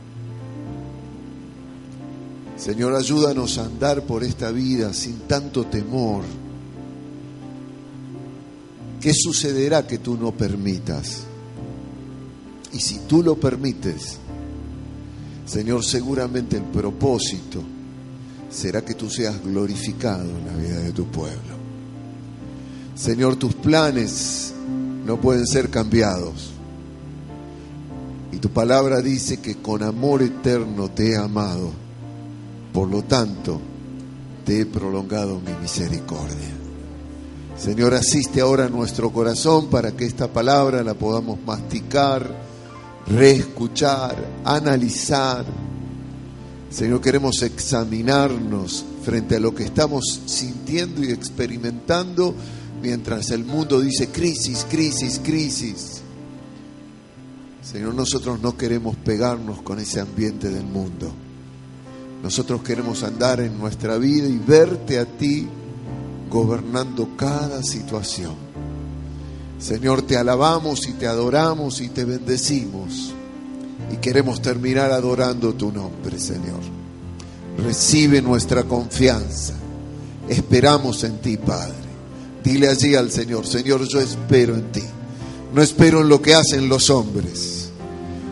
Señor, 2.57 2.95
ayúdanos 2.95 3.57
a 3.59 3.64
andar 3.64 4.03
por 4.03 4.22
esta 4.22 4.51
vida 4.51 4.93
sin 4.93 5.20
tanto 5.20 5.64
temor. 5.66 6.24
¿Qué 9.01 9.14
sucederá 9.14 9.86
que 9.86 9.99
tú 9.99 10.18
no 10.18 10.32
permitas? 10.32 11.22
Y 12.72 12.80
si 12.80 12.99
tú 13.09 13.22
lo 13.22 13.36
permites, 13.36 14.18
Señor, 15.47 15.84
seguramente 15.84 16.59
el 16.59 16.64
propósito 16.64 17.62
será 18.51 18.84
que 18.84 18.95
tú 18.95 19.09
seas 19.09 19.43
glorificado 19.43 20.28
en 20.28 20.47
la 20.47 20.55
vida 20.57 20.80
de 20.80 20.93
tu 20.93 21.07
pueblo. 21.07 21.59
Señor, 22.95 23.36
tus 23.36 23.55
planes 23.55 24.53
no 25.07 25.18
pueden 25.18 25.47
ser 25.47 25.70
cambiados. 25.70 26.60
Y 28.33 28.37
tu 28.39 28.51
palabra 28.51 29.01
dice 29.01 29.41
que 29.41 29.57
con 29.57 29.83
amor 29.83 30.22
eterno 30.22 30.91
te 30.91 31.12
he 31.12 31.16
amado. 31.16 31.70
Por 32.72 32.89
lo 32.89 33.03
tanto, 33.03 33.61
te 34.45 34.61
he 34.61 34.66
prolongado 34.66 35.41
mi 35.41 35.53
misericordia. 35.61 36.49
Señor, 37.57 37.95
asiste 37.95 38.41
ahora 38.41 38.66
a 38.66 38.68
nuestro 38.70 39.11
corazón 39.12 39.68
para 39.68 39.93
que 39.93 40.07
esta 40.07 40.33
palabra 40.33 40.83
la 40.83 40.95
podamos 40.95 41.39
masticar, 41.45 42.35
reescuchar, 43.07 44.16
analizar. 44.45 45.45
Señor, 46.70 47.01
queremos 47.01 47.43
examinarnos 47.43 48.85
frente 49.03 49.37
a 49.37 49.41
lo 49.41 49.55
que 49.55 49.64
estamos 49.64 50.20
sintiendo 50.24 51.03
y 51.03 51.11
experimentando 51.11 52.35
mientras 52.81 53.31
el 53.31 53.45
mundo 53.45 53.81
dice 53.81 54.09
crisis, 54.09 54.66
crisis, 54.70 55.20
crisis. 55.22 56.00
Señor, 57.71 57.95
nosotros 57.95 58.41
no 58.41 58.57
queremos 58.57 58.97
pegarnos 58.97 59.62
con 59.62 59.79
ese 59.79 60.01
ambiente 60.01 60.51
del 60.51 60.64
mundo. 60.64 61.12
Nosotros 62.21 62.64
queremos 62.64 63.05
andar 63.05 63.41
en 63.41 63.57
nuestra 63.61 63.97
vida 63.97 64.27
y 64.27 64.39
verte 64.39 64.99
a 64.99 65.05
ti 65.05 65.47
gobernando 66.29 67.11
cada 67.16 67.62
situación. 67.62 68.35
Señor, 69.61 70.03
te 70.03 70.16
alabamos 70.16 70.89
y 70.89 70.95
te 70.95 71.07
adoramos 71.07 71.81
y 71.81 71.91
te 71.91 72.05
bendecimos. 72.05 73.14
Y 73.93 73.99
queremos 73.99 74.43
terminar 74.43 74.91
adorando 74.91 75.55
tu 75.55 75.71
nombre, 75.71 76.18
Señor. 76.18 76.61
Recibe 77.57 78.21
nuestra 78.21 78.64
confianza. 78.64 79.55
Esperamos 80.29 81.05
en 81.05 81.18
ti, 81.18 81.37
Padre. 81.37 81.75
Dile 82.43 82.68
allí 82.68 82.97
al 82.97 83.12
Señor, 83.12 83.47
Señor, 83.47 83.87
yo 83.87 84.01
espero 84.01 84.57
en 84.57 84.73
ti. 84.73 84.83
No 85.55 85.62
espero 85.62 86.01
en 86.01 86.09
lo 86.09 86.21
que 86.21 86.35
hacen 86.35 86.68
los 86.68 86.91
hombres. 86.91 87.50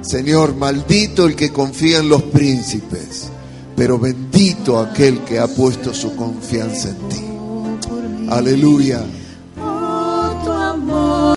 Señor, 0.08 0.56
maldito 0.56 1.26
el 1.26 1.36
que 1.36 1.52
confía 1.52 1.98
en 1.98 2.08
los 2.08 2.22
príncipes, 2.22 3.28
pero 3.76 3.98
bendito 3.98 4.78
aquel 4.78 5.18
que 5.20 5.38
ha 5.38 5.46
puesto 5.46 5.92
su 5.92 6.16
confianza 6.16 6.88
en 6.88 7.08
ti. 7.10 8.30
Aleluya. 8.30 9.04